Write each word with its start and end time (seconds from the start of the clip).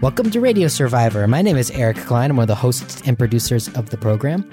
Welcome 0.00 0.30
to 0.30 0.40
Radio 0.40 0.66
Survivor. 0.68 1.28
My 1.28 1.42
name 1.42 1.58
is 1.58 1.70
Eric 1.72 1.98
Klein. 1.98 2.30
I'm 2.30 2.38
one 2.38 2.44
of 2.44 2.48
the 2.48 2.54
hosts 2.54 3.02
and 3.04 3.18
producers 3.18 3.68
of 3.74 3.90
the 3.90 3.98
program. 3.98 4.50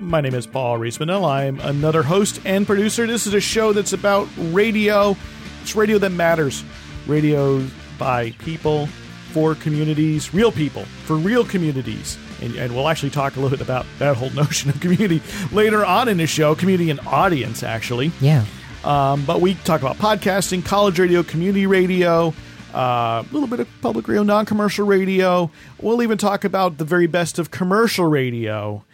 My 0.00 0.20
name 0.20 0.34
is 0.34 0.46
Paul 0.46 0.78
Riismandel. 0.78 1.26
I'm 1.26 1.58
another 1.60 2.02
host 2.02 2.42
and 2.44 2.66
producer. 2.66 3.06
This 3.06 3.26
is 3.26 3.32
a 3.32 3.40
show 3.40 3.72
that's 3.72 3.94
about 3.94 4.28
radio. 4.36 5.16
It's 5.62 5.74
radio 5.74 5.96
that 5.96 6.10
matters. 6.10 6.62
Radio 7.06 7.66
by 7.98 8.32
people, 8.32 8.86
for 9.30 9.54
communities, 9.54 10.34
real 10.34 10.52
people, 10.52 10.84
for 11.06 11.16
real 11.16 11.46
communities. 11.46 12.18
And, 12.42 12.54
and, 12.56 12.76
we'll 12.76 12.90
actually 12.90 13.10
talk 13.10 13.36
a 13.36 13.40
little 13.40 13.56
bit 13.56 13.64
about 13.64 13.86
that 13.98 14.18
whole 14.18 14.30
notion 14.34 14.68
of 14.68 14.78
community 14.80 15.22
later 15.52 15.86
on 15.86 16.10
in 16.10 16.18
the 16.18 16.26
show, 16.26 16.54
community 16.54 16.90
and 16.90 17.00
audience, 17.06 17.62
actually. 17.62 18.12
Yeah. 18.20 18.44
Um, 18.84 19.24
but 19.24 19.40
we 19.40 19.54
talk 19.54 19.80
about 19.80 19.96
podcasting, 19.96 20.66
college 20.66 20.98
radio, 20.98 21.22
community 21.22 21.66
radio, 21.66 22.34
uh, 22.74 23.22
a 23.22 23.26
little 23.32 23.48
bit 23.48 23.60
of 23.60 23.68
public 23.80 24.08
radio, 24.08 24.22
non 24.22 24.46
commercial 24.46 24.86
radio. 24.86 25.50
We'll 25.80 26.02
even 26.02 26.18
talk 26.18 26.44
about 26.44 26.78
the 26.78 26.84
very 26.84 27.06
best 27.06 27.38
of 27.38 27.50
commercial 27.50 28.06
radio 28.06 28.84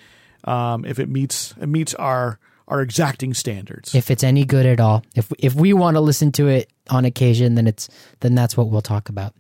um, 0.44 0.84
if 0.84 0.98
it 0.98 1.08
meets 1.08 1.54
it 1.60 1.68
meets 1.68 1.94
our 1.94 2.38
our 2.66 2.82
exacting 2.82 3.34
standards. 3.34 3.94
If 3.94 4.10
it's 4.10 4.22
any 4.22 4.44
good 4.44 4.66
at 4.66 4.80
all, 4.80 5.02
if 5.14 5.32
if 5.38 5.54
we 5.54 5.72
want 5.72 5.96
to 5.96 6.00
listen 6.00 6.32
to 6.32 6.48
it 6.48 6.70
on 6.90 7.04
occasion, 7.04 7.54
then 7.54 7.66
it's 7.66 7.88
then 8.20 8.34
that's 8.34 8.56
what 8.56 8.68
we'll 8.68 8.82
talk 8.82 9.08
about. 9.08 9.34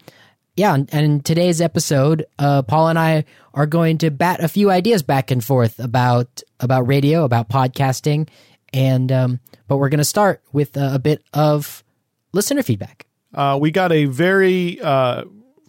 Yeah, 0.56 0.74
and 0.74 0.92
in 0.92 1.20
today's 1.20 1.60
episode, 1.60 2.26
uh, 2.38 2.62
Paul 2.62 2.88
and 2.88 2.98
I 2.98 3.24
are 3.54 3.66
going 3.66 3.98
to 3.98 4.10
bat 4.10 4.42
a 4.42 4.48
few 4.48 4.70
ideas 4.70 5.04
back 5.04 5.30
and 5.30 5.44
forth 5.44 5.78
about 5.78 6.42
about 6.58 6.88
radio, 6.88 7.24
about 7.24 7.48
podcasting, 7.48 8.28
and 8.72 9.12
um, 9.12 9.40
but 9.68 9.76
we're 9.76 9.88
going 9.88 9.98
to 9.98 10.04
start 10.04 10.42
with 10.52 10.76
a, 10.76 10.94
a 10.94 10.98
bit 10.98 11.22
of 11.32 11.84
listener 12.32 12.62
feedback. 12.62 13.07
Uh, 13.34 13.58
we 13.60 13.70
got 13.70 13.92
a 13.92 14.06
very 14.06 14.80
uh, 14.80 15.24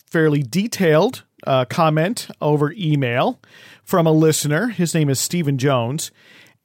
fairly 0.09 0.43
detailed 0.43 1.23
uh, 1.45 1.65
comment 1.65 2.27
over 2.41 2.73
email 2.77 3.39
from 3.83 4.07
a 4.07 4.11
listener. 4.11 4.67
His 4.67 4.93
name 4.93 5.09
is 5.09 5.19
Stephen 5.19 5.57
Jones. 5.57 6.11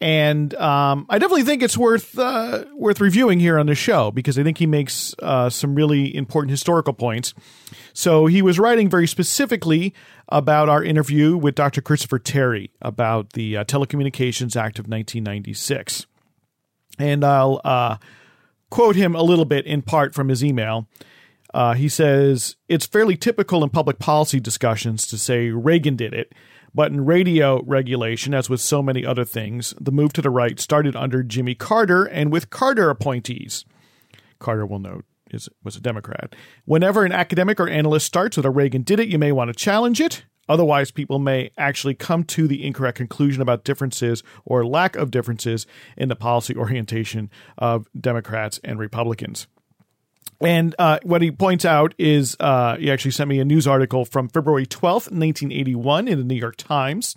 And 0.00 0.54
um, 0.56 1.06
I 1.08 1.18
definitely 1.18 1.44
think 1.44 1.62
it's 1.62 1.78
worth 1.78 2.18
uh, 2.18 2.64
worth 2.74 3.00
reviewing 3.00 3.40
here 3.40 3.58
on 3.58 3.66
the 3.66 3.74
show 3.74 4.10
because 4.10 4.38
I 4.38 4.42
think 4.42 4.58
he 4.58 4.66
makes 4.66 5.14
uh, 5.22 5.48
some 5.48 5.74
really 5.74 6.14
important 6.14 6.50
historical 6.50 6.92
points. 6.92 7.32
So 7.92 8.26
he 8.26 8.42
was 8.42 8.58
writing 8.58 8.90
very 8.90 9.06
specifically 9.06 9.94
about 10.28 10.68
our 10.68 10.82
interview 10.82 11.36
with 11.36 11.54
Dr. 11.54 11.80
Christopher 11.80 12.18
Terry 12.18 12.70
about 12.82 13.34
the 13.34 13.56
uh, 13.58 13.64
Telecommunications 13.64 14.56
Act 14.56 14.78
of 14.78 14.88
1996, 14.88 16.06
and 16.98 17.24
I'll 17.24 17.60
quote 18.74 18.96
him 18.96 19.14
a 19.14 19.22
little 19.22 19.44
bit 19.44 19.64
in 19.66 19.82
part 19.82 20.14
from 20.14 20.28
his 20.28 20.42
email. 20.42 20.88
Uh, 21.54 21.74
he 21.74 21.88
says, 21.88 22.56
It's 22.68 22.84
fairly 22.84 23.16
typical 23.16 23.62
in 23.62 23.70
public 23.70 24.00
policy 24.00 24.40
discussions 24.40 25.06
to 25.06 25.16
say 25.16 25.50
Reagan 25.50 25.94
did 25.94 26.12
it, 26.12 26.32
but 26.74 26.90
in 26.90 27.04
radio 27.04 27.62
regulation, 27.62 28.34
as 28.34 28.50
with 28.50 28.60
so 28.60 28.82
many 28.82 29.06
other 29.06 29.24
things, 29.24 29.74
the 29.80 29.92
move 29.92 30.12
to 30.14 30.22
the 30.22 30.28
right 30.28 30.58
started 30.58 30.96
under 30.96 31.22
Jimmy 31.22 31.54
Carter 31.54 32.04
and 32.04 32.32
with 32.32 32.50
Carter 32.50 32.90
appointees. 32.90 33.64
Carter 34.40 34.66
will 34.66 34.80
note 34.80 35.04
is 35.30 35.48
was 35.62 35.76
a 35.76 35.80
Democrat. 35.80 36.34
Whenever 36.64 37.04
an 37.04 37.12
academic 37.12 37.60
or 37.60 37.68
analyst 37.68 38.06
starts 38.06 38.36
with 38.36 38.44
a 38.44 38.50
Reagan 38.50 38.82
did 38.82 38.98
it, 38.98 39.06
you 39.06 39.20
may 39.20 39.30
want 39.30 39.50
to 39.50 39.54
challenge 39.54 40.00
it. 40.00 40.24
Otherwise, 40.48 40.90
people 40.90 41.18
may 41.18 41.50
actually 41.56 41.94
come 41.94 42.24
to 42.24 42.46
the 42.46 42.64
incorrect 42.64 42.96
conclusion 42.96 43.42
about 43.42 43.64
differences 43.64 44.22
or 44.44 44.66
lack 44.66 44.96
of 44.96 45.10
differences 45.10 45.66
in 45.96 46.08
the 46.08 46.16
policy 46.16 46.54
orientation 46.56 47.30
of 47.58 47.86
Democrats 47.98 48.60
and 48.62 48.78
Republicans. 48.78 49.46
And 50.40 50.74
uh, 50.78 50.98
what 51.02 51.22
he 51.22 51.30
points 51.30 51.64
out 51.64 51.94
is 51.98 52.36
uh, 52.40 52.76
he 52.76 52.90
actually 52.90 53.12
sent 53.12 53.28
me 53.28 53.38
a 53.38 53.44
news 53.44 53.66
article 53.66 54.04
from 54.04 54.28
February 54.28 54.66
12th, 54.66 55.10
1981, 55.10 56.08
in 56.08 56.18
the 56.18 56.24
New 56.24 56.34
York 56.34 56.56
Times, 56.56 57.16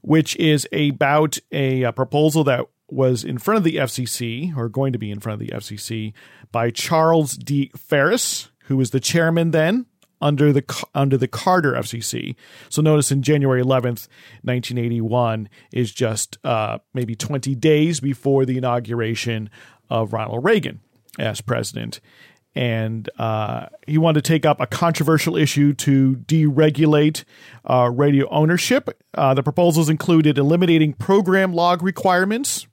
which 0.00 0.36
is 0.36 0.66
about 0.72 1.38
a, 1.52 1.82
a 1.82 1.92
proposal 1.92 2.44
that 2.44 2.66
was 2.88 3.24
in 3.24 3.38
front 3.38 3.58
of 3.58 3.64
the 3.64 3.76
FCC, 3.76 4.56
or 4.56 4.68
going 4.68 4.92
to 4.92 4.98
be 4.98 5.10
in 5.10 5.18
front 5.18 5.40
of 5.40 5.46
the 5.46 5.54
FCC, 5.54 6.12
by 6.52 6.70
Charles 6.70 7.36
D. 7.36 7.70
Ferris, 7.76 8.50
who 8.64 8.76
was 8.76 8.90
the 8.90 9.00
chairman 9.00 9.50
then 9.50 9.86
under 10.24 10.54
the 10.54 10.86
under 10.94 11.18
the 11.18 11.28
Carter 11.28 11.74
FCC. 11.74 12.34
So 12.70 12.80
notice 12.80 13.12
in 13.12 13.22
January 13.22 13.62
11th, 13.62 14.08
1981 14.42 15.50
is 15.70 15.92
just 15.92 16.38
uh, 16.42 16.78
maybe 16.94 17.14
20 17.14 17.54
days 17.54 18.00
before 18.00 18.46
the 18.46 18.56
inauguration 18.56 19.50
of 19.90 20.14
Ronald 20.14 20.42
Reagan 20.42 20.80
as 21.18 21.42
president. 21.42 22.00
And 22.56 23.10
uh, 23.18 23.66
he 23.86 23.98
wanted 23.98 24.24
to 24.24 24.28
take 24.28 24.46
up 24.46 24.60
a 24.60 24.66
controversial 24.66 25.36
issue 25.36 25.74
to 25.74 26.16
deregulate 26.16 27.24
uh, 27.68 27.90
radio 27.92 28.28
ownership. 28.30 28.88
Uh, 29.12 29.34
the 29.34 29.42
proposals 29.42 29.90
included 29.90 30.38
eliminating 30.38 30.94
program 30.94 31.52
log 31.52 31.82
requirements, 31.82 32.66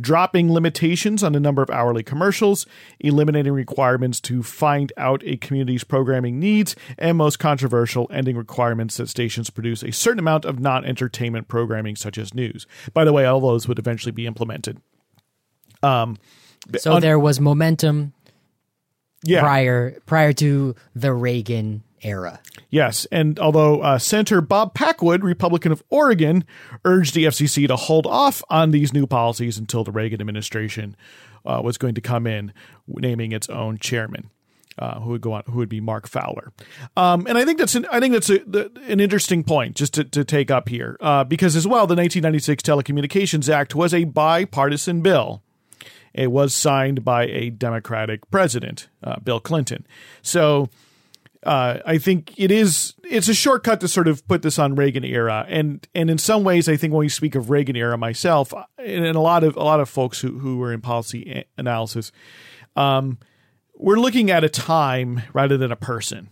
dropping 0.00 0.52
limitations 0.52 1.22
on 1.22 1.32
the 1.32 1.40
number 1.40 1.62
of 1.62 1.70
hourly 1.70 2.02
commercials, 2.02 2.66
eliminating 3.00 3.52
requirements 3.52 4.20
to 4.20 4.42
find 4.42 4.92
out 4.96 5.22
a 5.24 5.36
community's 5.36 5.84
programming 5.84 6.38
needs, 6.38 6.76
and 6.98 7.16
most 7.16 7.38
controversial, 7.38 8.08
ending 8.12 8.36
requirements 8.36 8.96
that 8.96 9.08
stations 9.08 9.50
produce 9.50 9.82
a 9.82 9.92
certain 9.92 10.18
amount 10.18 10.44
of 10.44 10.60
non 10.60 10.84
entertainment 10.84 11.48
programming, 11.48 11.96
such 11.96 12.18
as 12.18 12.34
news. 12.34 12.66
By 12.92 13.04
the 13.04 13.12
way, 13.12 13.24
all 13.24 13.40
those 13.40 13.68
would 13.68 13.78
eventually 13.78 14.12
be 14.12 14.26
implemented. 14.26 14.80
Um, 15.82 16.18
so 16.78 16.94
un- 16.94 17.02
there 17.02 17.18
was 17.18 17.40
momentum 17.40 18.12
yeah. 19.24 19.40
prior 19.40 19.98
prior 20.06 20.32
to 20.34 20.74
the 20.94 21.12
Reagan 21.12 21.82
era. 22.06 22.40
Yes, 22.70 23.06
and 23.10 23.38
although 23.38 23.80
uh, 23.80 23.98
Senator 23.98 24.40
Bob 24.40 24.74
Packwood, 24.74 25.22
Republican 25.22 25.72
of 25.72 25.82
Oregon, 25.90 26.44
urged 26.84 27.14
the 27.14 27.24
FCC 27.24 27.66
to 27.66 27.76
hold 27.76 28.06
off 28.06 28.42
on 28.48 28.70
these 28.70 28.92
new 28.92 29.06
policies 29.06 29.58
until 29.58 29.84
the 29.84 29.92
Reagan 29.92 30.20
administration 30.20 30.96
uh, 31.44 31.60
was 31.62 31.78
going 31.78 31.94
to 31.94 32.00
come 32.00 32.26
in, 32.26 32.52
naming 32.86 33.32
its 33.32 33.48
own 33.48 33.78
chairman. 33.78 34.30
Uh, 34.78 35.00
who 35.00 35.10
would 35.10 35.22
go 35.22 35.32
on? 35.32 35.42
Who 35.46 35.56
would 35.58 35.70
be 35.70 35.80
Mark 35.80 36.06
Fowler? 36.06 36.52
Um, 36.98 37.26
and 37.26 37.38
I 37.38 37.46
think 37.46 37.58
that's 37.58 37.74
an 37.74 37.86
I 37.90 37.98
think 37.98 38.12
that's 38.12 38.28
a, 38.28 38.40
the, 38.40 38.70
an 38.86 39.00
interesting 39.00 39.42
point 39.42 39.74
just 39.74 39.94
to, 39.94 40.04
to 40.04 40.22
take 40.22 40.50
up 40.50 40.68
here 40.68 40.98
uh, 41.00 41.24
because 41.24 41.56
as 41.56 41.66
well 41.66 41.86
the 41.86 41.94
1996 41.94 42.62
Telecommunications 42.62 43.48
Act 43.48 43.74
was 43.74 43.94
a 43.94 44.04
bipartisan 44.04 45.00
bill 45.00 45.42
it 46.16 46.32
was 46.32 46.54
signed 46.54 47.04
by 47.04 47.26
a 47.26 47.50
Democratic 47.50 48.28
president, 48.30 48.88
uh, 49.04 49.20
Bill 49.20 49.38
Clinton. 49.38 49.86
So 50.22 50.70
uh, 51.46 51.80
I 51.86 51.98
think 51.98 52.34
it 52.36 52.50
is 52.50 52.94
it's 53.04 53.28
a 53.28 53.34
shortcut 53.34 53.80
to 53.80 53.88
sort 53.88 54.08
of 54.08 54.26
put 54.26 54.42
this 54.42 54.58
on 54.58 54.74
Reagan 54.74 55.04
era, 55.04 55.46
and 55.48 55.86
and 55.94 56.10
in 56.10 56.18
some 56.18 56.44
ways, 56.44 56.68
I 56.68 56.76
think 56.76 56.92
when 56.92 57.00
we 57.00 57.08
speak 57.08 57.34
of 57.34 57.50
Reagan 57.50 57.76
era 57.76 57.96
myself, 57.96 58.52
and, 58.78 59.06
and 59.06 59.16
a 59.16 59.20
lot 59.20 59.44
of 59.44 59.56
a 59.56 59.62
lot 59.62 59.80
of 59.80 59.88
folks 59.88 60.20
who 60.20 60.38
who 60.38 60.58
were 60.58 60.72
in 60.72 60.80
policy 60.80 61.44
analysis, 61.56 62.12
um, 62.74 63.18
we're 63.76 64.00
looking 64.00 64.30
at 64.30 64.44
a 64.44 64.48
time 64.48 65.22
rather 65.32 65.56
than 65.56 65.72
a 65.72 65.76
person 65.76 66.28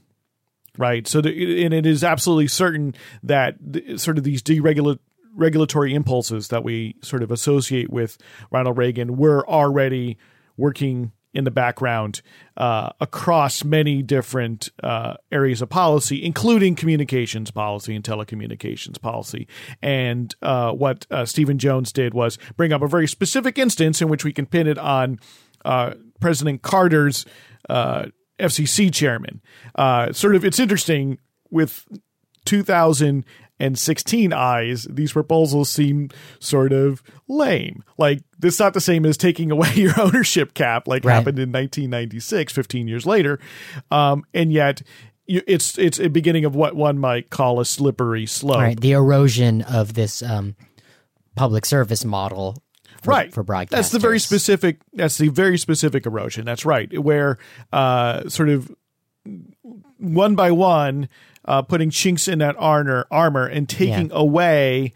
right? 0.77 1.07
So, 1.07 1.21
the, 1.21 1.65
and 1.65 1.73
it 1.73 1.87
is 1.87 2.03
absolutely 2.03 2.49
certain 2.49 2.97
that 3.23 3.55
the, 3.61 3.97
sort 3.97 4.19
of 4.19 4.25
these 4.25 4.43
deregulatory 4.43 4.99
regulatory 5.37 5.95
impulses 5.95 6.49
that 6.49 6.63
we 6.63 6.97
sort 7.03 7.23
of 7.23 7.31
associate 7.31 7.91
with 7.91 8.19
Ronald 8.51 8.79
Reagan 8.79 9.17
were 9.17 9.49
already 9.49 10.17
working 10.57 11.13
in 11.35 11.45
the 11.45 11.51
background 11.51 12.23
uh, 12.57 12.91
across 13.01 13.65
many 13.65 14.03
different 14.03 14.71
uh, 14.83 15.15
areas 15.33 15.61
of 15.61 15.69
policy, 15.69 16.25
including 16.25 16.75
communications 16.75 17.51
policy 17.51 17.95
and 17.95 18.05
telecommunications 18.05 19.01
policy. 19.01 19.49
And 19.83 20.35
uh, 20.41 20.73
what 20.73 21.07
uh, 21.11 21.25
Stephen 21.25 21.59
Jones 21.59 21.93
did 21.93 22.15
was 22.15 22.39
bring 22.57 22.73
up 22.73 22.83
a 22.83 22.89
very 22.89 23.09
specific 23.09 23.59
instance 23.59 24.01
in 24.01 24.09
which 24.09 24.25
we 24.25 24.33
can 24.33 24.47
pin 24.47 24.67
it 24.67 24.79
on 24.79 25.19
uh, 25.65 25.95
President 26.21 26.63
Carter's 26.63 27.27
uh, 27.69 28.07
FCC 28.39 28.93
chairman. 28.93 29.43
sort 30.15 30.37
of, 30.37 30.45
it's 30.45 30.59
interesting 30.59 31.19
with 31.51 31.87
2000 32.45 33.25
and 33.61 33.79
16 33.79 34.33
eyes, 34.33 34.87
these 34.91 35.13
proposals 35.13 35.71
seem 35.71 36.11
sort 36.41 36.73
of 36.73 37.03
lame. 37.29 37.85
Like, 37.99 38.23
it's 38.43 38.59
not 38.59 38.75
the 38.75 38.81
same 38.81 39.07
as 39.07 39.17
taking 39.17 39.51
away 39.51 39.73
your 39.75 39.99
ownership 40.01 40.55
cap, 40.55 40.89
like 40.89 41.05
right. 41.05 41.15
happened 41.15 41.39
in 41.39 41.51
1996, 41.51 42.53
15 42.53 42.89
years 42.89 43.07
later. 43.07 43.39
Um, 43.91 44.25
and 44.35 44.53
yet, 44.53 44.83
it's 45.27 45.79
it's 45.79 45.99
a 45.99 46.09
beginning 46.09 46.45
of 46.45 46.55
what 46.55 46.77
one 46.77 46.99
might 46.99 47.31
call 47.31 47.61
a 47.61 47.65
slippery 47.65 48.27
slope. 48.27 48.59
Right, 48.59 48.81
the 48.81 48.93
erosion 48.93 49.63
of 49.63 49.95
this 49.95 50.23
um, 50.23 50.55
public 51.35 51.65
service 51.65 52.05
model 52.05 52.63
for, 53.03 53.13
right 53.13 53.33
for 53.33 53.43
broadcasters. 53.43 53.71
That's 53.71 53.91
the 53.91 53.99
very 53.99 54.19
specific. 54.19 54.81
That's 54.93 55.17
the 55.17 55.29
very 55.29 55.57
specific 55.57 56.05
erosion. 56.05 56.45
That's 56.45 56.67
right, 56.67 56.99
where 56.99 57.39
uh, 57.73 58.29
sort 58.29 58.51
of 58.51 58.71
one 59.99 60.35
by 60.35 60.51
one, 60.51 61.09
uh, 61.45 61.63
putting 61.63 61.91
chinks 61.91 62.29
in 62.29 62.39
that 62.39 62.57
armor, 62.59 63.07
armor 63.11 63.47
and 63.47 63.69
taking 63.69 64.11
yeah. 64.11 64.17
away 64.19 64.93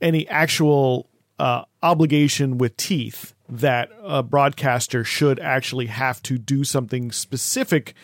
any 0.00 0.28
actual 0.28 1.08
uh, 1.38 1.64
obligation 1.82 2.58
with 2.58 2.76
teeth 2.76 3.34
that 3.48 3.90
a 4.02 4.22
broadcaster 4.22 5.04
should 5.04 5.40
actually 5.40 5.86
have 5.86 6.22
to 6.22 6.38
do 6.38 6.64
something 6.64 7.10
specific 7.10 7.94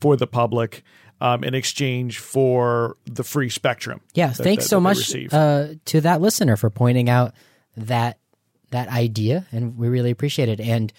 for 0.00 0.16
the 0.16 0.26
public 0.26 0.82
um, 1.20 1.42
in 1.42 1.54
exchange 1.54 2.18
for 2.18 2.96
the 3.04 3.24
free 3.24 3.48
spectrum. 3.48 4.00
Yeah, 4.14 4.28
that- 4.28 4.42
thanks 4.42 4.64
that- 4.64 4.68
so 4.68 4.76
that 4.76 4.80
much 4.80 5.32
uh, 5.32 5.74
to 5.86 6.00
that 6.00 6.20
listener 6.20 6.56
for 6.56 6.70
pointing 6.70 7.08
out 7.08 7.34
that 7.76 8.18
that 8.70 8.88
idea, 8.88 9.46
and 9.50 9.78
we 9.78 9.88
really 9.88 10.10
appreciate 10.10 10.48
it. 10.48 10.60
And 10.60 10.92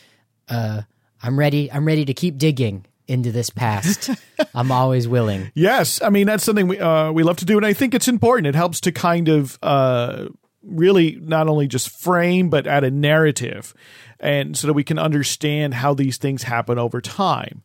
uh, 0.48 0.82
I'm 1.22 1.38
ready. 1.38 1.72
I'm 1.72 1.86
ready 1.86 2.06
to 2.06 2.14
keep 2.14 2.38
digging 2.38 2.86
into 3.10 3.32
this 3.32 3.50
past. 3.50 4.12
I'm 4.54 4.72
always 4.72 5.08
willing. 5.08 5.52
Yes, 5.60 6.02
I 6.02 6.10
mean 6.10 6.28
that's 6.28 6.44
something 6.44 6.68
we 6.68 6.80
uh, 6.80 7.12
we 7.12 7.24
love 7.24 7.38
to 7.38 7.46
do, 7.46 7.58
and 7.58 7.66
I 7.66 7.74
think 7.74 7.94
it's 7.94 8.08
important. 8.08 8.48
It 8.48 8.56
helps 8.56 8.80
to 8.82 8.92
kind 8.92 9.28
of 9.28 9.58
uh, 9.62 10.28
really 10.64 11.18
not 11.22 11.48
only 11.48 11.68
just 11.68 11.90
frame 11.90 12.50
but 12.50 12.66
add 12.66 12.84
a 12.84 12.92
narrative, 12.92 13.74
and 14.20 14.58
so 14.58 14.68
that 14.68 14.74
we 14.74 14.84
can 14.84 14.98
understand 14.98 15.74
how 15.74 15.94
these 15.94 16.18
things 16.18 16.44
happen 16.44 16.78
over 16.78 17.02
time. 17.02 17.64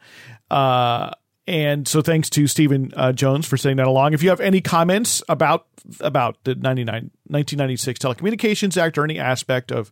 Uh, 0.50 1.11
and 1.46 1.87
so, 1.87 2.00
thanks 2.00 2.31
to 2.31 2.46
Stephen 2.46 2.93
uh, 2.96 3.12
Jones 3.12 3.46
for 3.46 3.56
sending 3.56 3.76
that 3.76 3.87
along. 3.87 4.14
If 4.14 4.23
you 4.23 4.31
have 4.31 4.41
any 4.41 4.61
comments 4.61 5.23
about 5.29 5.67
about 6.00 6.38
the 6.44 6.55
99, 6.55 7.11
1996 7.26 8.00
Telecommunications 8.00 8.81
Act 8.81 8.96
or 8.96 9.05
any 9.05 9.19
aspect 9.19 9.70
of 9.70 9.91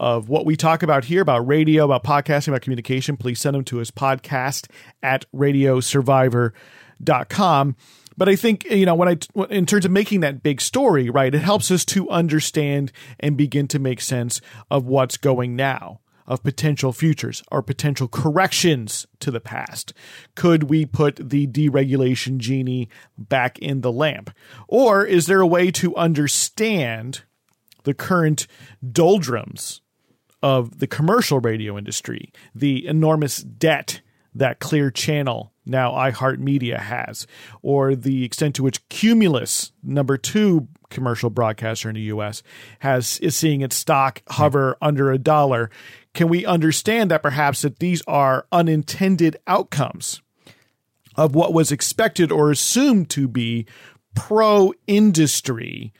of 0.00 0.28
what 0.28 0.46
we 0.46 0.56
talk 0.56 0.82
about 0.82 1.04
here 1.04 1.22
about 1.22 1.46
radio, 1.46 1.84
about 1.84 2.02
podcasting, 2.04 2.48
about 2.48 2.62
communication, 2.62 3.16
please 3.16 3.40
send 3.40 3.54
them 3.54 3.64
to 3.64 3.80
us 3.80 3.90
podcast 3.90 4.68
at 5.02 5.24
radiosurvivor.com. 5.32 7.76
But 8.16 8.28
I 8.28 8.34
think, 8.34 8.64
you 8.64 8.84
know, 8.84 8.96
when 8.96 9.08
I, 9.08 9.16
in 9.48 9.64
terms 9.64 9.84
of 9.84 9.92
making 9.92 10.18
that 10.20 10.42
big 10.42 10.60
story, 10.60 11.08
right, 11.08 11.32
it 11.32 11.38
helps 11.38 11.70
us 11.70 11.84
to 11.86 12.10
understand 12.10 12.90
and 13.20 13.36
begin 13.36 13.68
to 13.68 13.78
make 13.78 14.00
sense 14.00 14.40
of 14.72 14.86
what's 14.86 15.16
going 15.16 15.54
now, 15.54 16.00
of 16.26 16.42
potential 16.42 16.92
futures 16.92 17.44
or 17.52 17.62
potential 17.62 18.08
corrections 18.08 19.06
to 19.20 19.30
the 19.30 19.38
past. 19.38 19.92
Could 20.34 20.64
we 20.64 20.84
put 20.84 21.30
the 21.30 21.46
deregulation 21.46 22.38
genie 22.38 22.88
back 23.16 23.56
in 23.60 23.82
the 23.82 23.92
lamp? 23.92 24.32
Or 24.66 25.04
is 25.04 25.26
there 25.26 25.40
a 25.40 25.46
way 25.46 25.70
to 25.70 25.94
understand 25.94 27.22
the 27.84 27.94
current 27.94 28.48
doldrums 28.90 29.80
of 30.42 30.78
the 30.78 30.86
commercial 30.86 31.40
radio 31.40 31.76
industry, 31.76 32.32
the 32.54 32.86
enormous 32.86 33.38
debt 33.38 34.00
that 34.34 34.60
Clear 34.60 34.90
Channel, 34.90 35.52
now 35.66 35.92
iHeartMedia, 35.92 36.78
has, 36.78 37.26
or 37.62 37.94
the 37.94 38.24
extent 38.24 38.54
to 38.56 38.62
which 38.62 38.86
Cumulus, 38.88 39.72
number 39.82 40.16
two 40.16 40.68
commercial 40.90 41.30
broadcaster 41.30 41.88
in 41.88 41.96
the 41.96 42.02
U.S., 42.02 42.42
has 42.80 43.18
is 43.18 43.36
seeing 43.36 43.60
its 43.60 43.76
stock 43.76 44.22
hover 44.28 44.76
under 44.80 45.10
a 45.10 45.18
dollar. 45.18 45.70
Can 46.14 46.28
we 46.28 46.46
understand 46.46 47.10
that 47.10 47.22
perhaps 47.22 47.62
that 47.62 47.78
these 47.78 48.02
are 48.06 48.46
unintended 48.52 49.36
outcomes 49.46 50.22
of 51.16 51.34
what 51.34 51.52
was 51.52 51.72
expected 51.72 52.30
or 52.30 52.50
assumed 52.50 53.10
to 53.10 53.28
be 53.28 53.66
pro 54.14 54.72
industry? 54.86 55.92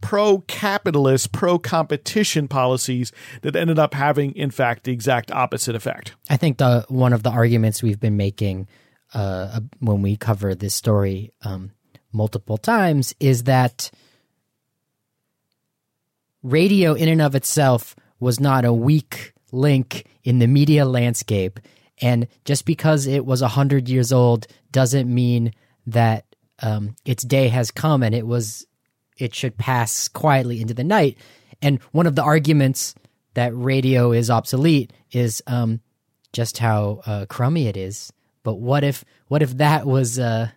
Pro 0.00 0.38
capitalist, 0.46 1.32
pro 1.32 1.58
competition 1.58 2.48
policies 2.48 3.12
that 3.42 3.56
ended 3.56 3.78
up 3.78 3.94
having, 3.94 4.34
in 4.34 4.50
fact, 4.50 4.84
the 4.84 4.92
exact 4.92 5.30
opposite 5.30 5.74
effect. 5.74 6.14
I 6.28 6.36
think 6.36 6.58
the 6.58 6.84
one 6.88 7.12
of 7.12 7.22
the 7.22 7.30
arguments 7.30 7.82
we've 7.82 8.00
been 8.00 8.16
making 8.16 8.68
uh, 9.14 9.60
when 9.80 10.02
we 10.02 10.16
cover 10.16 10.54
this 10.54 10.74
story 10.74 11.32
um, 11.42 11.72
multiple 12.12 12.58
times 12.58 13.14
is 13.20 13.44
that 13.44 13.90
radio, 16.42 16.94
in 16.94 17.08
and 17.08 17.22
of 17.22 17.34
itself, 17.34 17.94
was 18.18 18.40
not 18.40 18.64
a 18.64 18.72
weak 18.72 19.32
link 19.52 20.06
in 20.22 20.38
the 20.38 20.46
media 20.46 20.84
landscape, 20.84 21.58
and 22.00 22.28
just 22.44 22.64
because 22.64 23.06
it 23.06 23.26
was 23.26 23.42
a 23.42 23.48
hundred 23.48 23.88
years 23.88 24.12
old 24.12 24.46
doesn't 24.70 25.12
mean 25.12 25.52
that 25.86 26.24
um, 26.62 26.94
its 27.04 27.22
day 27.22 27.48
has 27.48 27.70
come 27.70 28.02
and 28.02 28.14
it 28.14 28.26
was 28.26 28.66
it 29.20 29.34
should 29.34 29.56
pass 29.56 30.08
quietly 30.08 30.60
into 30.60 30.74
the 30.74 30.84
night. 30.84 31.18
And 31.62 31.80
one 31.92 32.06
of 32.06 32.16
the 32.16 32.22
arguments 32.22 32.94
that 33.34 33.54
radio 33.54 34.12
is 34.12 34.30
obsolete 34.30 34.92
is 35.12 35.42
um, 35.46 35.80
just 36.32 36.58
how 36.58 37.02
uh, 37.06 37.26
crummy 37.28 37.66
it 37.66 37.76
is. 37.76 38.12
But 38.42 38.54
what 38.54 38.84
if 38.84 39.04
what 39.28 39.42
if 39.42 39.56
that 39.58 39.86
was 39.86 40.18
uh, 40.18 40.48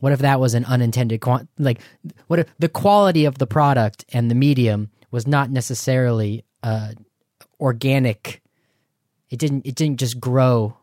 what 0.00 0.12
if 0.12 0.20
that 0.20 0.40
was 0.40 0.54
an 0.54 0.64
unintended 0.64 1.20
quant- 1.20 1.48
like 1.58 1.80
what 2.26 2.40
if 2.40 2.46
the 2.58 2.68
quality 2.68 3.24
of 3.24 3.38
the 3.38 3.46
product 3.46 4.04
and 4.12 4.30
the 4.30 4.34
medium 4.34 4.90
was 5.10 5.26
not 5.26 5.50
necessarily 5.50 6.44
uh, 6.62 6.92
organic? 7.60 8.42
It 9.30 9.38
didn't 9.38 9.66
it 9.66 9.74
didn't 9.76 10.00
just 10.00 10.18
grow 10.18 10.76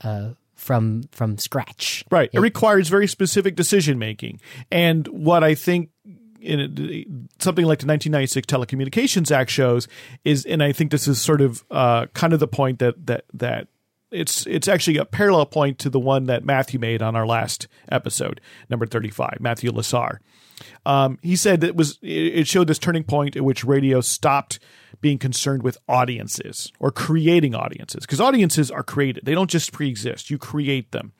uh, 0.00 0.30
from 0.54 1.04
from 1.12 1.38
scratch. 1.38 2.04
Right. 2.10 2.30
It, 2.32 2.40
requires 2.40 2.88
very 2.88 3.06
specific 3.06 3.56
decision 3.56 3.98
making. 3.98 4.40
And 4.70 5.06
what 5.08 5.44
I 5.44 5.54
think 5.54 5.90
in 6.40 6.60
a, 6.60 7.06
something 7.42 7.64
like 7.64 7.80
the 7.80 7.86
1996 7.86 8.46
Telecommunications 8.46 9.30
Act 9.30 9.50
shows 9.50 9.88
is, 10.24 10.44
and 10.44 10.62
I 10.62 10.72
think 10.72 10.90
this 10.90 11.08
is 11.08 11.20
sort 11.20 11.40
of 11.40 11.64
uh, 11.70 12.06
kind 12.14 12.32
of 12.32 12.40
the 12.40 12.48
point 12.48 12.78
that 12.78 13.06
that 13.06 13.24
that 13.34 13.68
it's 14.10 14.46
it's 14.46 14.68
actually 14.68 14.96
a 14.96 15.04
parallel 15.04 15.46
point 15.46 15.78
to 15.80 15.90
the 15.90 16.00
one 16.00 16.24
that 16.24 16.44
Matthew 16.44 16.80
made 16.80 17.02
on 17.02 17.14
our 17.14 17.26
last 17.26 17.68
episode, 17.90 18.40
number 18.70 18.86
35, 18.86 19.38
Matthew 19.40 19.70
Lasar. 19.70 20.18
Um, 20.86 21.18
he 21.22 21.36
said 21.36 21.60
that 21.60 21.68
it 21.68 21.76
was 21.76 21.98
it 22.02 22.46
showed 22.46 22.66
this 22.66 22.78
turning 22.78 23.04
point 23.04 23.36
at 23.36 23.44
which 23.44 23.64
radio 23.64 24.00
stopped 24.00 24.58
being 25.00 25.18
concerned 25.18 25.62
with 25.62 25.78
audiences 25.88 26.72
or 26.80 26.90
creating 26.90 27.54
audiences 27.54 28.04
because 28.04 28.20
audiences 28.20 28.70
are 28.70 28.82
created; 28.82 29.24
they 29.24 29.34
don't 29.34 29.50
just 29.50 29.72
pre-exist; 29.72 30.30
you 30.30 30.38
create 30.38 30.92
them. 30.92 31.12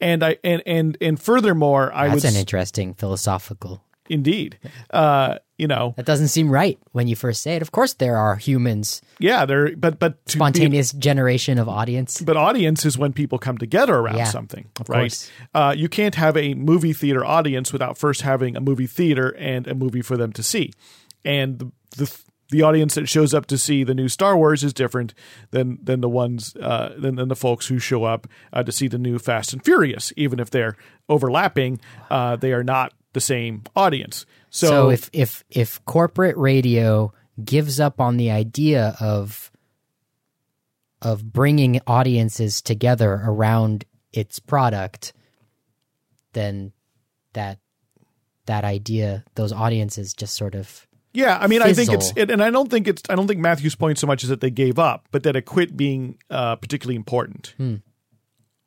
And 0.00 0.24
I 0.24 0.38
and 0.42 0.62
and 0.66 0.98
and 1.00 1.20
furthermore, 1.20 1.92
I 1.94 2.08
That's 2.08 2.24
would 2.24 2.32
an 2.32 2.38
interesting 2.38 2.94
philosophical. 2.94 3.84
Indeed, 4.10 4.58
uh, 4.92 5.36
you 5.56 5.66
know, 5.66 5.94
That 5.96 6.06
doesn't 6.06 6.28
seem 6.28 6.50
right 6.50 6.78
when 6.92 7.06
you 7.08 7.14
first 7.16 7.42
say 7.42 7.56
it. 7.56 7.62
Of 7.62 7.70
course, 7.70 7.94
there 7.94 8.16
are 8.16 8.36
humans, 8.36 9.02
yeah, 9.18 9.44
there, 9.46 9.76
but 9.76 9.98
but 9.98 10.24
to 10.26 10.36
be- 10.36 10.38
spontaneous 10.38 10.92
generation 10.92 11.58
of 11.58 11.68
audience. 11.68 12.20
but 12.20 12.36
audience 12.36 12.84
is 12.86 12.96
when 12.98 13.12
people 13.12 13.38
come 13.38 13.58
together 13.58 13.94
around 13.94 14.16
Yeah, 14.16 14.24
something, 14.24 14.70
of 14.80 14.88
right? 14.88 15.00
course. 15.02 15.30
Uh, 15.54 15.74
you 15.76 15.88
can't 15.88 16.14
have 16.16 16.36
a 16.36 16.54
movie 16.54 16.92
theater 16.92 17.24
audience 17.24 17.72
without 17.72 17.96
first 17.98 18.22
having 18.22 18.56
a 18.56 18.60
movie 18.60 18.86
theater 18.86 19.34
and 19.38 19.66
a 19.66 19.74
movie 19.74 20.02
for 20.02 20.16
them 20.16 20.32
to 20.32 20.42
see, 20.42 20.72
and 21.24 21.58
the 21.58 21.70
the, 21.96 22.16
the 22.52 22.62
audience 22.62 22.94
that 22.96 23.08
shows 23.08 23.32
up 23.32 23.46
to 23.46 23.56
see 23.58 23.84
the 23.84 23.94
new 23.94 24.08
Star 24.08 24.36
Wars 24.36 24.64
is 24.64 24.72
different 24.72 25.14
than 25.52 25.78
than 25.84 26.00
the 26.00 26.08
ones 26.08 26.56
uh, 26.56 26.94
than, 26.98 27.14
than 27.16 27.28
the 27.28 27.36
folks 27.36 27.68
who 27.68 27.78
show 27.78 28.04
up 28.04 28.26
uh, 28.52 28.62
to 28.64 28.72
see 28.72 28.88
the 28.88 28.98
new 28.98 29.18
Fast 29.18 29.52
and 29.52 29.62
Furious, 29.64 30.12
even 30.16 30.40
if 30.40 30.50
they're 30.50 30.74
overlapping, 31.08 31.78
uh, 32.10 32.36
they 32.36 32.52
are 32.52 32.64
not 32.64 32.92
the 33.12 33.20
same 33.20 33.64
audience. 33.76 34.26
So, 34.50 34.66
So 34.66 34.90
if 34.90 35.10
if 35.12 35.44
if 35.50 35.84
corporate 35.84 36.36
radio 36.36 37.12
gives 37.42 37.80
up 37.80 38.00
on 38.00 38.16
the 38.16 38.30
idea 38.30 38.96
of 39.00 39.50
of 41.02 41.32
bringing 41.32 41.80
audiences 41.86 42.60
together 42.60 43.22
around 43.24 43.84
its 44.12 44.38
product, 44.38 45.12
then 46.32 46.72
that 47.32 47.58
that 48.46 48.64
idea, 48.64 49.24
those 49.36 49.52
audiences, 49.52 50.12
just 50.12 50.34
sort 50.34 50.54
of 50.54 50.86
Yeah, 51.12 51.38
I 51.40 51.46
mean, 51.46 51.62
I 51.62 51.72
think 51.72 51.92
it's, 51.92 52.12
it, 52.16 52.30
and 52.30 52.42
I 52.42 52.50
don't 52.50 52.70
think 52.70 52.88
it's, 52.88 53.02
I 53.08 53.14
don't 53.14 53.26
think 53.26 53.40
Matthew's 53.40 53.74
point 53.76 53.98
so 53.98 54.06
much 54.06 54.22
is 54.22 54.28
that 54.28 54.40
they 54.40 54.50
gave 54.50 54.78
up, 54.78 55.06
but 55.10 55.22
that 55.22 55.36
it 55.36 55.42
quit 55.42 55.76
being 55.76 56.18
uh, 56.30 56.56
particularly 56.56 56.96
important. 56.96 57.54
Hmm. 57.56 57.76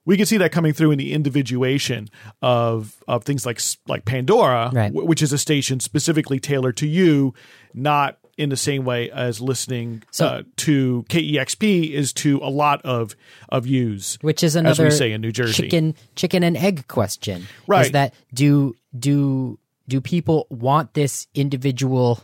We 0.05 0.17
can 0.17 0.25
see 0.25 0.37
that 0.37 0.51
coming 0.51 0.73
through 0.73 0.91
in 0.91 0.97
the 0.97 1.13
individuation 1.13 2.09
of 2.41 3.01
of 3.07 3.23
things 3.23 3.45
like 3.45 3.59
like 3.87 4.05
Pandora, 4.05 4.69
Right. 4.73 4.91
wh- 4.91 5.05
which 5.07 5.21
is 5.21 5.31
a 5.33 5.37
station 5.37 5.79
specifically 5.79 6.39
tailored 6.39 6.75
to 6.77 6.87
you, 6.87 7.33
not 7.73 8.17
in 8.35 8.49
the 8.49 8.57
same 8.57 8.83
way 8.83 9.11
as 9.11 9.39
listening 9.39 10.01
So- 10.11 10.25
uh, 10.25 10.43
to 10.57 11.05
KEXP 11.07 11.91
is 11.93 12.11
to 12.13 12.39
a 12.41 12.49
lot 12.49 12.81
of 12.83 13.15
of 13.49 13.67
yous. 13.67 14.17
which 14.21 14.43
is 14.43 14.55
another 14.55 14.87
As 14.87 14.93
we 14.93 14.97
say 14.97 15.11
in 15.13 15.21
New 15.21 15.31
Jersey. 15.31 15.53
chicken 15.63 15.95
chicken 16.15 16.43
and 16.43 16.57
egg 16.57 16.87
question. 16.87 17.47
Right? 17.67 17.85
Is 17.85 17.91
that 17.91 18.13
do 18.33 18.75
do 18.97 19.59
do 19.87 20.01
people 20.01 20.47
want 20.49 20.93
this 20.95 21.27
individual 21.35 22.19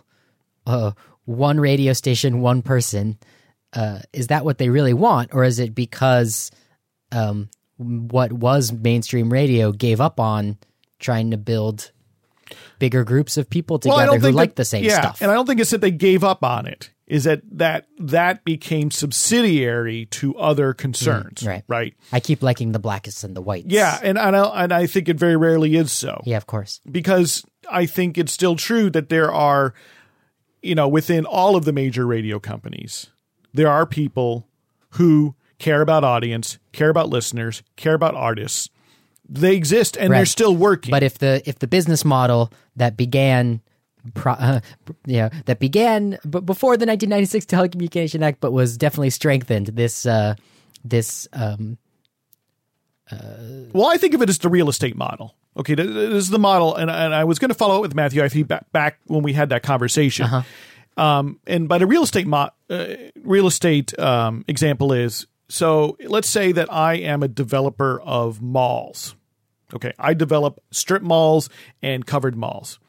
uh, 0.65 0.91
one 1.25 1.59
radio 1.59 1.93
station, 1.93 2.41
one 2.41 2.61
person? 2.61 3.17
Uh, 3.71 3.99
is 4.13 4.27
that 4.27 4.43
what 4.43 4.57
they 4.57 4.69
really 4.69 4.93
want, 4.93 5.29
or 5.33 5.43
is 5.43 5.59
it 5.59 5.75
because 5.75 6.49
um, 7.11 7.49
what 7.79 8.31
was 8.33 8.71
mainstream 8.71 9.31
radio 9.31 9.71
gave 9.71 10.01
up 10.01 10.19
on 10.19 10.57
trying 10.99 11.31
to 11.31 11.37
build 11.37 11.91
bigger 12.77 13.03
groups 13.03 13.37
of 13.37 13.49
people 13.49 13.79
together 13.79 14.05
don't 14.05 14.21
who 14.21 14.31
like 14.31 14.55
the 14.55 14.65
same 14.65 14.83
yeah, 14.83 14.99
stuff? 14.99 15.21
and 15.21 15.31
I 15.31 15.33
don't 15.33 15.45
think 15.45 15.59
it's 15.59 15.71
that 15.71 15.81
they 15.81 15.91
gave 15.91 16.23
up 16.23 16.43
on 16.43 16.67
it. 16.67 16.91
Is 17.07 17.23
that 17.23 17.41
that 17.53 17.87
that 17.97 18.43
became 18.45 18.91
subsidiary 18.91 20.05
to 20.11 20.37
other 20.37 20.75
concerns, 20.75 21.41
Mm, 21.41 21.47
right. 21.47 21.63
Right. 21.67 21.93
I 22.11 22.19
keep 22.19 22.43
liking 22.43 22.71
the 22.71 22.77
blackest 22.79 23.23
and 23.23 23.35
the 23.35 23.41
whites. 23.41 23.65
Yeah, 23.69 23.97
and 24.03 24.15
and 24.15 24.35
I, 24.35 24.63
and 24.63 24.71
I 24.71 24.85
think 24.85 25.09
it 25.09 25.17
very 25.17 25.35
rarely 25.35 25.75
is 25.75 25.91
so 25.91 26.21
yeah, 26.25 26.37
of 26.37 26.45
course. 26.45 26.81
because 26.89 27.43
I 27.71 27.87
think 27.87 28.17
it's 28.19 28.31
still 28.31 28.55
true 28.55 28.91
that 28.91 29.09
there 29.09 29.31
are, 29.33 29.73
you 30.61 30.75
know, 30.75 30.87
within 30.87 31.25
all 31.25 31.55
of 31.55 31.65
the 31.65 31.73
major 31.73 32.05
radio 32.05 32.37
companies, 32.39 33.07
there 33.55 33.69
are 33.69 33.87
people 33.87 34.47
who 34.91 35.33
care 35.59 35.81
about 35.81 36.03
audience, 36.03 36.57
care 36.71 36.89
about 36.89 37.09
listeners, 37.09 37.61
care 37.75 37.93
about 37.93 38.15
artists. 38.15 38.69
they 39.27 39.55
exist 39.55 39.95
and 39.97 40.11
they're 40.11 40.25
still 40.25 40.55
working. 40.55 40.91
But 40.91 41.03
if 41.03 41.19
the 41.19 41.41
if 41.45 41.59
the 41.59 41.67
business 41.67 42.03
model 42.03 42.51
that 42.77 42.97
began, 42.97 43.61
pro, 44.15 44.33
uh, 44.33 44.59
know, 45.05 45.29
that 45.45 45.59
began 45.59 46.17
b- 46.27 46.39
before 46.39 46.77
the 46.77 46.85
1996 46.85 47.45
Telecommunication 47.45 48.21
Act, 48.23 48.39
but 48.39 48.51
was 48.51 48.77
definitely 48.77 49.11
strengthened, 49.11 49.67
this 49.67 50.05
uh, 50.05 50.33
this 50.83 51.27
um, 51.33 51.77
Well, 53.73 53.87
I 53.87 53.97
think 53.97 54.13
of 54.13 54.21
it 54.21 54.29
as 54.29 54.37
the 54.39 54.49
real 54.49 54.69
estate 54.69 54.95
model. 54.95 55.35
Okay, 55.57 55.75
th- 55.75 55.87
th- 55.87 56.09
this 56.11 56.23
is 56.23 56.29
the 56.29 56.39
model, 56.39 56.75
and, 56.75 56.89
and 56.89 57.13
I 57.13 57.23
was 57.23 57.39
going 57.39 57.49
to 57.49 57.55
follow 57.55 57.75
up 57.75 57.81
with 57.81 57.95
Matthew. 57.95 58.23
I 58.23 58.29
think 58.29 58.47
back, 58.47 58.71
back 58.71 58.99
when 59.07 59.23
we 59.23 59.33
had 59.33 59.49
that 59.49 59.63
conversation. 59.63 60.27
Um, 60.95 61.39
and 61.47 61.67
by 61.67 61.77
the 61.79 61.87
real 61.87 62.03
estate 62.03 62.27
mo- 62.27 62.49
uh, 62.69 62.85
real 63.23 63.47
estate 63.47 63.97
um, 63.99 64.45
example 64.47 64.93
is 64.93 65.27
so. 65.49 65.97
Let's 66.05 66.29
say 66.29 66.51
that 66.53 66.71
I 66.71 66.93
am 66.95 67.23
a 67.23 67.27
developer 67.27 67.99
of 68.01 68.41
malls. 68.41 69.15
Okay, 69.73 69.93
I 69.99 70.13
develop 70.13 70.59
strip 70.71 71.01
malls 71.03 71.49
and 71.81 72.05
covered 72.05 72.35
malls, 72.35 72.79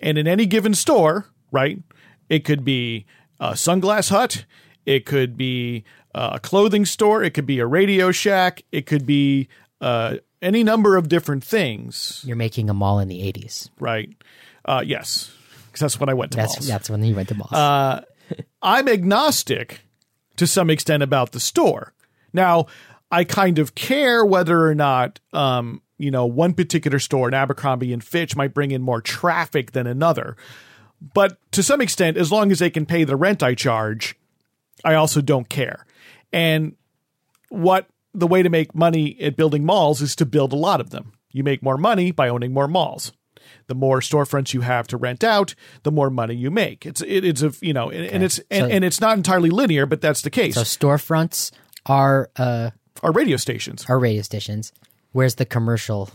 and 0.00 0.16
in 0.18 0.26
any 0.26 0.46
given 0.46 0.74
store, 0.74 1.26
right? 1.50 1.78
It 2.28 2.44
could 2.44 2.64
be 2.64 3.04
a 3.38 3.50
sunglass 3.52 4.08
hut. 4.10 4.44
It 4.86 5.04
could 5.06 5.36
be 5.36 5.84
a 6.14 6.40
clothing 6.40 6.84
store. 6.86 7.22
It 7.22 7.34
could 7.34 7.46
be 7.46 7.58
a 7.60 7.66
Radio 7.66 8.10
Shack. 8.10 8.62
It 8.72 8.86
could 8.86 9.06
be 9.06 9.48
uh, 9.80 10.16
any 10.40 10.64
number 10.64 10.96
of 10.96 11.08
different 11.08 11.44
things, 11.44 12.22
you're 12.26 12.36
making 12.36 12.68
a 12.70 12.74
mall 12.74 12.98
in 12.98 13.08
the 13.08 13.20
80s. 13.20 13.68
right? 13.78 14.08
Uh, 14.64 14.82
yes, 14.84 15.30
because 15.66 15.80
that's 15.80 16.00
when 16.00 16.08
I 16.08 16.14
went 16.14 16.32
to 16.32 16.36
That's 16.38 16.56
malls. 16.56 16.66
that's 16.66 16.90
when 16.90 17.04
you 17.04 17.14
went 17.14 17.28
to 17.28 17.34
malls. 17.36 18.04
I'm 18.62 18.88
agnostic 18.88 19.80
to 20.42 20.46
some 20.48 20.70
extent 20.70 21.04
about 21.04 21.30
the 21.30 21.38
store. 21.38 21.92
Now, 22.32 22.66
I 23.12 23.22
kind 23.22 23.60
of 23.60 23.76
care 23.76 24.24
whether 24.24 24.66
or 24.66 24.74
not, 24.74 25.20
um, 25.32 25.82
you 25.98 26.10
know, 26.10 26.26
one 26.26 26.52
particular 26.52 26.98
store, 26.98 27.28
an 27.28 27.34
Abercrombie 27.34 27.92
and 27.92 28.02
Fitch, 28.02 28.34
might 28.34 28.52
bring 28.52 28.72
in 28.72 28.82
more 28.82 29.00
traffic 29.00 29.70
than 29.70 29.86
another. 29.86 30.36
But 31.14 31.38
to 31.52 31.62
some 31.62 31.80
extent, 31.80 32.16
as 32.16 32.32
long 32.32 32.50
as 32.50 32.58
they 32.58 32.70
can 32.70 32.86
pay 32.86 33.04
the 33.04 33.14
rent 33.14 33.40
I 33.40 33.54
charge, 33.54 34.16
I 34.84 34.94
also 34.94 35.20
don't 35.20 35.48
care. 35.48 35.86
And 36.32 36.74
what 37.48 37.86
the 38.12 38.26
way 38.26 38.42
to 38.42 38.50
make 38.50 38.74
money 38.74 39.16
at 39.20 39.36
building 39.36 39.64
malls 39.64 40.02
is 40.02 40.16
to 40.16 40.26
build 40.26 40.52
a 40.52 40.56
lot 40.56 40.80
of 40.80 40.90
them. 40.90 41.12
You 41.30 41.44
make 41.44 41.62
more 41.62 41.78
money 41.78 42.10
by 42.10 42.28
owning 42.28 42.52
more 42.52 42.66
malls. 42.66 43.12
The 43.72 43.78
more 43.78 44.00
storefronts 44.00 44.52
you 44.52 44.60
have 44.60 44.86
to 44.88 44.98
rent 44.98 45.24
out, 45.24 45.54
the 45.82 45.90
more 45.90 46.10
money 46.10 46.34
you 46.34 46.50
make. 46.50 46.84
It's 46.84 47.00
it, 47.00 47.24
it's 47.24 47.40
a 47.42 47.52
you 47.62 47.72
know, 47.72 47.88
and, 47.90 48.04
and 48.04 48.22
it's 48.22 48.38
and, 48.50 48.64
So- 48.66 48.70
and 48.74 48.84
it's 48.84 49.00
not 49.00 49.16
entirely 49.16 49.48
linear, 49.48 49.86
but 49.86 50.02
that's 50.02 50.20
the 50.20 50.28
case. 50.30 50.54
so 50.56 50.60
storefronts 50.62 51.50
are 51.86 52.28
uh, 52.36 52.70
Our 53.02 53.12
radio 53.12 53.38
stations. 53.38 53.86
are 53.88 53.98
radio 53.98 54.20
stations. 54.22 54.72
Where's 55.12 55.36
the 55.36 55.46
commercial? 55.46 56.10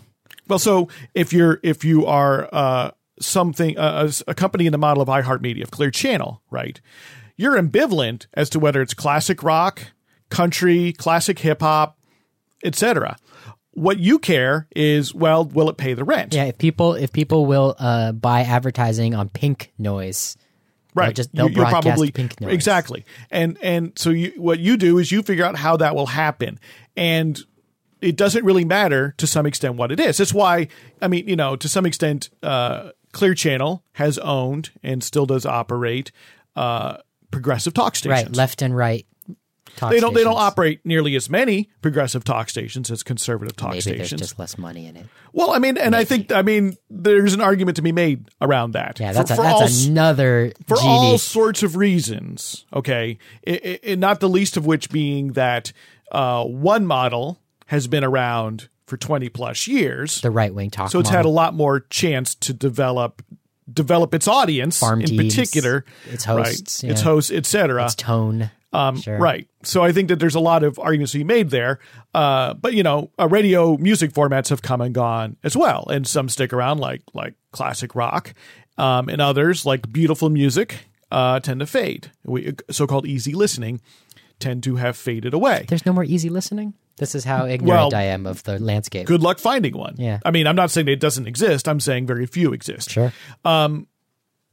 Well, 0.47 0.59
so 0.59 0.87
if 1.15 1.33
you're 1.33 1.59
if 1.63 1.83
you 1.83 2.05
are 2.05 2.47
uh, 2.51 2.91
something 3.19 3.75
uh, 3.79 4.11
a 4.27 4.35
company 4.35 4.67
in 4.67 4.71
the 4.71 4.77
model 4.77 5.01
of 5.01 5.09
iHeartMedia, 5.09 5.63
of 5.63 5.71
Clear 5.71 5.89
Channel, 5.91 6.41
right? 6.51 6.79
You're 7.37 7.59
ambivalent 7.59 8.27
as 8.35 8.49
to 8.51 8.59
whether 8.59 8.81
it's 8.83 8.93
classic 8.93 9.41
rock, 9.41 9.81
country, 10.29 10.93
classic 10.93 11.39
hip 11.39 11.61
hop, 11.61 11.97
etc. 12.63 13.17
What 13.77 13.99
you 13.99 14.17
care 14.17 14.67
is, 14.75 15.13
well, 15.13 15.45
will 15.45 15.69
it 15.69 15.77
pay 15.77 15.93
the 15.93 16.03
rent? 16.03 16.33
Yeah, 16.33 16.45
if 16.45 16.57
people 16.57 16.95
if 16.95 17.11
people 17.13 17.45
will 17.45 17.75
uh, 17.77 18.11
buy 18.11 18.41
advertising 18.41 19.13
on 19.13 19.29
Pink 19.29 19.71
Noise, 19.77 20.35
right 20.95 21.15
just- 21.15 21.33
they'll 21.35 21.49
You- 21.51 21.63
probably 21.63 22.09
pink 22.11 22.41
noise. 22.41 22.53
exactly 22.53 23.05
and 23.29 23.55
and 23.61 23.91
so 23.95 24.09
you 24.09 24.33
what 24.37 24.57
you 24.59 24.77
do 24.77 24.97
is 24.97 25.11
you 25.11 25.21
figure 25.21 25.45
out 25.45 25.55
how 25.55 25.77
that 25.77 25.95
will 25.95 26.07
happen 26.07 26.59
and 26.95 27.39
it 28.01 28.15
doesn't 28.15 28.43
really 28.43 28.65
matter 28.65 29.13
to 29.17 29.27
some 29.27 29.45
extent 29.45 29.75
what 29.75 29.91
it 29.91 29.99
is 29.99 30.17
that's 30.17 30.33
why 30.33 30.67
i 30.99 31.07
mean 31.07 31.27
you 31.27 31.35
know 31.35 31.55
to 31.55 31.69
some 31.69 31.85
extent 31.85 32.31
uh 32.41 32.89
clear 33.11 33.35
channel 33.35 33.83
has 33.91 34.17
owned 34.19 34.71
and 34.81 35.03
still 35.03 35.27
does 35.27 35.45
operate 35.45 36.11
uh 36.55 36.97
progressive 37.29 37.75
talk 37.75 37.95
stations 37.95 38.29
right, 38.29 38.35
left 38.35 38.63
and 38.63 38.75
right. 38.75 39.05
Talk 39.77 39.91
they 39.91 39.99
don't 40.01 40.13
they 40.13 40.23
don't 40.25 40.37
operate 40.37 40.85
nearly 40.85 41.15
as 41.15 41.29
many 41.29 41.69
progressive 41.81 42.23
talk 42.25 42.49
stations 42.49 42.91
as 42.91 43.03
conservative 43.03 43.55
talk 43.55 43.69
Maybe 43.69 43.81
there's 43.81 44.07
stations 44.09 44.19
just 44.21 44.37
less 44.39 44.57
money 44.57 44.87
in 44.87 44.97
it. 44.97 45.05
well 45.33 45.51
i 45.51 45.59
mean 45.59 45.77
and 45.77 45.95
i 45.95 46.03
think 46.03 46.31
i 46.33 46.41
mean 46.41 46.75
there's 46.89 47.33
an 47.35 47.41
argument 47.41 47.75
to 47.75 47.81
be 47.81 47.91
made 47.91 48.27
around 48.41 48.71
that 48.71 48.99
Yeah, 48.99 49.11
For- 49.11 49.13
that's 49.13 49.31
a, 49.31 49.35
for 49.35 49.41
that's 49.43 49.85
all 49.85 49.89
another 49.91 50.51
for 50.67 50.75
genie. 50.77 50.89
all 50.89 51.17
sorts 51.17 51.63
of 51.63 51.75
reasons. 51.77 52.65
Okay, 52.73 53.17
I- 53.47 53.79
I- 53.87 53.95
not 53.95 54.19
the 54.19 54.27
least 54.29 54.57
of 54.57 54.65
which 54.65 54.89
being 54.89 55.33
that 55.33 55.71
uh, 56.11 56.43
one 56.43 56.85
model 56.85 57.39
has 57.67 57.87
been 57.87 58.03
around 58.03 58.69
for 58.87 58.97
twenty 58.97 59.29
plus 59.29 59.67
years, 59.67 60.21
the 60.21 60.31
right 60.31 60.53
wing 60.53 60.71
talk. 60.71 60.89
so 60.89 60.99
it's 60.99 61.09
had 61.09 61.25
a 61.25 61.29
lot 61.29 61.53
more 61.53 61.81
chance 61.89 62.33
to 62.35 62.53
develop 62.53 63.21
develop 63.71 64.13
its 64.13 64.27
audience 64.27 64.79
Farm 64.79 65.01
in 65.01 65.07
teams, 65.07 65.35
particular, 65.35 65.83
its 66.09 66.23
hosts, 66.23 66.83
right? 66.83 66.91
its 66.93 67.01
hosts, 67.01 67.31
etc. 67.31 67.85
its 67.85 67.95
tone. 67.95 68.49
Um, 68.73 68.99
Sure. 68.99 69.17
Right. 69.17 69.47
So 69.63 69.83
I 69.83 69.91
think 69.91 70.09
that 70.09 70.19
there's 70.19 70.35
a 70.35 70.39
lot 70.39 70.63
of 70.63 70.77
arguments 70.79 71.13
to 71.13 71.19
be 71.19 71.23
made 71.23 71.49
there. 71.49 71.79
Uh, 72.13 72.53
but 72.53 72.73
you 72.73 72.83
know, 72.83 73.11
uh, 73.19 73.27
radio 73.27 73.77
music 73.77 74.11
formats 74.11 74.49
have 74.49 74.61
come 74.61 74.81
and 74.81 74.93
gone 74.93 75.37
as 75.43 75.55
well, 75.55 75.87
and 75.89 76.05
some 76.05 76.29
stick 76.29 76.51
around, 76.53 76.79
like 76.79 77.01
like 77.13 77.33
classic 77.51 77.95
rock, 77.95 78.33
um, 78.77 79.09
and 79.09 79.21
others 79.21 79.65
like 79.65 79.91
beautiful 79.91 80.29
music 80.29 80.87
uh, 81.11 81.39
tend 81.39 81.59
to 81.61 81.65
fade. 81.65 82.11
We, 82.25 82.53
so-called 82.69 83.05
easy 83.07 83.33
listening 83.33 83.81
tend 84.39 84.63
to 84.63 84.75
have 84.75 84.95
faded 84.97 85.33
away. 85.33 85.65
There's 85.67 85.85
no 85.85 85.93
more 85.93 86.03
easy 86.03 86.29
listening. 86.29 86.73
This 86.97 87.13
is 87.15 87.23
how 87.23 87.45
ignorant 87.45 87.93
Well, 87.93 87.95
I 87.95 88.03
am 88.03 88.25
of 88.25 88.43
the 88.43 88.59
landscape. 88.59 89.05
Good 89.05 89.21
luck 89.21 89.39
finding 89.39 89.77
one. 89.77 89.95
Yeah. 89.97 90.19
I 90.25 90.31
mean, 90.31 90.47
I'm 90.47 90.55
not 90.55 90.71
saying 90.71 90.87
it 90.87 90.99
doesn't 90.99 91.27
exist. 91.27 91.67
I'm 91.67 91.79
saying 91.79 92.07
very 92.07 92.25
few 92.25 92.53
exist. 92.53 92.89
Sure. 92.89 93.13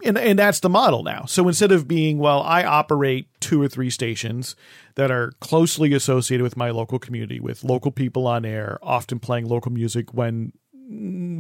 And 0.04 0.18
and 0.18 0.38
that's 0.38 0.60
the 0.60 0.68
model 0.68 1.02
now. 1.02 1.24
So 1.26 1.48
instead 1.48 1.72
of 1.72 1.88
being 1.88 2.18
well, 2.18 2.42
I 2.42 2.64
operate 2.64 3.28
two 3.40 3.60
or 3.60 3.68
three 3.68 3.90
stations 3.90 4.54
that 4.94 5.10
are 5.10 5.32
closely 5.40 5.92
associated 5.94 6.42
with 6.42 6.56
my 6.56 6.70
local 6.70 6.98
community, 6.98 7.40
with 7.40 7.64
local 7.64 7.90
people 7.90 8.26
on 8.26 8.44
air, 8.44 8.78
often 8.82 9.18
playing 9.18 9.46
local 9.46 9.72
music 9.72 10.14
when 10.14 10.52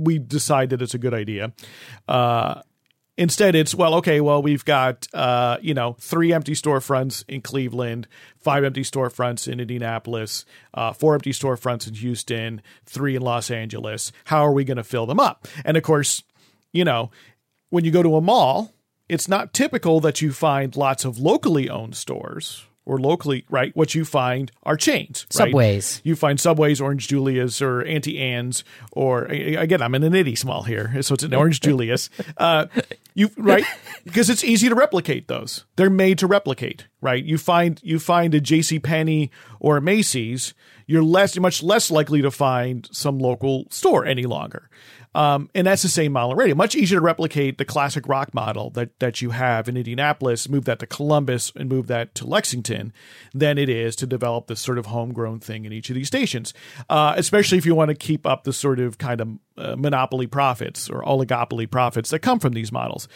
we 0.02 0.18
decide 0.18 0.70
that 0.70 0.82
it's 0.82 0.94
a 0.94 0.98
good 0.98 1.14
idea. 1.14 1.52
Uh, 2.08 2.62
instead, 3.16 3.54
it's 3.54 3.74
well, 3.74 3.94
okay, 3.96 4.20
well, 4.20 4.42
we've 4.42 4.64
got 4.64 5.06
uh, 5.12 5.58
you 5.60 5.74
know 5.74 5.96
three 6.00 6.32
empty 6.32 6.54
storefronts 6.54 7.24
in 7.28 7.42
Cleveland, 7.42 8.08
five 8.40 8.64
empty 8.64 8.82
storefronts 8.82 9.46
in 9.46 9.60
Indianapolis, 9.60 10.44
uh, 10.72 10.92
four 10.92 11.14
empty 11.14 11.32
storefronts 11.32 11.86
in 11.86 11.94
Houston, 11.94 12.62
three 12.84 13.16
in 13.16 13.22
Los 13.22 13.50
Angeles. 13.50 14.12
How 14.24 14.44
are 14.44 14.52
we 14.52 14.64
going 14.64 14.78
to 14.78 14.84
fill 14.84 15.06
them 15.06 15.20
up? 15.20 15.46
And 15.64 15.76
of 15.76 15.82
course, 15.82 16.22
you 16.72 16.84
know, 16.84 17.10
when 17.70 17.84
you 17.84 17.90
go 17.90 18.02
to 18.02 18.16
a 18.16 18.20
mall, 18.20 18.74
it's 19.08 19.28
not 19.28 19.52
typical 19.52 20.00
that 20.00 20.20
you 20.22 20.32
find 20.32 20.76
lots 20.76 21.04
of 21.04 21.18
locally 21.18 21.68
owned 21.68 21.96
stores 21.96 22.64
or 22.86 22.98
locally, 22.98 23.44
right? 23.48 23.74
What 23.74 23.94
you 23.94 24.04
find 24.04 24.52
are 24.62 24.76
chains, 24.76 25.26
right? 25.34 25.46
Subways. 25.46 26.00
You 26.04 26.16
find 26.16 26.38
Subways, 26.38 26.80
Orange 26.80 27.08
Julius, 27.08 27.62
or 27.62 27.82
Auntie 27.84 28.18
Anne's, 28.18 28.62
or 28.92 29.24
again, 29.24 29.80
I'm 29.80 29.94
in 29.94 30.02
an 30.02 30.14
itty 30.14 30.34
small 30.34 30.64
here, 30.64 31.02
so 31.02 31.14
it's 31.14 31.22
an 31.22 31.34
Orange 31.34 31.60
Julius. 31.62 32.10
Uh, 32.36 32.66
you 33.14 33.30
right 33.36 33.64
because 34.04 34.28
it's 34.28 34.44
easy 34.44 34.68
to 34.68 34.74
replicate 34.74 35.28
those. 35.28 35.64
They're 35.76 35.88
made 35.90 36.18
to 36.18 36.26
replicate, 36.26 36.86
right? 37.00 37.24
You 37.24 37.38
find 37.38 37.80
you 37.82 37.98
find 37.98 38.34
a 38.34 38.40
J.C. 38.40 38.78
Penney 38.80 39.30
or 39.60 39.78
a 39.78 39.80
Macy's, 39.80 40.52
you're 40.86 41.02
less 41.02 41.38
much 41.38 41.62
less 41.62 41.90
likely 41.90 42.22
to 42.22 42.30
find 42.30 42.88
some 42.92 43.18
local 43.18 43.66
store 43.70 44.04
any 44.04 44.24
longer. 44.24 44.68
Um, 45.14 45.50
and 45.54 45.66
that's 45.66 45.82
the 45.82 45.88
same 45.88 46.12
model 46.12 46.34
radio. 46.34 46.54
Much 46.54 46.74
easier 46.74 46.98
to 46.98 47.04
replicate 47.04 47.58
the 47.58 47.64
classic 47.64 48.08
rock 48.08 48.34
model 48.34 48.70
that, 48.70 48.98
that 49.00 49.22
you 49.22 49.30
have 49.30 49.68
in 49.68 49.76
Indianapolis, 49.76 50.48
move 50.48 50.64
that 50.64 50.78
to 50.80 50.86
Columbus 50.86 51.52
and 51.56 51.68
move 51.68 51.86
that 51.86 52.14
to 52.16 52.26
Lexington 52.26 52.92
than 53.32 53.58
it 53.58 53.68
is 53.68 53.96
to 53.96 54.06
develop 54.06 54.46
this 54.46 54.60
sort 54.60 54.78
of 54.78 54.86
homegrown 54.86 55.40
thing 55.40 55.64
in 55.64 55.72
each 55.72 55.88
of 55.90 55.94
these 55.94 56.08
stations. 56.08 56.52
Uh, 56.90 57.14
especially 57.16 57.58
if 57.58 57.66
you 57.66 57.74
want 57.74 57.90
to 57.90 57.94
keep 57.94 58.26
up 58.26 58.44
the 58.44 58.52
sort 58.52 58.80
of 58.80 58.98
kind 58.98 59.20
of 59.20 59.28
uh, 59.56 59.76
monopoly 59.76 60.26
profits 60.26 60.90
or 60.90 61.02
oligopoly 61.02 61.70
profits 61.70 62.10
that 62.10 62.20
come 62.20 62.40
from 62.40 62.52
these 62.52 62.72
models. 62.72 63.08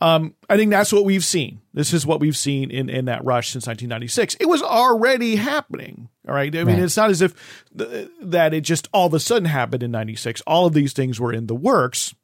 Um, 0.00 0.34
I 0.48 0.56
think 0.56 0.70
that's 0.70 0.92
what 0.92 1.04
we've 1.04 1.24
seen. 1.24 1.60
This 1.72 1.92
is 1.92 2.06
what 2.06 2.20
we've 2.20 2.36
seen 2.36 2.70
in, 2.70 2.88
in 2.90 3.06
that 3.06 3.24
rush 3.24 3.48
since 3.50 3.66
1996. 3.66 4.36
It 4.40 4.46
was 4.46 4.62
already 4.62 5.36
happening. 5.36 6.08
All 6.28 6.34
right. 6.34 6.54
I 6.54 6.64
mean, 6.64 6.76
Right. 6.76 6.84
it's 6.84 6.96
not 6.96 7.10
as 7.10 7.22
if 7.22 7.34
th- 7.76 8.08
that 8.20 8.52
it 8.54 8.60
just 8.62 8.88
all 8.92 9.06
of 9.06 9.14
a 9.14 9.20
sudden 9.20 9.46
happened 9.46 9.82
in 9.82 9.90
96. 9.90 10.40
All 10.46 10.66
of 10.66 10.72
these 10.74 10.92
things 10.92 11.18
were 11.18 11.32
in 11.32 11.46
the 11.46 11.54
works. 11.54 12.14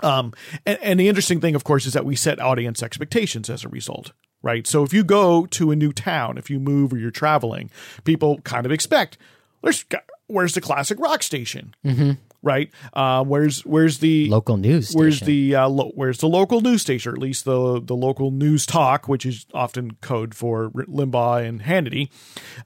Um, 0.00 0.32
and, 0.66 0.78
and 0.82 1.00
the 1.00 1.08
interesting 1.08 1.40
thing, 1.40 1.54
of 1.54 1.64
course, 1.64 1.86
is 1.86 1.92
that 1.94 2.04
we 2.04 2.16
set 2.16 2.40
audience 2.40 2.82
expectations 2.82 3.48
as 3.48 3.64
a 3.64 3.68
result, 3.68 4.12
right? 4.42 4.66
So 4.66 4.82
if 4.82 4.92
you 4.92 5.04
go 5.04 5.46
to 5.46 5.70
a 5.70 5.76
new 5.76 5.92
town, 5.92 6.36
if 6.38 6.50
you 6.50 6.60
move 6.60 6.92
or 6.92 6.98
you're 6.98 7.10
traveling, 7.10 7.70
people 8.04 8.38
kind 8.42 8.66
of 8.66 8.72
expect 8.72 9.16
there's 9.62 9.84
where's 10.26 10.54
the 10.54 10.60
classic 10.60 10.98
rock 11.00 11.22
station, 11.22 11.74
mm-hmm. 11.84 12.12
Right? 12.46 12.70
Uh, 12.94 13.22
where's 13.24 13.60
where's 13.66 13.98
the 13.98 14.28
Local 14.28 14.56
news. 14.56 14.92
Where's 14.94 15.16
station. 15.16 15.26
the 15.50 15.54
uh, 15.56 15.68
lo- 15.68 15.92
where's 15.94 16.18
the 16.18 16.28
local 16.28 16.62
news 16.62 16.80
station, 16.80 17.12
or 17.12 17.14
at 17.14 17.20
least 17.20 17.44
the 17.44 17.82
the 17.82 17.94
local 17.96 18.30
news 18.30 18.64
talk, 18.64 19.06
which 19.08 19.26
is 19.26 19.44
often 19.52 19.96
code 20.00 20.34
for 20.34 20.70
Limbaugh 20.70 21.44
and 21.46 21.60
Hannity. 21.60 22.08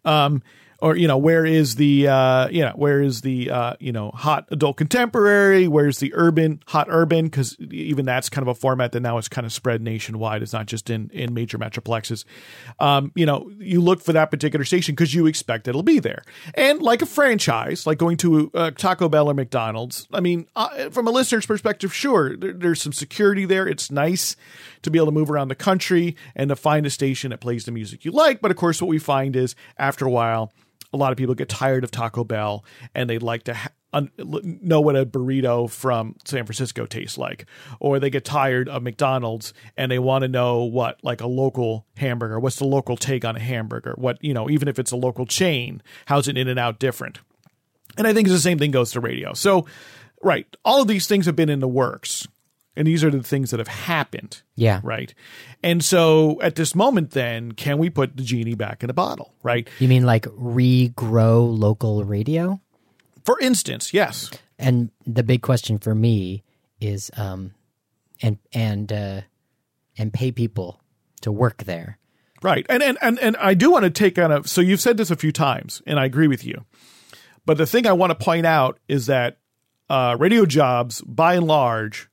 Um, 0.05 0.43
or 0.81 0.97
you 0.97 1.07
know 1.07 1.19
where 1.19 1.45
is 1.45 1.77
the 1.77 2.09
uh 2.09 2.49
you 2.49 2.63
know 2.63 2.73
where 2.75 3.03
is 3.03 3.21
the 3.21 3.51
uh 3.51 3.75
you 3.81 3.93
know 3.93 4.11
hot 4.11 4.49
adult 4.51 4.77
contemporary? 4.77 5.69
Where's 5.69 5.99
the 5.99 6.13
urban 6.15 6.63
hot 6.67 6.87
urban? 6.91 7.27
Because 7.27 7.57
even 7.71 8.05
that's 8.05 8.29
kind 8.29 8.43
of 8.43 8.49
a 8.49 8.55
format 8.55 8.93
that 8.93 9.01
now 9.01 9.19
is 9.19 9.29
kind 9.29 9.47
of 9.47 9.53
spread 9.53 9.83
nationwide. 9.83 10.43
It's 10.43 10.53
not 10.53 10.67
just 10.67 10.91
in 10.91 11.11
in 11.13 11.35
major 11.35 11.59
metroplexes. 11.59 12.25
Um 12.79 13.13
you 13.15 13.27
know 13.27 13.51
you 13.59 13.81
look 13.81 14.03
for 14.03 14.13
that 14.13 14.31
particular 14.31 14.65
station 14.65 14.95
because 14.95 15.15
you 15.15 15.27
expect 15.27 15.69
it'll 15.69 15.83
be 15.83 15.99
there. 15.99 16.23
And 16.55 16.81
like 16.81 17.03
a 17.03 17.07
franchise 17.07 17.87
like 17.87 17.99
going 17.99 18.17
to 18.19 18.51
uh, 18.55 18.71
taco 18.71 19.09
bell 19.09 19.29
or 19.29 19.35
mcdonald's 19.35 20.07
i 20.13 20.21
mean 20.21 20.47
uh, 20.57 20.91
from 20.91 21.07
a 21.07 21.11
listener's 21.11 21.47
perspective 21.47 21.95
sure 21.95 22.37
there, 22.37 22.53
there's 22.53 22.83
some 22.83 22.93
security 22.93 23.45
there. 23.45 23.67
It's 23.67 23.91
nice 23.91 24.37
to 24.83 24.91
be 24.91 24.99
able 24.99 25.07
to 25.07 25.13
move 25.13 25.31
around 25.31 25.49
the 25.49 25.55
country 25.55 26.17
and 26.35 26.49
to 26.49 26.57
find 26.57 26.87
a 26.87 26.91
station 26.91 27.31
that 27.31 27.41
plays 27.41 27.65
the 27.65 27.73
music 27.73 28.05
you 28.05 28.13
like. 28.13 28.41
But 28.41 28.51
of 28.51 28.57
course 28.57 28.81
what 28.81 28.89
we 28.89 28.99
find 28.99 29.37
is 29.37 29.55
after 29.79 30.07
a 30.07 30.11
while 30.11 30.53
a 30.93 30.97
lot 30.97 31.13
of 31.13 31.19
people 31.19 31.35
get 31.35 31.49
tired 31.49 31.85
of 31.85 31.91
Taco 31.91 32.25
Bell 32.25 32.65
and 32.95 33.09
they'd 33.09 33.23
like 33.23 33.45
to 33.45 33.55
ha- 33.55 33.71
un- 33.93 34.11
know 34.19 34.81
what 34.81 34.97
a 34.97 35.07
burrito 35.07 35.71
from 35.71 36.17
San 36.25 36.45
Francisco 36.45 36.87
tastes 36.87 37.19
like, 37.19 37.47
or 37.79 37.99
they 37.99 38.11
get 38.11 38.25
tired 38.25 38.69
of 38.69 38.83
McDonald's 38.83 39.53
and 39.77 39.91
they 39.91 39.99
want 39.99 40.23
to 40.23 40.29
know 40.29 40.65
what 40.65 41.03
like 41.03 41.21
a 41.21 41.27
local 41.27 41.87
hamburger, 41.97 42.41
what's 42.41 42.57
the 42.57 42.65
local 42.65 42.97
take 42.97 43.25
on 43.25 43.37
a 43.37 43.41
hamburger, 43.41 43.95
what 43.97 44.19
you 44.23 44.35
know, 44.35 44.51
even 44.51 44.69
if 44.69 44.79
it's 44.79 44.93
a 44.93 44.97
local 44.97 45.27
chain, 45.27 45.83
how's 46.07 46.29
it 46.29 46.37
in 46.37 46.49
and 46.49 46.59
out 46.59 46.79
different? 46.79 47.21
And 47.97 48.07
I 48.07 48.13
think 48.13 48.29
the 48.29 48.39
same 48.39 48.59
thing 48.59 48.71
goes 48.71 48.93
to 48.93 49.01
radio. 49.01 49.33
So, 49.35 49.67
right, 50.23 50.47
all 50.65 50.83
of 50.83 50.89
these 50.89 51.07
things 51.07 51.27
have 51.27 51.37
been 51.37 51.49
in 51.49 51.61
the 51.61 51.69
works. 51.69 52.27
And 52.77 52.87
these 52.87 53.03
are 53.03 53.11
the 53.11 53.23
things 53.23 53.51
that 53.51 53.59
have 53.59 53.69
happened. 53.69 54.43
Yeah. 54.55 54.81
Right. 54.83 55.13
And 55.63 55.85
so 55.85 56.41
at 56.41 56.55
this 56.55 56.75
moment, 56.75 57.11
then, 57.11 57.53
can 57.53 57.79
we 57.79 57.91
put 57.91 58.17
the 58.17 58.23
genie 58.23 58.55
back 58.55 58.83
in 58.83 58.87
the 58.87 58.95
bottle? 58.95 59.35
Right. 59.43 59.69
You 59.81 59.89
mean 59.89 60.05
like 60.05 60.25
regrow 60.27 61.59
local 61.59 62.05
radio? 62.05 62.61
For 63.25 63.39
instance, 63.41 63.93
yes. 63.93 64.31
And 64.59 64.91
the 65.07 65.23
big 65.23 65.43
question 65.43 65.79
for 65.79 65.95
me 65.95 66.45
is 66.81 67.11
um 67.17 67.53
and 68.23 68.39
and 68.53 68.93
uh 68.93 69.21
and 69.99 70.13
pay 70.13 70.33
people 70.33 70.81
to 71.23 71.33
work 71.33 71.65
there. 71.65 71.99
Right. 72.43 72.65
And 72.69 72.83
and 72.83 72.97
and, 73.03 73.19
and 73.19 73.37
I 73.37 73.55
do 73.55 73.71
want 73.71 73.85
to 73.85 73.91
take 73.91 74.19
on 74.19 74.33
a 74.33 74.47
so 74.47 74.61
you've 74.61 74.81
said 74.81 74.97
this 74.97 75.11
a 75.11 75.17
few 75.17 75.33
times, 75.33 75.83
and 75.87 75.99
I 75.99 76.05
agree 76.05 76.29
with 76.29 76.45
you. 76.45 76.65
But 77.45 77.59
the 77.59 77.67
thing 77.67 77.87
I 77.87 77.93
want 77.93 78.11
to 78.11 78.25
point 78.25 78.47
out 78.47 78.79
is 78.89 79.07
that 79.07 79.39
uh, 79.89 80.17
radio 80.19 80.47
jobs, 80.47 81.03
by 81.03 81.35
and 81.35 81.47
large, 81.47 82.09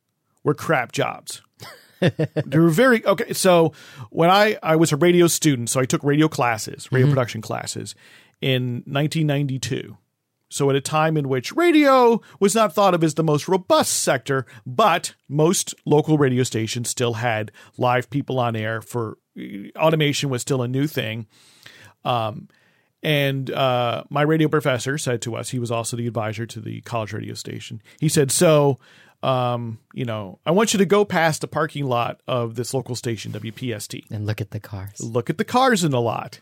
were 0.47 0.53
crap 0.53 0.93
jobs. 0.93 1.41
they 1.99 2.57
were 2.57 2.69
very 2.69 3.05
okay. 3.05 3.33
So 3.33 3.73
when 4.09 4.29
I 4.29 4.57
I 4.63 4.77
was 4.77 4.93
a 4.93 4.95
radio 4.95 5.27
student, 5.27 5.69
so 5.69 5.79
I 5.81 5.85
took 5.85 6.01
radio 6.03 6.29
classes, 6.29 6.89
radio 6.91 7.09
production 7.09 7.41
classes 7.41 7.93
in 8.39 8.83
1992. 8.85 9.97
So 10.49 10.69
at 10.69 10.77
a 10.77 10.81
time 10.81 11.17
in 11.17 11.27
which 11.27 11.51
radio 11.51 12.21
was 12.39 12.55
not 12.55 12.73
thought 12.73 12.93
of 12.93 13.03
as 13.03 13.15
the 13.15 13.23
most 13.23 13.49
robust 13.49 14.01
sector, 14.03 14.45
but 14.65 15.15
most 15.27 15.75
local 15.85 16.17
radio 16.17 16.43
stations 16.43 16.89
still 16.89 17.15
had 17.15 17.51
live 17.77 18.09
people 18.09 18.39
on 18.39 18.55
air 18.55 18.81
for 18.81 19.17
automation 19.75 20.29
was 20.29 20.41
still 20.41 20.61
a 20.61 20.67
new 20.67 20.87
thing. 20.87 21.27
Um, 22.05 22.47
and 23.03 23.51
uh, 23.51 24.05
my 24.09 24.21
radio 24.21 24.47
professor 24.47 24.97
said 24.97 25.21
to 25.23 25.35
us, 25.35 25.49
he 25.49 25.59
was 25.59 25.71
also 25.71 25.97
the 25.97 26.07
advisor 26.07 26.45
to 26.45 26.59
the 26.61 26.81
college 26.81 27.11
radio 27.11 27.33
station. 27.33 27.81
He 27.99 28.09
said, 28.09 28.31
So, 28.31 28.79
um, 29.24 29.79
you 29.93 30.05
know, 30.05 30.39
I 30.45 30.51
want 30.51 30.74
you 30.74 30.77
to 30.79 30.86
go 30.86 31.03
past 31.03 31.41
the 31.41 31.47
parking 31.47 31.86
lot 31.86 32.21
of 32.27 32.55
this 32.55 32.74
local 32.74 32.95
station, 32.95 33.31
WPST. 33.31 34.09
And 34.12 34.25
look 34.25 34.41
at 34.41 34.51
the 34.51 34.59
cars. 34.59 35.01
Look 35.01 35.29
at 35.29 35.38
the 35.38 35.45
cars 35.45 35.84
in 35.84 35.91
the 35.91 36.01
lot. 36.01 36.41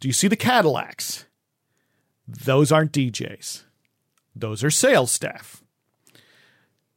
Do 0.00 0.08
you 0.08 0.12
see 0.12 0.28
the 0.28 0.36
Cadillacs? 0.36 1.26
Those 2.26 2.70
aren't 2.70 2.92
DJs, 2.92 3.64
those 4.36 4.62
are 4.62 4.70
sales 4.70 5.10
staff. 5.10 5.62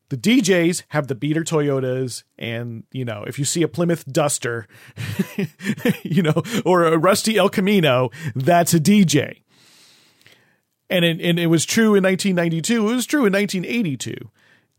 The 0.09 0.17
DJs 0.17 0.83
have 0.89 1.07
the 1.07 1.15
beater 1.15 1.41
Toyotas, 1.41 2.23
and 2.37 2.83
you 2.91 3.05
know, 3.05 3.23
if 3.25 3.39
you 3.39 3.45
see 3.45 3.63
a 3.63 3.69
Plymouth 3.69 4.05
Duster, 4.05 4.67
you 6.03 6.21
know, 6.21 6.43
or 6.65 6.83
a 6.83 6.97
rusty 6.97 7.37
El 7.37 7.47
Camino, 7.47 8.09
that's 8.35 8.73
a 8.73 8.79
DJ. 8.79 9.43
And 10.89 11.05
it, 11.05 11.21
and 11.21 11.39
it 11.39 11.47
was 11.47 11.65
true 11.65 11.95
in 11.95 12.03
1992. 12.03 12.89
It 12.89 12.93
was 12.93 13.05
true 13.05 13.25
in 13.25 13.31
1982. 13.31 14.29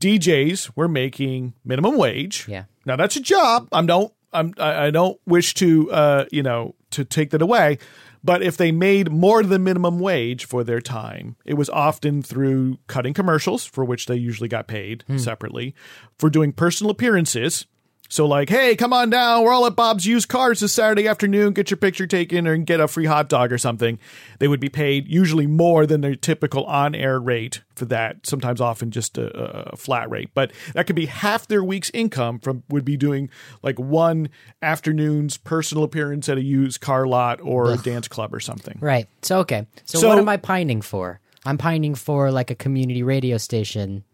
DJs 0.03 0.73
were 0.75 0.89
making 0.89 1.55
minimum 1.65 1.97
wage. 1.97 2.47
Yeah. 2.49 2.65
Now 2.85 2.97
that's 2.97 3.17
a 3.17 3.21
job. 3.21 3.69
I'm 3.73 3.87
don't 3.87 4.13
I'm 4.33 4.55
I 4.59 4.87
I 4.87 4.91
don't 4.91 5.21
wish 5.27 5.55
to 5.55 5.91
uh 5.93 6.25
you 6.33 6.43
know 6.43 6.75
to 6.91 7.05
take 7.05 7.31
that 7.31 7.41
away, 7.41 7.79
but 8.25 8.43
if 8.43 8.57
they 8.57 8.73
made 8.73 9.11
more 9.11 9.43
than 9.43 9.65
minimum 9.65 9.99
wage 9.99 10.45
for 10.45 10.65
their 10.65 10.81
time, 10.81 11.37
it 11.45 11.55
was 11.55 11.71
often 11.71 12.23
through 12.23 12.79
cutting 12.87 13.15
commercials 13.15 13.65
for 13.65 13.85
which 13.85 14.07
they 14.07 14.17
usually 14.17 14.49
got 14.49 14.67
paid 14.67 15.05
separately, 15.17 15.75
for 16.19 16.29
doing 16.29 16.53
personal 16.53 16.91
appearances. 16.91 17.67
So 18.13 18.27
like, 18.27 18.51
hey, 18.51 18.77
come 18.77 18.93
on 18.93 19.09
down. 19.09 19.43
We're 19.43 19.55
all 19.55 19.65
at 19.65 19.75
Bob's 19.75 20.05
Used 20.05 20.29
Cars 20.29 20.61
this 20.61 20.75
Saturday 20.75 21.09
afternoon. 21.09 21.55
Get 21.55 21.71
your 21.71 21.79
picture 21.79 22.07
taken 22.07 22.47
or 22.47 22.55
get 22.59 22.79
a 22.79 22.87
free 22.87 23.07
hot 23.07 23.31
dog 23.31 23.51
or 23.51 23.57
something. 23.57 23.99
They 24.39 24.49
would 24.49 24.61
be 24.61 24.69
paid 24.69 25.09
usually 25.09 25.47
more 25.47 25.87
than 25.87 26.03
their 26.03 26.15
typical 26.15 26.65
on-air 26.65 27.19
rate 27.19 27.63
for 27.75 27.87
that. 27.87 28.27
Sometimes, 28.27 28.61
often 28.61 28.91
just 28.91 29.17
a, 29.17 29.73
a 29.73 29.77
flat 29.79 30.11
rate, 30.11 30.29
but 30.35 30.53
that 30.75 30.87
could 30.87 30.95
be 30.95 31.07
half 31.07 31.47
their 31.47 31.65
week's 31.65 31.89
income 31.95 32.39
from 32.39 32.65
would 32.69 32.85
be 32.85 32.99
doing 32.99 33.31
like 33.63 33.79
one 33.79 34.29
afternoon's 34.61 35.39
personal 35.39 35.83
appearance 35.83 36.29
at 36.29 36.37
a 36.37 36.43
used 36.43 36.83
car 36.83 37.07
lot 37.07 37.41
or 37.41 37.73
a 37.73 37.79
dance 37.79 38.09
club 38.09 38.35
or 38.35 38.41
something. 38.41 38.77
Right. 38.83 39.09
So 39.23 39.39
okay. 39.39 39.67
So, 39.87 40.01
So- 40.01 40.09
what 40.09 40.19
am 40.19 40.29
I 40.29 40.37
pining 40.37 40.83
for? 40.83 41.19
I'm 41.47 41.57
pining 41.57 41.95
for 41.95 42.31
like 42.31 42.51
a 42.51 42.55
community 42.55 43.03
radio 43.03 43.39
station 43.39 44.05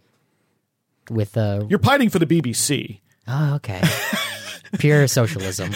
with 1.11 1.37
a 1.37 1.67
You're 1.69 1.81
pining 1.81 2.11
for 2.11 2.21
the 2.21 2.27
BBC. 2.27 3.01
Oh, 3.29 3.55
okay. 3.57 3.83
Pure 4.79 5.07
socialism. 5.09 5.73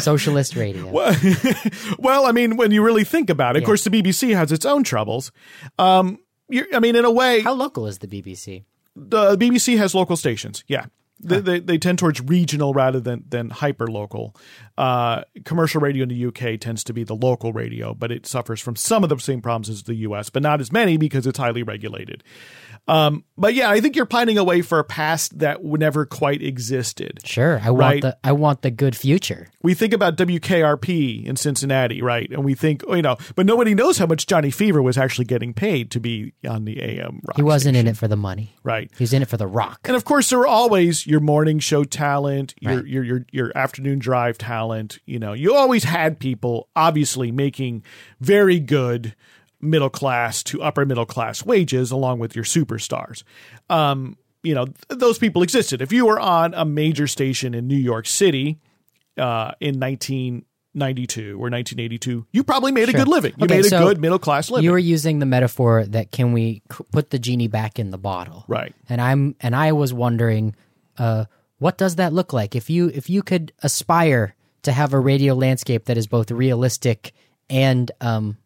Socialist 0.00 0.54
radio. 0.56 0.86
Well, 1.98 2.26
I 2.26 2.32
mean, 2.32 2.56
when 2.56 2.70
you 2.70 2.82
really 2.84 3.04
think 3.04 3.30
about 3.30 3.56
it, 3.56 3.58
of 3.58 3.62
Yeah. 3.62 3.66
course, 3.66 3.84
the 3.84 3.90
BBC 3.90 4.34
has 4.34 4.52
its 4.52 4.64
own 4.66 4.84
troubles. 4.84 5.32
Um, 5.78 6.18
you're, 6.48 6.66
I 6.74 6.78
mean, 6.80 6.96
in 6.96 7.04
a 7.04 7.10
way, 7.10 7.40
How 7.40 7.54
local 7.54 7.86
is 7.86 7.98
the 7.98 8.06
BBC? 8.06 8.64
the 8.96 9.36
BBC 9.36 9.76
has 9.78 9.94
local 9.94 10.16
stations. 10.16 10.62
Yeah. 10.68 10.86
They, 11.20 11.40
they, 11.40 11.60
they 11.60 11.78
tend 11.78 11.98
towards 11.98 12.20
regional 12.20 12.74
rather 12.74 13.00
than, 13.00 13.24
than 13.28 13.48
hyper 13.50 13.86
local. 13.86 14.36
Uh, 14.76 15.22
commercial 15.44 15.80
radio 15.80 16.02
in 16.02 16.08
the 16.10 16.26
UK 16.26 16.60
tends 16.60 16.84
to 16.84 16.92
be 16.92 17.02
the 17.04 17.14
local 17.14 17.52
radio, 17.52 17.94
but 17.94 18.10
it 18.12 18.26
suffers 18.26 18.60
from 18.60 18.76
some 18.76 19.02
of 19.04 19.08
the 19.08 19.18
same 19.18 19.40
problems 19.40 19.70
as 19.70 19.84
the 19.84 19.94
US, 19.96 20.28
but 20.28 20.42
not 20.42 20.60
as 20.60 20.70
many 20.72 20.96
because 20.98 21.26
it's 21.26 21.38
highly 21.38 21.62
regulated. 21.62 22.22
Um, 22.86 23.24
but 23.38 23.54
yeah, 23.54 23.70
I 23.70 23.80
think 23.80 23.96
you're 23.96 24.04
pining 24.04 24.36
away 24.36 24.60
for 24.60 24.78
a 24.78 24.84
past 24.84 25.38
that 25.38 25.64
never 25.64 26.04
quite 26.04 26.42
existed. 26.42 27.20
Sure. 27.24 27.58
I 27.64 27.70
want 27.70 27.80
Right. 27.80 28.02
the 28.02 28.18
I 28.22 28.32
want 28.32 28.60
the 28.60 28.70
good 28.70 28.94
future. 28.94 29.48
we 29.62 29.72
think 29.72 29.94
about 29.94 30.16
WKRP 30.18 31.24
in 31.24 31.36
Cincinnati, 31.36 32.02
right? 32.02 32.30
And 32.30 32.44
we 32.44 32.54
think, 32.54 32.82
you 32.88 33.00
know, 33.00 33.16
but 33.36 33.46
nobody 33.46 33.74
knows 33.74 33.96
how 33.98 34.04
much 34.06 34.26
Johnny 34.26 34.50
Fever 34.50 34.82
was 34.82 34.98
actually 34.98 35.24
getting 35.24 35.54
paid 35.54 35.90
to 35.92 36.00
be 36.00 36.34
on 36.46 36.66
the 36.66 36.82
AM 36.82 37.20
rock 37.24 37.36
He 37.36 37.42
wasn't 37.42 37.74
station, 37.74 37.86
in 37.86 37.92
it 37.92 37.96
for 37.96 38.08
the 38.08 38.16
money. 38.16 38.54
right? 38.62 38.90
He 38.98 39.02
was 39.04 39.12
in 39.14 39.22
it 39.22 39.28
for 39.28 39.38
the 39.38 39.46
rock. 39.46 39.80
And 39.84 39.96
of 39.96 40.04
course, 40.04 40.28
there 40.28 40.40
are 40.40 40.46
always 40.46 41.03
your 41.06 41.20
morning 41.20 41.58
show 41.58 41.84
talent, 41.84 42.54
your, 42.60 42.76
Right. 42.76 42.86
your 42.86 43.04
your 43.04 43.26
your 43.32 43.52
afternoon 43.56 43.98
drive 43.98 44.38
talent. 44.38 44.98
You 45.06 45.18
know, 45.18 45.32
you 45.32 45.54
always 45.54 45.84
had 45.84 46.18
people 46.18 46.68
obviously 46.76 47.30
making 47.32 47.82
very 48.20 48.58
good 48.60 49.14
middle 49.60 49.90
class 49.90 50.42
to 50.44 50.62
upper 50.62 50.84
middle 50.84 51.06
class 51.06 51.44
wages, 51.44 51.90
along 51.90 52.18
with 52.18 52.34
your 52.36 52.44
superstars. 52.44 53.22
Um, 53.70 54.16
you 54.42 54.54
know, 54.54 54.66
th- 54.66 54.76
those 55.00 55.18
people 55.18 55.42
existed. 55.42 55.80
If 55.80 55.90
you 55.92 56.04
were 56.06 56.20
on 56.20 56.52
a 56.54 56.64
major 56.66 57.06
station 57.06 57.54
in 57.54 57.66
New 57.66 57.76
York 57.78 58.06
City 58.06 58.58
uh, 59.16 59.52
in 59.60 59.80
1992 60.74 61.30
or 61.36 61.48
1982, 61.50 62.26
you 62.32 62.44
probably 62.44 62.72
made 62.72 62.88
a 62.88 62.92
good 62.92 63.08
living. 63.08 63.32
You 63.38 63.44
Okay, 63.44 63.56
made 63.56 63.64
a 63.66 63.68
so 63.68 63.86
good 63.86 64.00
middle 64.00 64.18
class 64.18 64.50
living. 64.50 64.64
You 64.64 64.72
were 64.72 64.78
using 64.78 65.18
the 65.18 65.26
metaphor 65.26 65.84
that 65.86 66.10
can 66.12 66.32
we 66.32 66.62
put 66.92 67.10
the 67.10 67.18
genie 67.18 67.48
back 67.48 67.78
in 67.78 67.90
the 67.90 67.98
bottle? 67.98 68.44
Right. 68.48 68.74
And 68.88 69.00
I'm 69.00 69.34
and 69.40 69.54
I 69.56 69.72
was 69.72 69.92
wondering, 69.94 70.54
uh, 70.98 71.24
what 71.58 71.78
does 71.78 71.96
that 71.96 72.12
look 72.12 72.32
like 72.32 72.54
if 72.54 72.68
you 72.68 72.88
if 72.88 73.08
you 73.08 73.22
could 73.22 73.52
aspire 73.62 74.34
to 74.62 74.72
have 74.72 74.92
a 74.92 74.98
radio 74.98 75.34
landscape 75.34 75.84
that 75.86 75.96
is 75.96 76.06
both 76.06 76.30
realistic 76.30 77.12
and 77.48 77.90
um, 78.00 78.36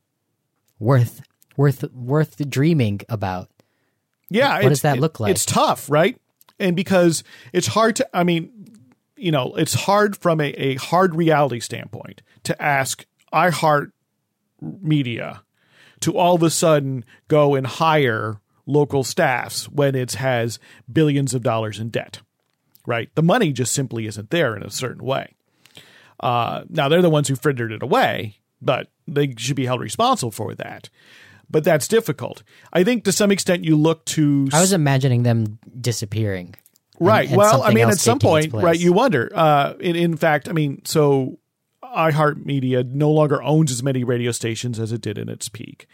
worth 0.78 1.22
worth 1.56 1.84
worth 1.92 2.48
dreaming 2.48 3.00
about? 3.08 3.50
Yeah. 4.30 4.62
What 4.62 4.68
does 4.68 4.82
that 4.82 4.98
look 4.98 5.20
like? 5.20 5.30
It's 5.30 5.46
tough, 5.46 5.90
right? 5.90 6.20
And 6.58 6.74
because 6.76 7.24
it's 7.52 7.68
hard 7.68 7.96
to, 7.96 8.08
I 8.12 8.24
mean, 8.24 8.50
you 9.16 9.30
know, 9.30 9.54
it's 9.54 9.74
hard 9.74 10.16
from 10.16 10.40
a, 10.40 10.48
a 10.50 10.74
hard 10.76 11.14
reality 11.14 11.60
standpoint 11.60 12.22
to 12.44 12.60
ask 12.60 13.04
iHeart 13.32 13.92
Media 14.60 15.42
to 16.00 16.16
all 16.16 16.34
of 16.34 16.42
a 16.42 16.50
sudden 16.50 17.04
go 17.28 17.54
and 17.54 17.66
hire 17.66 18.40
local 18.66 19.04
staffs 19.04 19.68
when 19.68 19.94
it 19.94 20.14
has 20.14 20.58
billions 20.92 21.32
of 21.32 21.42
dollars 21.42 21.78
in 21.78 21.90
debt, 21.90 22.20
right? 22.88 23.14
The 23.14 23.22
money 23.22 23.52
just 23.52 23.72
simply 23.72 24.06
isn't 24.06 24.30
there 24.30 24.56
in 24.56 24.62
a 24.62 24.70
certain 24.70 25.04
way. 25.04 25.34
Uh, 26.18 26.64
now 26.70 26.88
they're 26.88 27.02
the 27.02 27.10
ones 27.10 27.28
who 27.28 27.36
frittered 27.36 27.70
it 27.70 27.82
away, 27.82 28.38
but 28.62 28.88
they 29.06 29.34
should 29.36 29.56
be 29.56 29.66
held 29.66 29.80
responsible 29.82 30.32
for 30.32 30.54
that. 30.54 30.88
But 31.50 31.64
that's 31.64 31.86
difficult. 31.86 32.42
I 32.72 32.84
think 32.84 33.04
to 33.04 33.12
some 33.12 33.30
extent 33.30 33.64
you 33.64 33.76
look 33.76 34.04
to 34.06 34.48
I 34.52 34.60
was 34.60 34.72
imagining 34.72 35.22
them 35.22 35.58
disappearing. 35.78 36.54
Right. 36.98 37.28
and 37.28 37.36
well, 37.36 37.62
I 37.62 37.72
mean, 37.72 37.88
at 37.88 37.98
some 37.98 38.18
point, 38.18 38.52
right, 38.52 38.78
you 38.78 38.92
wonder. 38.92 39.30
Uh, 39.32 39.74
in, 39.78 39.94
in 39.94 40.16
fact, 40.16 40.48
I 40.48 40.52
mean, 40.52 40.82
so 40.84 41.38
iHeartMedia 41.82 42.90
no 42.90 43.10
longer 43.10 43.42
owns 43.42 43.70
as 43.70 43.82
many 43.82 44.02
radio 44.02 44.32
stations 44.32 44.80
as 44.80 44.92
it 44.92 45.00
did 45.00 45.18
in 45.18 45.28
its 45.28 45.48
peak. 45.48 45.86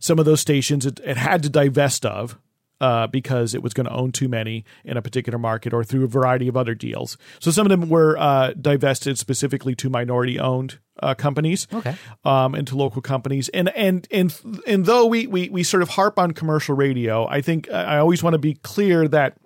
Some 0.00 0.18
of 0.18 0.24
those 0.26 0.40
stations 0.40 0.84
it, 0.84 1.00
it 1.04 1.16
had 1.16 1.42
to 1.44 1.48
divest 1.48 2.04
of 2.04 2.38
uh, 2.80 3.06
because 3.06 3.54
it 3.54 3.62
was 3.62 3.74
going 3.74 3.86
to 3.86 3.92
own 3.92 4.10
too 4.12 4.28
many 4.28 4.64
in 4.84 4.96
a 4.96 5.02
particular 5.02 5.38
market 5.38 5.72
or 5.74 5.84
through 5.84 6.04
a 6.04 6.08
variety 6.08 6.48
of 6.48 6.56
other 6.56 6.74
deals. 6.74 7.16
So 7.38 7.50
some 7.50 7.66
of 7.66 7.70
them 7.70 7.88
were 7.88 8.16
uh, 8.18 8.52
divested 8.60 9.18
specifically 9.18 9.74
to 9.76 9.90
minority 9.90 10.38
owned 10.38 10.78
uh, 11.02 11.14
companies 11.14 11.66
Okay. 11.72 11.94
um, 12.24 12.54
into 12.54 12.76
local 12.76 13.02
companies. 13.02 13.48
And 13.50 13.68
and 13.70 14.06
and 14.10 14.34
and 14.66 14.84
though 14.86 15.06
we, 15.06 15.26
we 15.26 15.48
we 15.50 15.62
sort 15.62 15.82
of 15.82 15.90
harp 15.90 16.18
on 16.18 16.32
commercial 16.32 16.74
radio, 16.74 17.26
I 17.26 17.40
think 17.40 17.70
I 17.70 17.98
always 17.98 18.22
want 18.22 18.34
to 18.34 18.38
be 18.38 18.54
clear 18.54 19.08
that 19.08 19.36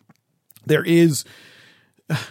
there 0.66 0.84
is 0.84 1.24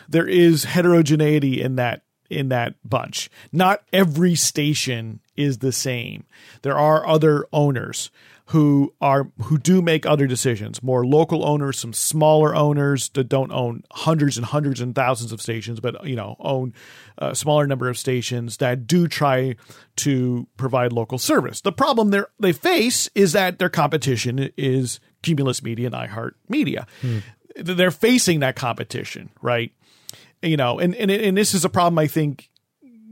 there 0.07 0.27
is 0.27 0.63
heterogeneity 0.65 1.61
in 1.61 1.75
that 1.77 2.03
in 2.29 2.49
that 2.49 2.75
bunch. 2.83 3.29
Not 3.51 3.83
every 3.91 4.35
station 4.35 5.19
is 5.35 5.59
the 5.59 5.71
same. 5.71 6.25
There 6.61 6.77
are 6.77 7.05
other 7.07 7.45
owners 7.51 8.09
who 8.47 8.93
are 8.99 9.32
who 9.43 9.58
do 9.58 9.82
make 9.82 10.06
other 10.06 10.27
decisions. 10.27 10.84
More 10.84 11.06
local 11.06 11.45
owners, 11.45 11.79
some 11.79 11.93
smaller 11.93 12.56
owners 12.56 13.10
that 13.10 13.25
don't 13.25 13.51
own 13.51 13.84
hundreds 13.91 14.38
and 14.38 14.45
hundreds 14.45 14.82
and 14.82 14.93
thousands 14.93 15.32
of 15.32 15.41
stations, 15.41 15.79
but 15.79 16.06
you 16.06 16.15
know 16.15 16.36
own 16.39 16.73
a 17.17 17.36
smaller 17.36 17.67
number 17.67 17.89
of 17.89 17.97
stations 17.97 18.58
that 18.58 18.86
do 18.86 19.08
try 19.08 19.56
to 19.97 20.47
provide 20.58 20.91
local 20.91 21.17
service. 21.17 21.62
The 21.62 21.71
problem 21.71 22.10
they 22.10 22.21
they 22.39 22.53
face 22.53 23.10
is 23.15 23.32
that 23.34 23.60
their 23.60 23.69
competition 23.69 24.51
is 24.58 24.99
Cumulus 25.21 25.63
Media 25.63 25.88
and 25.88 25.95
iHeart 25.95 26.32
Media. 26.49 26.86
Hmm. 27.01 27.19
They're 27.56 27.91
facing 27.91 28.39
that 28.39 28.56
competition, 28.56 29.29
right? 29.41 29.71
you 30.43 30.58
know, 30.58 30.79
and, 30.79 30.93
and 30.95 31.10
and 31.10 31.38
this 31.38 31.53
is 31.53 31.63
a 31.65 31.69
problem 31.69 31.97
I 31.97 32.08
think 32.08 32.49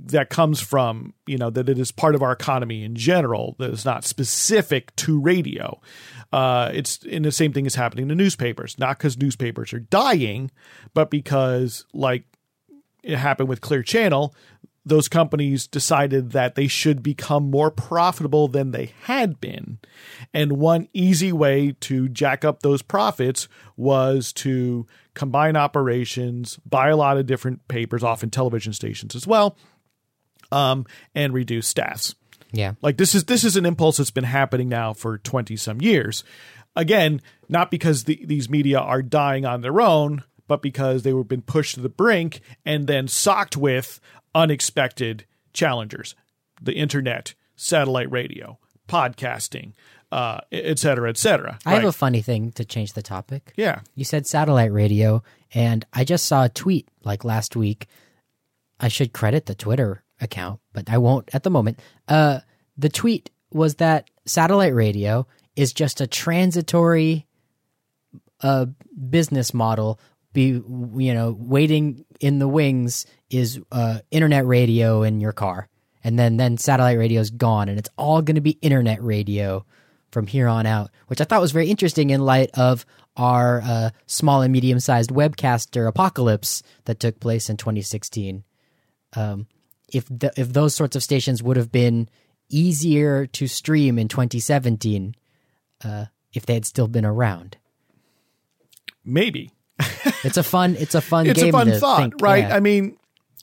that 0.06 0.30
comes 0.30 0.60
from 0.60 1.14
you 1.28 1.38
know 1.38 1.50
that 1.50 1.70
it 1.70 1.78
is 1.78 1.92
part 1.92 2.16
of 2.16 2.22
our 2.22 2.32
economy 2.32 2.84
in 2.84 2.96
general 2.96 3.56
that 3.60 3.72
is 3.72 3.86
not 3.86 4.04
specific 4.06 4.96
to 4.98 5.20
radio. 5.20 5.80
Uh, 6.32 6.72
it's 6.74 7.04
and 7.10 7.26
the 7.26 7.32
same 7.32 7.54
thing 7.54 7.66
is 7.66 7.76
happening 7.76 8.08
to 8.10 8.16
newspapers, 8.16 8.78
not 8.80 8.98
because 8.98 9.18
newspapers 9.18 9.74
are 9.74 9.80
dying, 9.80 10.50
but 10.94 11.10
because 11.10 11.86
like 11.94 12.24
it 13.04 13.18
happened 13.18 13.50
with 13.50 13.62
Clear 13.62 13.84
Channel, 13.84 14.34
those 14.86 15.08
companies 15.08 15.68
decided 15.68 16.32
that 16.32 16.56
they 16.56 16.68
should 16.68 17.04
become 17.04 17.50
more 17.50 17.70
profitable 17.70 18.48
than 18.48 18.72
they 18.72 18.94
had 19.04 19.40
been. 19.40 19.80
And 20.34 20.54
one 20.54 20.88
easy 20.94 21.32
way 21.32 21.76
to 21.82 22.10
jack 22.10 22.44
up 22.44 22.62
those 22.62 22.82
profits 22.82 23.48
was 23.78 24.34
to 24.34 24.88
combine 25.14 25.56
operations, 25.56 26.60
buy 26.66 26.90
a 26.90 26.98
lot 26.98 27.18
of 27.18 27.28
different 27.28 27.68
papers, 27.68 28.04
often 28.04 28.30
television 28.30 28.74
stations 28.74 29.16
as 29.16 29.28
well, 29.28 29.56
um, 30.52 30.86
and 31.16 31.34
reduce 31.34 31.68
staffs. 31.68 32.16
Yeah. 32.52 32.74
Like 32.82 32.98
this 32.98 33.16
is 33.16 33.26
this 33.26 33.44
is 33.44 33.56
an 33.56 33.66
impulse 33.66 33.98
that's 33.98 34.12
been 34.12 34.24
happening 34.26 34.70
now 34.70 34.94
for 34.94 35.18
20 35.18 35.56
some 35.56 35.82
years. 35.82 36.24
Again, 36.76 37.22
not 37.50 37.72
because 37.72 38.06
the, 38.06 38.24
these 38.26 38.50
media 38.50 38.80
are 38.80 39.02
dying 39.02 39.46
on 39.46 39.62
their 39.62 39.82
own, 39.82 40.24
but 40.48 40.62
because 40.62 41.04
they 41.04 41.14
were 41.14 41.24
been 41.24 41.42
pushed 41.42 41.76
to 41.76 41.82
the 41.82 41.90
brink 41.90 42.42
and 42.66 42.88
then 42.88 43.08
socked 43.08 43.58
with 43.58 44.00
unexpected 44.36 45.26
challengers. 45.54 46.16
The 46.62 46.74
internet, 46.74 47.34
satellite 47.56 48.12
radio, 48.12 48.60
podcasting, 48.88 49.74
uh, 50.12 50.42
et 50.52 50.78
cetera, 50.78 51.10
et 51.10 51.18
cetera. 51.18 51.58
I 51.66 51.76
have 51.76 51.86
a 51.86 51.92
funny 51.92 52.22
thing 52.22 52.52
to 52.54 52.66
change 52.66 52.94
the 52.94 53.02
topic. 53.02 53.54
yeah. 53.56 53.82
You 53.96 54.04
said 54.04 54.28
satellite 54.28 54.72
radio, 54.72 55.24
and 55.54 55.86
I 55.94 56.04
just 56.04 56.26
saw 56.26 56.44
a 56.46 56.50
tweet 56.50 56.88
like 57.04 57.24
last 57.24 57.56
week. 57.56 57.88
I 58.80 58.88
should 58.88 59.14
credit 59.14 59.46
the 59.46 59.56
Twitter 59.56 60.04
account, 60.22 60.60
but 60.74 60.90
I 60.90 60.98
won't 60.98 61.30
at 61.34 61.44
the 61.44 61.50
moment. 61.50 61.80
Uh, 62.08 62.40
the 62.78 62.90
tweet 62.90 63.30
was 63.52 63.76
that 63.76 64.10
satellite 64.26 64.74
radio 64.74 65.28
is 65.56 65.74
just 65.74 66.02
a 66.02 66.08
transitory 66.08 67.28
uh, 68.42 68.68
business 69.10 69.54
model. 69.54 70.00
Be 70.34 70.62
you 70.98 71.14
know, 71.14 71.36
waiting 71.38 72.06
in 72.22 72.40
the 72.40 72.48
wings 72.48 73.06
is 73.30 73.60
uh, 73.72 74.00
internet 74.12 74.46
radio 74.46 75.04
in 75.04 75.20
your 75.20 75.34
car, 75.34 75.68
and 76.04 76.18
then 76.18 76.38
then 76.38 76.58
satellite 76.58 76.98
radio 76.98 77.20
is 77.20 77.32
gone, 77.32 77.68
and 77.68 77.78
it's 77.78 77.90
all 77.98 78.22
going 78.22 78.36
to 78.36 78.42
be 78.42 78.52
internet 78.62 79.04
radio 79.04 79.66
from 80.12 80.28
here 80.28 80.48
on 80.48 80.66
out, 80.66 80.92
which 81.08 81.22
I 81.22 81.24
thought 81.24 81.42
was 81.42 81.52
very 81.52 81.70
interesting 81.70 82.10
in 82.10 82.22
light 82.22 82.50
of 82.54 82.86
our 83.18 83.62
uh, 83.62 83.90
small 84.08 84.42
and 84.42 84.54
medium 84.54 84.80
sized 84.80 85.10
webcaster 85.10 85.88
apocalypse 85.88 86.64
that 86.86 87.00
took 87.00 87.20
place 87.20 87.50
in 87.50 87.58
2016. 87.58 88.44
Um, 89.14 89.48
if 89.92 90.06
the, 90.06 90.32
if 90.38 90.54
those 90.54 90.76
sorts 90.76 90.96
of 90.96 91.04
stations 91.04 91.44
would 91.44 91.58
have 91.58 91.72
been 91.72 92.10
easier 92.50 93.26
to 93.28 93.48
stream 93.48 93.98
in 93.98 94.08
2017, 94.08 95.16
uh, 95.84 96.06
if 96.34 96.46
they 96.46 96.54
had 96.54 96.66
still 96.66 96.88
been 96.88 97.06
around, 97.06 97.58
Maybe. 99.04 99.52
it's 100.24 100.38
a 100.38 100.44
fun 100.44 100.76
it's 100.78 100.94
a 100.94 101.02
fun 101.02 101.26
it's 101.26 101.40
game 101.42 101.50
a 101.50 101.52
fun 101.52 101.68
to 101.68 101.80
thought, 101.80 102.02
think, 102.02 102.22
right? 102.22 102.48
yeah. 102.48 102.56
I 102.56 102.60
mean, 102.60 102.98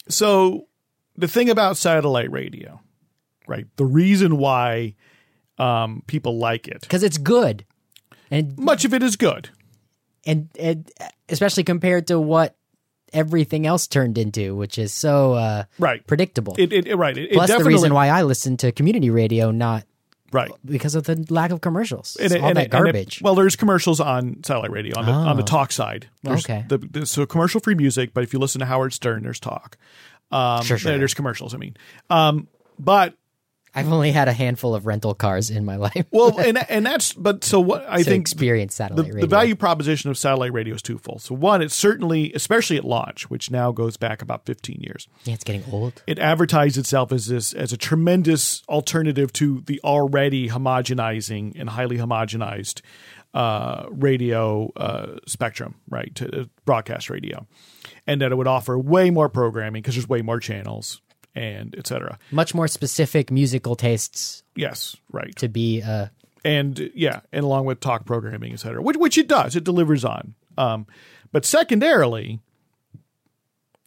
so 0.09 0.69
the 1.17 1.27
thing 1.27 1.51
about 1.51 1.77
satellite 1.77 2.31
radio, 2.31 2.81
right? 3.49 3.67
The 3.77 3.85
reason 3.85 4.37
why 4.37 4.95
um, 5.59 6.03
people 6.07 6.39
like 6.39 6.69
it, 6.69 6.81
because 6.83 7.03
it's 7.03 7.19
good, 7.19 7.65
and 8.31 8.57
much 8.57 8.85
of 8.85 8.95
it 8.95 9.03
is 9.03 9.17
good. 9.17 9.51
and 10.27 10.49
and 10.61 10.89
especially 11.29 11.65
compared 11.65 12.07
to 12.07 12.21
what 12.21 12.55
everything 13.13 13.67
else 13.67 13.87
turned 13.87 14.19
into, 14.19 14.55
which 14.55 14.79
is 14.79 14.93
so 14.93 15.35
uh, 15.35 15.65
Right. 15.79 16.07
predictable. 16.07 16.55
It, 16.59 16.73
it, 16.73 16.87
it- 16.87 16.97
right. 16.97 17.17
It, 17.17 17.31
it 17.31 17.35
Plus, 17.35 17.51
the 17.51 17.65
reason 17.65 17.95
why 17.95 18.09
I 18.09 18.23
listen 18.23 18.57
to 18.59 18.73
community 18.73 19.11
radio, 19.11 19.51
not 19.51 19.85
right. 20.33 20.51
because 20.65 20.95
of 20.95 21.05
the 21.05 21.25
lack 21.31 21.51
of 21.51 21.61
commercials. 21.61 22.17
It's 22.21 22.33
And 22.35 22.43
it- 22.43 22.47
all 22.47 22.55
that 22.55 22.61
it- 22.61 22.65
it- 22.67 22.71
garbage. 22.71 23.21
well, 23.23 23.35
there's 23.35 23.57
commercials 23.57 24.01
on 24.01 24.43
satellite 24.45 24.71
radio 24.71 24.99
on 24.99 25.07
the 25.07 25.13
on 25.13 25.37
the 25.37 25.43
Oh. 25.43 25.47
talk 25.47 25.73
side. 25.73 26.09
There's 26.23 26.45
Okay. 26.45 26.65
The, 26.69 26.79
the, 26.79 27.07
so 27.07 27.25
commercial 27.27 27.61
free 27.61 27.75
music, 27.75 28.13
but 28.15 28.23
if 28.25 28.33
you 28.33 28.39
listen 28.39 28.59
to 28.61 28.67
Howard 28.67 28.93
Stern, 28.93 29.23
there's 29.23 29.41
talk. 29.41 29.77
Um, 30.31 30.63
Sure, 30.63 30.77
sure. 30.77 30.99
There's 30.99 31.15
commercials. 31.15 31.55
I 31.55 31.59
mean, 31.59 31.77
um, 32.11 32.49
but 32.79 33.15
I've 33.79 33.93
only 33.93 34.11
had 34.11 34.29
a 34.29 34.33
handful 34.33 34.75
of 34.75 34.87
rental 34.87 35.15
cars 35.15 35.51
in 35.51 35.65
my 35.65 35.77
life 35.77 36.07
well, 36.11 36.39
and 36.41 36.59
and 36.71 36.85
that's 36.85 37.13
but 37.13 37.45
so 37.45 37.61
what 37.61 37.85
I 37.89 37.99
to 37.99 38.05
think 38.05 38.23
experience 38.23 38.75
the, 38.75 38.85
satellite 38.85 39.07
radio. 39.07 39.21
the 39.21 39.27
value 39.27 39.55
proposition 39.55 40.11
of 40.11 40.19
satellite 40.19 40.53
radio 40.53 40.75
is 40.75 40.83
twofold. 40.83 41.23
So 41.23 41.35
one, 41.35 41.63
it's 41.63 41.75
certainly, 41.75 42.33
especially 42.33 42.77
at 42.77 42.85
launch, 42.85 43.31
which 43.31 43.51
now 43.51 43.73
goes 43.73 43.97
back 43.97 44.23
about 44.23 44.45
15 44.47 44.81
years. 44.81 45.09
yeah, 45.25 45.35
it's 45.35 45.45
getting 45.45 45.65
old. 45.71 46.03
It 46.07 46.19
advertised 46.19 46.77
itself 46.77 47.13
as 47.13 47.27
this 47.27 47.53
as 47.53 47.73
a 47.73 47.77
tremendous 47.77 48.63
alternative 48.69 49.33
to 49.35 49.63
the 49.67 49.81
already 49.85 50.49
homogenizing 50.49 51.59
and 51.59 51.71
highly 51.71 51.99
homogenized 51.99 52.83
uh, 53.35 53.87
radio 53.91 54.73
uh, 54.77 55.19
spectrum, 55.27 55.77
right? 55.89 56.15
To 56.17 56.43
uh, 56.43 56.45
broadcast 56.65 57.11
radio, 57.11 57.47
and 58.07 58.21
that 58.21 58.33
it 58.33 58.35
would 58.35 58.49
offer 58.49 58.79
way 58.79 59.11
more 59.11 59.29
programming 59.29 59.83
because 59.83 59.95
there's 59.95 60.09
way 60.09 60.23
more 60.23 60.41
channels 60.41 61.01
and 61.35 61.75
etc. 61.77 62.19
Much 62.31 62.55
more 62.55 62.69
specific 62.69 63.31
musical 63.31 63.77
tastes 63.77 64.43
Yes, 64.57 64.97
right. 65.13 65.35
to 65.37 65.49
be. 65.49 65.83
Uh, 65.83 66.07
and 66.45 66.91
yeah, 66.95 67.21
and 67.33 67.45
along 67.45 67.65
with 67.65 67.81
talk 67.81 68.05
programming, 68.07 68.53
etc. 68.53 68.83
which, 68.83 68.97
which 68.97 69.19
it 69.19 69.29
does, 69.29 69.57
it 69.57 69.65
delivers 69.65 70.05
on. 70.05 70.35
Um, 70.57 70.87
but 71.31 71.45
secondarily, 71.45 72.41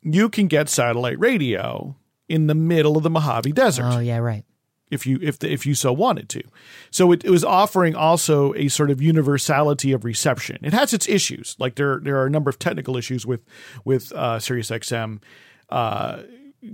you 0.02 0.30
can 0.30 0.48
get 0.48 0.70
satellite 0.70 1.20
radio 1.20 1.96
in 2.30 2.48
the 2.48 2.56
middle 2.56 2.98
of 2.98 3.04
the 3.04 3.10
Mojave 3.10 3.52
Desert 3.52 3.86
oh 3.86 4.00
yeah, 4.00 4.18
right. 4.18 4.46
if 4.90 5.06
you 5.06 5.20
if 5.22 5.40
the, 5.40 5.52
if 5.52 5.66
you 5.66 5.76
so 5.76 5.92
wanted 5.92 6.30
to. 6.30 6.42
So 6.90 7.12
it, 7.12 7.26
it 7.26 7.30
was 7.30 7.44
offering 7.44 7.96
also 7.96 8.54
a 8.54 8.68
sort 8.70 8.90
of 8.92 9.02
universality 9.02 9.92
of 9.92 10.06
reception. 10.06 10.60
It 10.62 10.74
has 10.74 10.94
its 10.94 11.10
issues, 11.10 11.56
like 11.60 11.76
there 11.76 12.00
there 12.02 12.18
are 12.18 12.26
a 12.26 12.30
number 12.30 12.50
of 12.50 12.58
technical 12.60 12.96
issues 12.96 13.26
with 13.26 13.42
with 13.84 14.14
uh, 14.16 14.38
SiriusXM 14.38 15.22
uh, 15.70 16.20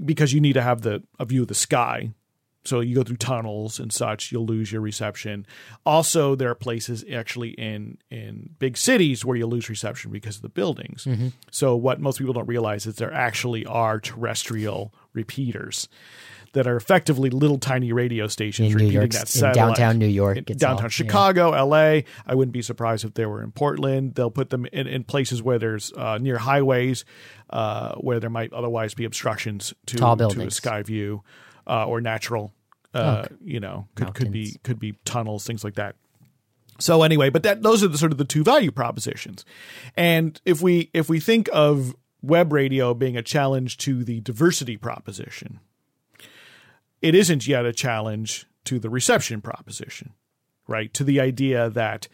because 0.06 0.34
you 0.34 0.42
need 0.42 0.54
to 0.54 0.62
have 0.62 0.82
the 0.82 1.04
a 1.20 1.26
view 1.26 1.44
of 1.44 1.48
the 1.48 1.56
sky. 1.56 2.12
So 2.64 2.82
you 2.82 2.96
go 2.96 3.04
through 3.04 3.18
tunnels 3.18 3.80
and 3.80 3.94
such, 3.94 4.30
you'll 4.30 4.46
lose 4.46 4.74
your 4.74 4.82
reception. 4.82 5.46
Also, 5.86 6.36
there 6.36 6.50
are 6.50 6.56
places 6.56 7.06
actually 7.12 7.52
in 7.52 7.98
in 8.12 8.50
big 8.60 8.76
cities 8.76 9.24
where 9.24 9.38
you 9.38 9.46
lose 9.46 9.70
reception 9.70 10.12
because 10.12 10.38
of 10.38 10.42
the 10.42 10.50
buildings. 10.50 11.06
Mm-hmm. 11.06 11.30
So 11.50 11.76
what 11.76 12.02
most 12.02 12.20
people 12.20 12.34
don't 12.34 12.48
realize 12.48 12.86
is 12.86 12.96
there 12.96 13.14
actually 13.14 13.66
are 13.66 14.00
terrestrial 14.00 14.94
repeaters 15.14 15.88
that 16.58 16.68
are 16.68 16.76
effectively 16.76 17.30
little 17.30 17.58
tiny 17.58 17.92
radio 17.94 18.28
stations 18.28 18.72
In 18.72 18.78
repeating 18.78 19.00
that 19.10 19.22
in 19.22 19.26
satellite. 19.26 19.54
downtown 19.78 19.98
New 19.98 20.08
York, 20.08 20.44
downtown 20.46 20.84
all- 20.84 20.90
Chicago, 20.90 21.54
L.A. 21.54 22.04
I 22.26 22.36
wouldn't 22.36 22.54
be 22.54 22.62
surprised 22.62 23.06
if 23.06 23.14
they 23.14 23.26
were 23.26 23.42
in 23.42 23.52
Portland. 23.52 24.16
They'll 24.16 24.30
put 24.32 24.50
them 24.50 24.66
in, 24.74 24.86
in 24.88 25.04
places 25.04 25.42
where 25.42 25.58
there's 25.58 25.94
uh, 25.94 26.18
near 26.20 26.38
highways, 26.38 27.06
uh, 27.50 27.96
where 27.96 28.20
there 28.20 28.30
might 28.30 28.52
otherwise 28.54 28.94
be 28.94 29.06
obstructions 29.06 29.74
to 29.88 29.98
Tall 29.98 30.18
to 30.18 30.42
a 30.42 30.52
sky 30.52 30.82
view 30.84 31.24
uh, 31.66 31.86
or 31.88 32.02
natural 32.02 32.54
Uh, 32.94 33.26
you 33.44 33.60
know, 33.60 33.88
could 33.96 34.14
could 34.14 34.32
be 34.32 34.58
could 34.64 34.80
be 34.80 34.98
tunnels, 35.06 35.46
things 35.46 35.64
like 35.64 35.76
that. 35.76 35.96
So 36.80 37.04
anyway, 37.04 37.30
but 37.30 37.44
that 37.44 37.62
those 37.64 37.84
are 37.84 37.88
the 37.88 37.98
sort 37.98 38.12
of 38.12 38.18
the 38.18 38.26
two 38.26 38.44
value 38.44 38.72
propositions. 38.72 39.46
And 39.96 40.40
if 40.46 40.62
we 40.62 40.90
if 40.94 41.10
we 41.10 41.20
think 41.20 41.50
of 41.54 41.96
web 42.22 42.52
radio 42.54 42.94
being 42.94 43.16
a 43.18 43.22
challenge 43.22 43.78
to 43.78 44.04
the 44.04 44.22
diversity 44.22 44.78
proposition, 44.78 45.60
it 47.02 47.16
isn't 47.16 47.48
yet 47.48 47.66
a 47.66 47.74
challenge 47.74 48.46
to 48.66 48.80
the 48.80 48.90
reception 48.90 49.42
proposition, 49.42 50.14
right? 50.68 50.94
To 50.94 51.04
the 51.04 51.20
idea 51.20 51.70
that 51.70 52.08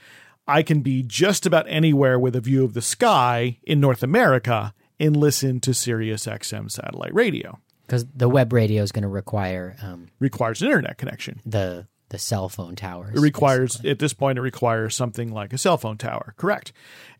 I 0.47 0.61
can 0.63 0.81
be 0.81 1.03
just 1.03 1.45
about 1.45 1.65
anywhere 1.69 2.19
with 2.19 2.35
a 2.35 2.41
view 2.41 2.63
of 2.63 2.73
the 2.73 2.81
sky 2.81 3.59
in 3.63 3.79
North 3.79 4.03
America 4.03 4.73
and 4.99 5.15
listen 5.17 5.59
to 5.61 5.73
Sirius 5.73 6.25
XM 6.25 6.69
satellite 6.69 7.13
radio. 7.13 7.59
Because 7.85 8.05
the 8.13 8.29
web 8.29 8.53
radio 8.53 8.83
is 8.83 8.91
going 8.91 9.03
to 9.03 9.07
require 9.09 9.75
um, 9.81 10.07
Requires 10.19 10.61
an 10.61 10.67
internet 10.67 10.97
connection. 10.97 11.41
the 11.45 11.87
the 12.09 12.19
cell 12.19 12.47
phone 12.47 12.75
towers. 12.75 13.15
It 13.17 13.21
requires 13.21 13.83
at 13.83 13.97
this 13.97 14.13
point 14.13 14.37
it 14.37 14.41
requires 14.41 14.95
something 14.95 15.33
like 15.33 15.51
a 15.51 15.57
cell 15.57 15.77
phone 15.77 15.97
tower, 15.97 16.35
correct? 16.37 16.71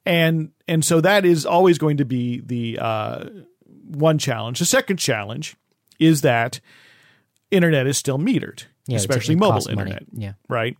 And 0.05 0.51
and 0.67 0.85
so 0.85 1.01
that 1.01 1.25
is 1.25 1.47
always 1.47 1.79
going 1.79 1.97
to 1.97 2.05
be 2.05 2.41
the 2.45 2.77
uh, 2.79 3.25
one 3.87 4.19
challenge. 4.19 4.59
The 4.59 4.65
second 4.65 4.97
challenge 4.97 5.55
is 5.97 6.21
that 6.21 6.59
internet 7.53 7.87
is 7.87 7.97
still 7.97 8.17
metered, 8.17 8.63
Yeah, 8.87 8.97
especially 8.97 9.35
mobile 9.35 9.53
costs 9.53 9.69
money. 9.69 9.91
internet, 9.91 10.03
Yeah. 10.13 10.33
right? 10.49 10.75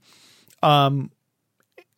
Um, 0.62 1.12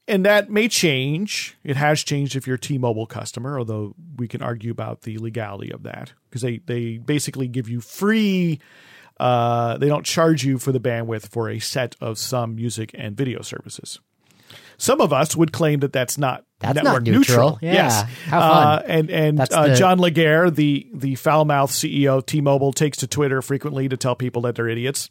and 0.07 0.25
that 0.25 0.51
may 0.51 0.67
change. 0.67 1.55
It 1.63 1.75
has 1.77 2.03
changed 2.03 2.35
if 2.35 2.45
you're 2.45 2.57
a 2.57 2.59
T-Mobile 2.59 3.07
customer, 3.07 3.57
although 3.57 3.95
we 4.17 4.27
can 4.27 4.41
argue 4.43 4.71
about 4.71 5.01
the 5.01 5.17
legality 5.17 5.71
of 5.71 5.83
that 5.83 6.13
because 6.29 6.41
they 6.43 6.59
they 6.65 6.97
basically 6.99 7.47
give 7.47 7.67
you 7.69 7.81
free. 7.81 8.59
Uh, 9.19 9.77
they 9.77 9.87
don't 9.87 10.05
charge 10.05 10.43
you 10.43 10.59
for 10.59 10.71
the 10.71 10.79
bandwidth 10.79 11.29
for 11.29 11.49
a 11.49 11.57
set 11.59 11.95
of 12.01 12.17
some 12.19 12.53
music 12.55 12.91
and 12.93 13.15
video 13.17 13.41
services. 13.41 13.99
Some 14.77 15.01
of 15.01 15.13
us 15.13 15.35
would 15.35 15.51
claim 15.53 15.79
that 15.81 15.93
that's 15.93 16.17
not 16.17 16.45
That's 16.59 16.75
network 16.75 17.03
not 17.05 17.11
neutral. 17.11 17.59
Yeah. 17.61 17.73
Yes, 17.73 18.01
Have 18.25 18.41
fun. 18.41 18.67
Uh, 18.67 18.81
and 18.87 19.09
and 19.09 19.39
uh, 19.39 19.67
the- 19.67 19.75
John 19.75 19.99
Legere, 19.99 20.49
the 20.51 20.87
the 20.93 21.15
foul 21.15 21.45
mouthed 21.45 21.73
CEO 21.73 22.17
of 22.17 22.25
T-Mobile, 22.25 22.73
takes 22.73 22.97
to 22.99 23.07
Twitter 23.07 23.41
frequently 23.41 23.87
to 23.89 23.97
tell 23.97 24.15
people 24.15 24.41
that 24.43 24.55
they're 24.55 24.69
idiots 24.69 25.09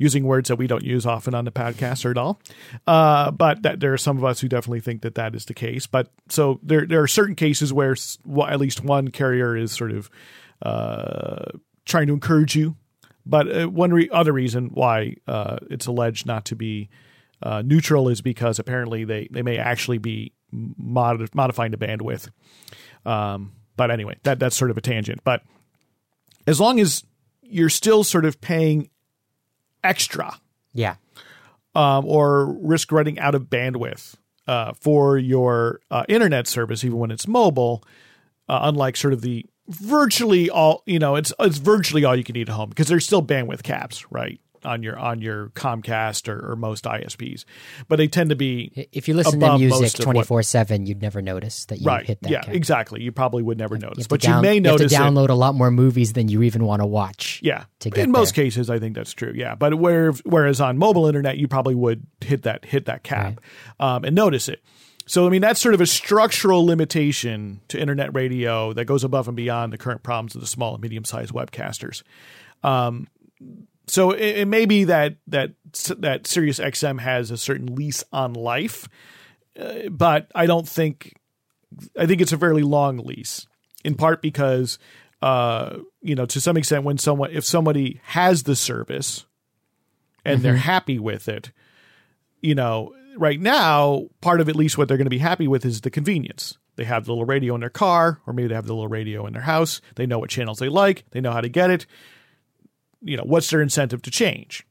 using 0.00 0.22
words 0.24 0.48
that 0.48 0.54
we 0.56 0.68
don't 0.68 0.84
use 0.84 1.04
often 1.04 1.34
on 1.34 1.44
the 1.44 1.50
podcast 1.50 2.04
or 2.04 2.12
at 2.12 2.16
all. 2.18 2.40
Uh, 2.86 3.32
but 3.32 3.62
that 3.62 3.80
there 3.80 3.92
are 3.92 3.98
some 3.98 4.16
of 4.16 4.24
us 4.24 4.40
who 4.40 4.46
definitely 4.48 4.78
think 4.80 5.02
that 5.02 5.16
that 5.16 5.34
is 5.34 5.44
the 5.46 5.54
case. 5.54 5.86
But 5.88 6.10
so 6.28 6.60
there 6.62 6.86
there 6.86 7.02
are 7.02 7.08
certain 7.08 7.34
cases 7.34 7.72
where 7.72 7.96
well, 8.24 8.46
at 8.46 8.60
least 8.60 8.82
one 8.84 9.08
carrier 9.08 9.56
is 9.56 9.72
sort 9.72 9.90
of 9.90 10.08
uh, 10.62 11.46
trying 11.84 12.06
to 12.08 12.12
encourage 12.12 12.54
you. 12.56 12.76
But 13.26 13.62
uh, 13.62 13.68
one 13.68 13.92
re- 13.92 14.08
other 14.10 14.32
reason 14.32 14.70
why 14.72 15.16
uh, 15.26 15.58
it's 15.70 15.86
alleged 15.86 16.26
not 16.26 16.44
to 16.46 16.56
be 16.56 16.88
uh, 17.42 17.62
neutral 17.64 18.08
is 18.08 18.20
because 18.20 18.58
apparently 18.58 19.04
they, 19.04 19.28
they 19.30 19.42
may 19.42 19.58
actually 19.58 19.98
be 19.98 20.32
mod- 20.50 21.34
modifying 21.34 21.70
the 21.70 21.76
bandwidth. 21.76 22.28
Um, 23.06 23.52
but 23.76 23.90
anyway, 23.90 24.16
that 24.24 24.38
that's 24.38 24.56
sort 24.56 24.70
of 24.70 24.76
a 24.76 24.80
tangent. 24.80 25.22
But 25.24 25.42
as 26.46 26.58
long 26.60 26.80
as 26.80 27.04
you're 27.42 27.70
still 27.70 28.02
sort 28.04 28.24
of 28.24 28.40
paying 28.40 28.90
extra 29.84 30.38
Yeah. 30.74 30.96
um, 31.74 32.04
or 32.04 32.52
risk 32.60 32.90
running 32.92 33.18
out 33.18 33.34
of 33.34 33.44
bandwidth 33.44 34.14
uh, 34.46 34.72
for 34.80 35.16
your 35.18 35.80
uh, 35.90 36.04
internet 36.08 36.46
service, 36.46 36.82
even 36.84 36.98
when 36.98 37.10
it's 37.10 37.28
mobile, 37.28 37.84
uh, 38.48 38.60
unlike 38.62 38.96
sort 38.96 39.12
of 39.12 39.20
the 39.20 39.46
virtually 39.68 40.50
all, 40.50 40.82
you 40.86 40.98
know, 40.98 41.14
it's 41.16 41.32
it's 41.38 41.58
virtually 41.58 42.04
all 42.04 42.16
you 42.16 42.24
can 42.24 42.36
eat 42.36 42.48
at 42.48 42.54
home 42.54 42.70
because 42.70 42.88
there's 42.88 43.04
still 43.06 43.22
bandwidth 43.22 43.62
caps, 43.62 44.10
right? 44.10 44.40
On 44.64 44.82
your 44.82 44.98
on 44.98 45.20
your 45.22 45.48
Comcast 45.50 46.28
or, 46.28 46.52
or 46.52 46.56
most 46.56 46.84
ISPs, 46.84 47.44
but 47.88 47.96
they 47.96 48.08
tend 48.08 48.30
to 48.30 48.36
be 48.36 48.88
If 48.92 49.06
you 49.08 49.14
listen 49.14 49.38
to 49.40 49.58
music 49.58 49.80
most 49.80 49.94
of 49.94 49.98
what- 50.00 50.04
twenty 50.04 50.22
four 50.24 50.42
seven, 50.42 50.84
you'd 50.86 51.00
never 51.00 51.22
notice 51.22 51.64
that 51.66 51.78
you 51.80 51.86
right. 51.86 52.04
hit 52.04 52.20
that. 52.22 52.30
yeah, 52.30 52.40
cap. 52.42 52.54
exactly. 52.54 53.02
You 53.02 53.12
probably 53.12 53.42
would 53.42 53.58
never 53.58 53.76
You 53.76 53.82
notice, 53.82 54.06
but 54.06 54.20
down- 54.20 54.36
you 54.36 54.42
may 54.48 54.54
have 54.56 54.62
notice 54.64 54.92
to 54.92 54.96
it. 54.96 55.00
download 55.00 55.28
a 55.28 55.34
lot 55.34 55.54
more 55.54 55.70
movies 55.70 56.12
than 56.14 56.28
you 56.28 56.42
even 56.42 56.64
want 56.64 56.82
to 56.82 56.86
watch. 56.86 57.40
Yeah, 57.42 57.64
to 57.80 57.90
get 57.90 58.04
in 58.04 58.10
most 58.10 58.34
there. 58.34 58.44
cases, 58.44 58.68
I 58.70 58.78
think 58.78 58.94
that's 58.96 59.12
true. 59.12 59.32
Yeah, 59.34 59.54
but 59.54 59.74
where 59.78 60.12
whereas 60.24 60.60
on 60.60 60.76
mobile 60.78 61.06
internet, 61.06 61.38
you 61.38 61.46
probably 61.48 61.74
would 61.74 62.06
hit 62.20 62.42
that 62.42 62.64
hit 62.64 62.86
that 62.86 63.02
cap 63.04 63.40
um, 63.78 64.04
and 64.04 64.14
notice 64.14 64.48
it. 64.48 64.62
So 65.06 65.26
I 65.26 65.30
mean, 65.30 65.40
that's 65.40 65.60
sort 65.60 65.74
of 65.74 65.80
a 65.80 65.86
structural 65.86 66.66
limitation 66.66 67.60
to 67.68 67.80
internet 67.80 68.14
radio 68.14 68.72
that 68.74 68.84
goes 68.84 69.04
above 69.04 69.26
and 69.28 69.36
beyond 69.36 69.72
the 69.72 69.78
current 69.78 70.02
problems 70.02 70.34
of 70.34 70.40
the 70.40 70.46
small 70.46 70.74
and 70.74 70.82
medium 70.82 71.04
sized 71.04 71.32
webcasters. 71.32 72.02
Um, 72.62 73.06
so 73.88 74.12
it, 74.12 74.38
it 74.38 74.48
may 74.48 74.66
be 74.66 74.84
that 74.84 75.16
that 75.26 75.52
that 75.98 76.26
Sirius 76.26 76.58
XM 76.58 77.00
has 77.00 77.30
a 77.30 77.36
certain 77.36 77.74
lease 77.74 78.04
on 78.12 78.34
life, 78.34 78.88
uh, 79.58 79.88
but 79.90 80.30
I 80.34 80.46
don't 80.46 80.68
think 80.68 81.14
I 81.98 82.06
think 82.06 82.20
it's 82.20 82.32
a 82.32 82.38
fairly 82.38 82.62
long 82.62 82.98
lease, 82.98 83.46
in 83.84 83.94
part 83.94 84.22
because, 84.22 84.78
uh, 85.22 85.78
you 86.00 86.14
know, 86.14 86.26
to 86.26 86.40
some 86.40 86.56
extent, 86.56 86.84
when 86.84 86.98
someone 86.98 87.30
if 87.32 87.44
somebody 87.44 88.00
has 88.04 88.44
the 88.44 88.56
service 88.56 89.26
and 90.24 90.42
they're 90.42 90.56
happy 90.56 90.98
with 90.98 91.28
it, 91.28 91.52
you 92.40 92.54
know, 92.54 92.94
right 93.16 93.40
now, 93.40 94.06
part 94.20 94.40
of 94.40 94.48
at 94.48 94.56
least 94.56 94.78
what 94.78 94.88
they're 94.88 94.96
going 94.96 95.06
to 95.06 95.10
be 95.10 95.18
happy 95.18 95.48
with 95.48 95.64
is 95.64 95.80
the 95.80 95.90
convenience. 95.90 96.58
They 96.76 96.84
have 96.84 97.06
the 97.06 97.12
little 97.12 97.24
radio 97.24 97.54
in 97.54 97.60
their 97.60 97.70
car, 97.70 98.20
or 98.26 98.32
maybe 98.32 98.48
they 98.48 98.54
have 98.54 98.66
the 98.66 98.74
little 98.74 98.88
radio 98.88 99.26
in 99.26 99.32
their 99.32 99.42
house. 99.42 99.80
They 99.96 100.06
know 100.06 100.20
what 100.20 100.30
channels 100.30 100.58
they 100.58 100.68
like. 100.68 101.04
They 101.10 101.20
know 101.20 101.32
how 101.32 101.40
to 101.40 101.48
get 101.48 101.70
it. 101.70 101.86
You 103.00 103.16
know, 103.16 103.24
what's 103.24 103.50
their 103.50 103.62
incentive 103.62 104.02
to 104.02 104.10
change? 104.10 104.66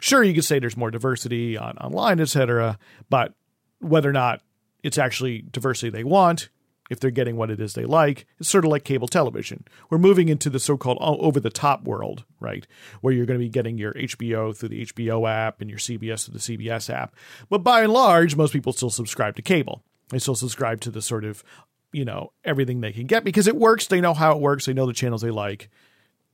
Sure, 0.00 0.22
you 0.22 0.34
could 0.34 0.44
say 0.44 0.58
there's 0.58 0.76
more 0.76 0.90
diversity 0.90 1.56
on 1.56 1.76
online, 1.78 2.20
et 2.20 2.28
cetera, 2.28 2.78
but 3.08 3.34
whether 3.80 4.08
or 4.08 4.14
not 4.14 4.42
it's 4.82 4.98
actually 4.98 5.42
diversity 5.50 5.90
they 5.90 6.04
want, 6.04 6.48
if 6.90 6.98
they're 6.98 7.10
getting 7.10 7.36
what 7.36 7.50
it 7.50 7.60
is 7.60 7.74
they 7.74 7.84
like, 7.84 8.26
it's 8.38 8.48
sort 8.48 8.64
of 8.64 8.70
like 8.70 8.82
cable 8.82 9.06
television. 9.06 9.64
We're 9.88 9.98
moving 9.98 10.28
into 10.28 10.50
the 10.50 10.58
so-called 10.58 10.98
over 11.00 11.38
the 11.38 11.50
top 11.50 11.84
world, 11.84 12.24
right? 12.40 12.66
Where 13.00 13.14
you're 13.14 13.26
going 13.26 13.38
to 13.38 13.44
be 13.44 13.48
getting 13.48 13.78
your 13.78 13.94
HBO 13.94 14.56
through 14.56 14.70
the 14.70 14.86
HBO 14.86 15.28
app 15.28 15.60
and 15.60 15.70
your 15.70 15.78
CBS 15.78 16.24
through 16.24 16.38
the 16.38 16.40
CBS 16.40 16.92
app. 16.92 17.14
But 17.48 17.58
by 17.58 17.82
and 17.82 17.92
large, 17.92 18.34
most 18.34 18.52
people 18.52 18.72
still 18.72 18.90
subscribe 18.90 19.36
to 19.36 19.42
cable. 19.42 19.84
They 20.08 20.18
still 20.18 20.34
subscribe 20.34 20.80
to 20.80 20.90
the 20.90 21.00
sort 21.00 21.24
of, 21.24 21.44
you 21.92 22.04
know, 22.04 22.32
everything 22.44 22.80
they 22.80 22.92
can 22.92 23.06
get 23.06 23.22
because 23.22 23.46
it 23.46 23.56
works. 23.56 23.86
They 23.86 24.00
know 24.00 24.14
how 24.14 24.32
it 24.32 24.40
works. 24.40 24.66
They 24.66 24.72
know 24.72 24.86
the 24.86 24.92
channels 24.92 25.22
they 25.22 25.30
like 25.30 25.70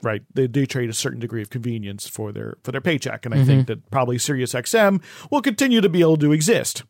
right? 0.03 0.23
They 0.35 0.47
do 0.47 0.67
trade 0.67 0.91
a 0.91 0.95
certain 0.95 1.21
degree 1.21 1.43
of 1.43 1.51
convenience 1.51 2.09
for 2.09 2.33
their 2.33 2.57
for 2.63 2.73
their 2.73 2.81
paycheck, 2.81 3.25
and 3.25 3.35
I 3.35 3.45
think 3.45 3.67
that 3.69 3.91
probably 3.91 4.19
Sirius 4.19 4.53
XM 4.53 5.03
will 5.31 5.43
continue 5.43 5.81
to 5.81 5.89
be 5.89 6.01
able 6.01 6.17
to 6.19 6.33
exist. 6.33 6.85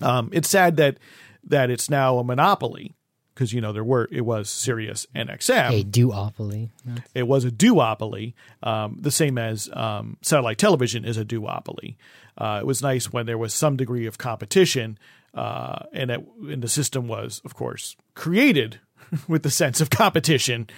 Um, 0.00 0.30
it's 0.32 0.48
sad 0.48 0.76
that 0.76 0.98
that 1.44 1.70
it's 1.70 1.88
now 1.88 2.18
a 2.18 2.24
monopoly 2.24 2.94
because 3.34 3.52
you 3.52 3.60
know 3.60 3.72
there 3.72 3.84
were 3.84 4.08
it 4.10 4.22
was 4.22 4.48
Sirius 4.48 5.06
and 5.14 5.28
XM. 5.28 5.80
A 5.80 5.84
duopoly. 5.84 6.70
It 7.14 7.28
was 7.28 7.44
a 7.44 7.50
duopoly, 7.50 8.34
um, 8.62 8.96
the 9.00 9.10
same 9.10 9.38
as 9.38 9.68
um, 9.72 10.16
satellite 10.22 10.58
television 10.58 11.04
is 11.04 11.18
a 11.18 11.24
duopoly. 11.24 11.96
Uh, 12.38 12.58
it 12.62 12.66
was 12.66 12.82
nice 12.82 13.12
when 13.12 13.26
there 13.26 13.38
was 13.38 13.54
some 13.54 13.76
degree 13.76 14.06
of 14.06 14.18
competition, 14.18 14.98
uh, 15.34 15.84
and 15.92 16.10
it, 16.10 16.26
and 16.42 16.62
the 16.62 16.68
system 16.68 17.08
was, 17.08 17.40
of 17.44 17.54
course, 17.54 17.96
created 18.14 18.80
with 19.28 19.42
the 19.42 19.50
sense 19.50 19.80
of 19.80 19.90
competition. 19.90 20.68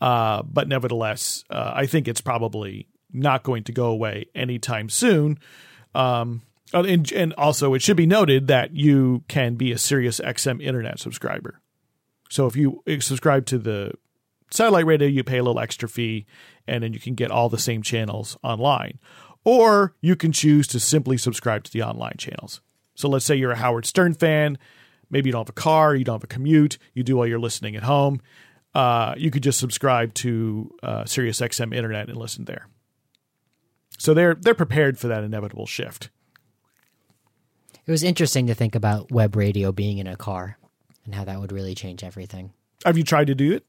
Uh, 0.00 0.42
but 0.42 0.68
nevertheless, 0.68 1.44
uh, 1.50 1.72
I 1.74 1.86
think 1.86 2.08
it's 2.08 2.20
probably 2.20 2.88
not 3.12 3.42
going 3.42 3.64
to 3.64 3.72
go 3.72 3.86
away 3.86 4.26
anytime 4.34 4.88
soon. 4.88 5.38
Um, 5.94 6.42
and, 6.72 7.10
and 7.12 7.32
also, 7.34 7.74
it 7.74 7.82
should 7.82 7.96
be 7.96 8.06
noted 8.06 8.48
that 8.48 8.74
you 8.74 9.22
can 9.28 9.54
be 9.54 9.70
a 9.70 9.78
Sirius 9.78 10.20
XM 10.20 10.60
internet 10.60 10.98
subscriber. 10.98 11.60
So 12.28 12.46
if 12.46 12.56
you 12.56 12.82
subscribe 13.00 13.46
to 13.46 13.58
the 13.58 13.92
satellite 14.50 14.86
radio, 14.86 15.06
you 15.06 15.22
pay 15.22 15.38
a 15.38 15.42
little 15.42 15.60
extra 15.60 15.88
fee, 15.88 16.26
and 16.66 16.82
then 16.82 16.92
you 16.92 16.98
can 16.98 17.14
get 17.14 17.30
all 17.30 17.48
the 17.48 17.58
same 17.58 17.82
channels 17.82 18.36
online. 18.42 18.98
Or 19.44 19.94
you 20.00 20.16
can 20.16 20.32
choose 20.32 20.66
to 20.68 20.80
simply 20.80 21.16
subscribe 21.16 21.64
to 21.64 21.72
the 21.72 21.82
online 21.82 22.16
channels. 22.18 22.60
So 22.94 23.08
let's 23.08 23.24
say 23.24 23.36
you're 23.36 23.52
a 23.52 23.56
Howard 23.56 23.86
Stern 23.86 24.14
fan. 24.14 24.58
Maybe 25.14 25.28
you 25.28 25.32
don't 25.32 25.46
have 25.46 25.48
a 25.48 25.52
car, 25.52 25.94
you 25.94 26.04
don't 26.04 26.16
have 26.16 26.24
a 26.24 26.26
commute, 26.26 26.76
you 26.92 27.04
do 27.04 27.16
all 27.18 27.26
your 27.26 27.38
listening 27.38 27.76
at 27.76 27.84
home. 27.84 28.20
Uh, 28.74 29.14
you 29.16 29.30
could 29.30 29.44
just 29.44 29.60
subscribe 29.60 30.12
to 30.14 30.74
uh, 30.82 31.04
SiriusXM 31.04 31.72
Internet 31.72 32.08
and 32.08 32.18
listen 32.18 32.44
there. 32.46 32.66
So 33.96 34.12
they're 34.12 34.34
they're 34.34 34.54
prepared 34.54 34.98
for 34.98 35.06
that 35.06 35.22
inevitable 35.22 35.66
shift. 35.66 36.10
It 37.86 37.90
was 37.92 38.02
interesting 38.02 38.48
to 38.48 38.54
think 38.54 38.74
about 38.74 39.12
web 39.12 39.36
radio 39.36 39.70
being 39.70 39.98
in 39.98 40.08
a 40.08 40.16
car 40.16 40.58
and 41.04 41.14
how 41.14 41.24
that 41.24 41.38
would 41.38 41.52
really 41.52 41.76
change 41.76 42.02
everything 42.02 42.52
Have 42.84 42.98
you 42.98 43.04
tried 43.04 43.28
to 43.28 43.34
do 43.34 43.52
it? 43.52 43.64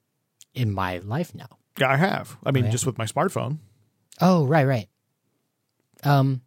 in 0.55 0.71
my 0.71 0.97
life 0.99 1.35
now. 1.35 1.49
Yeah, 1.77 1.91
I 1.91 1.97
have. 1.97 2.37
I 2.43 2.51
mean, 2.51 2.65
yeah? 2.65 2.71
just 2.71 2.85
with 2.87 2.97
my 2.97 3.05
smartphone. 3.05 3.59
Oh, 4.21 4.47
right, 4.47 4.65
right. 4.65 4.87
Um, 6.03 6.41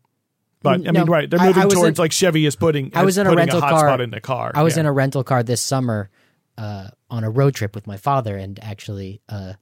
But 0.78 0.88
I 0.88 0.92
mean, 0.92 1.04
right? 1.04 1.28
They're 1.31 1.38
moving 1.40 1.62
I 1.62 1.66
was 1.66 1.74
towards 1.74 1.98
in- 1.98 2.02
like 2.02 2.12
Chevy 2.12 2.46
is 2.46 2.57
putting. 2.57 2.92
I 2.94 3.04
was 3.04 3.18
in 3.18 3.26
a 3.26 3.35
rental 3.35 3.61
hotspot 3.61 3.70
car. 3.70 4.00
in 4.02 4.11
the 4.11 4.20
car. 4.20 4.52
I 4.54 4.62
was 4.62 4.76
Yeah. 4.76 4.81
in 4.81 4.87
a 4.87 4.92
rental 4.92 5.24
car 5.24 5.42
this 5.42 5.61
summer 5.61 6.11
uh, 6.57 6.88
on 7.11 7.24
a 7.24 7.31
road 7.31 7.54
trip 7.54 7.74
with 7.74 7.87
my 7.87 7.96
father, 7.96 8.37
and 8.37 8.59
actually, 8.62 9.20
uh, 9.28 9.52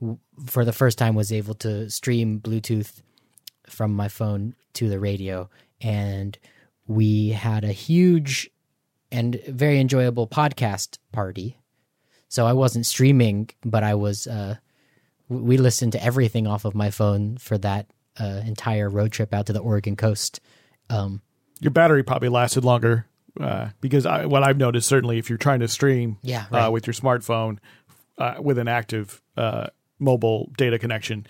w- 0.00 0.18
for 0.46 0.64
the 0.64 0.72
first 0.72 0.96
time, 0.98 1.14
was 1.14 1.30
able 1.32 1.54
to 1.54 1.90
stream 1.90 2.40
Bluetooth 2.40 3.02
from 3.68 3.92
my 3.92 4.08
phone 4.08 4.54
to 4.74 4.88
the 4.88 4.98
radio, 4.98 5.50
and 5.80 6.38
we 6.86 7.28
had 7.30 7.64
a 7.64 7.72
huge 7.72 8.50
and 9.12 9.40
very 9.46 9.78
enjoyable 9.78 10.26
podcast 10.26 10.96
party. 11.12 11.58
So 12.28 12.46
I 12.46 12.52
wasn't 12.54 12.86
streaming, 12.86 13.50
but 13.64 13.82
I 13.84 13.94
was. 13.94 14.26
Uh, 14.26 14.56
we 15.28 15.58
listened 15.58 15.92
to 15.92 16.02
everything 16.02 16.46
off 16.46 16.64
of 16.64 16.74
my 16.74 16.90
phone 16.90 17.36
for 17.36 17.58
that 17.58 17.86
uh, 18.20 18.42
entire 18.46 18.88
road 18.88 19.12
trip 19.12 19.32
out 19.34 19.46
to 19.46 19.52
the 19.52 19.60
Oregon 19.60 19.96
coast. 19.96 20.40
Um, 20.90 21.22
Your 21.60 21.70
battery 21.70 22.02
probably 22.02 22.28
lasted 22.28 22.64
longer 22.64 23.06
uh, 23.40 23.68
because 23.80 24.06
I, 24.06 24.26
what 24.26 24.42
I've 24.42 24.56
noticed, 24.58 24.88
certainly, 24.88 25.18
if 25.18 25.28
you're 25.28 25.38
trying 25.38 25.60
to 25.60 25.68
stream 25.68 26.18
Yeah, 26.22 26.46
right. 26.50 26.66
uh, 26.66 26.70
with 26.70 26.86
your 26.86 26.94
smartphone 26.94 27.58
uh, 28.18 28.34
with 28.40 28.58
an 28.58 28.68
active 28.68 29.22
uh, 29.36 29.68
mobile 29.98 30.50
data 30.56 30.78
connection, 30.78 31.26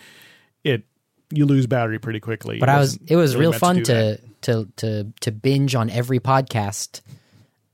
it 0.65 0.85
you 1.31 1.45
lose 1.45 1.67
battery 1.67 1.99
pretty 1.99 2.21
quickly. 2.21 2.59
but 2.59 2.69
I 2.71 2.79
was 2.79 2.99
it 3.07 3.17
was 3.17 3.37
real 3.37 3.53
fun 3.53 3.83
that. 3.83 3.85
to, 3.85 4.21
to 4.43 4.69
to 4.77 5.13
to 5.21 5.33
binge 5.33 5.75
on 5.75 5.91
every 5.91 6.21
podcast 6.21 7.03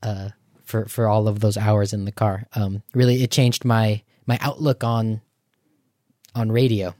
uh 0.03 0.29
for 0.65 0.85
for 0.87 1.07
all 1.07 1.29
of 1.29 1.39
those 1.39 1.55
hours 1.55 1.93
in 1.93 2.03
the 2.03 2.11
car 2.11 2.47
um 2.53 2.83
really 2.93 3.23
it 3.23 3.31
changed 3.31 3.63
my 3.63 4.01
my 4.25 4.37
outlook 4.41 4.83
on 4.83 5.21
on 6.35 6.51
radio 6.51 6.93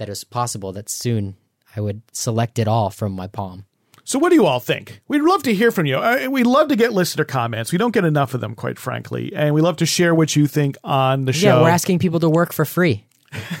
that 0.00 0.08
it 0.08 0.12
was 0.12 0.24
possible 0.24 0.72
that 0.72 0.88
soon 0.88 1.36
i 1.76 1.80
would 1.80 2.00
select 2.12 2.58
it 2.58 2.66
all 2.66 2.90
from 2.90 3.12
my 3.12 3.26
palm 3.28 3.64
So, 4.04 4.18
what 4.18 4.30
do 4.30 4.34
you 4.34 4.46
all 4.46 4.58
think? 4.60 5.00
We'd 5.06 5.22
love 5.22 5.42
to 5.44 5.54
hear 5.54 5.70
from 5.70 5.86
you. 5.86 5.96
Uh, 5.98 6.26
we 6.30 6.42
love 6.42 6.66
to 6.68 6.74
get 6.76 6.92
listener 6.92 7.24
comments. 7.24 7.70
We 7.70 7.78
don't 7.78 7.92
get 7.94 8.04
enough 8.04 8.34
of 8.34 8.40
them, 8.40 8.54
quite 8.56 8.78
frankly, 8.78 9.30
and 9.36 9.54
we 9.54 9.60
love 9.60 9.76
to 9.76 9.86
share 9.86 10.14
what 10.16 10.34
you 10.34 10.48
think 10.48 10.76
on 10.82 11.26
the 11.26 11.32
show. 11.32 11.46
yeah 11.48 11.62
we're 11.62 11.68
asking 11.70 12.00
people 12.00 12.18
to 12.20 12.28
work 12.28 12.52
for 12.52 12.64
free 12.64 13.04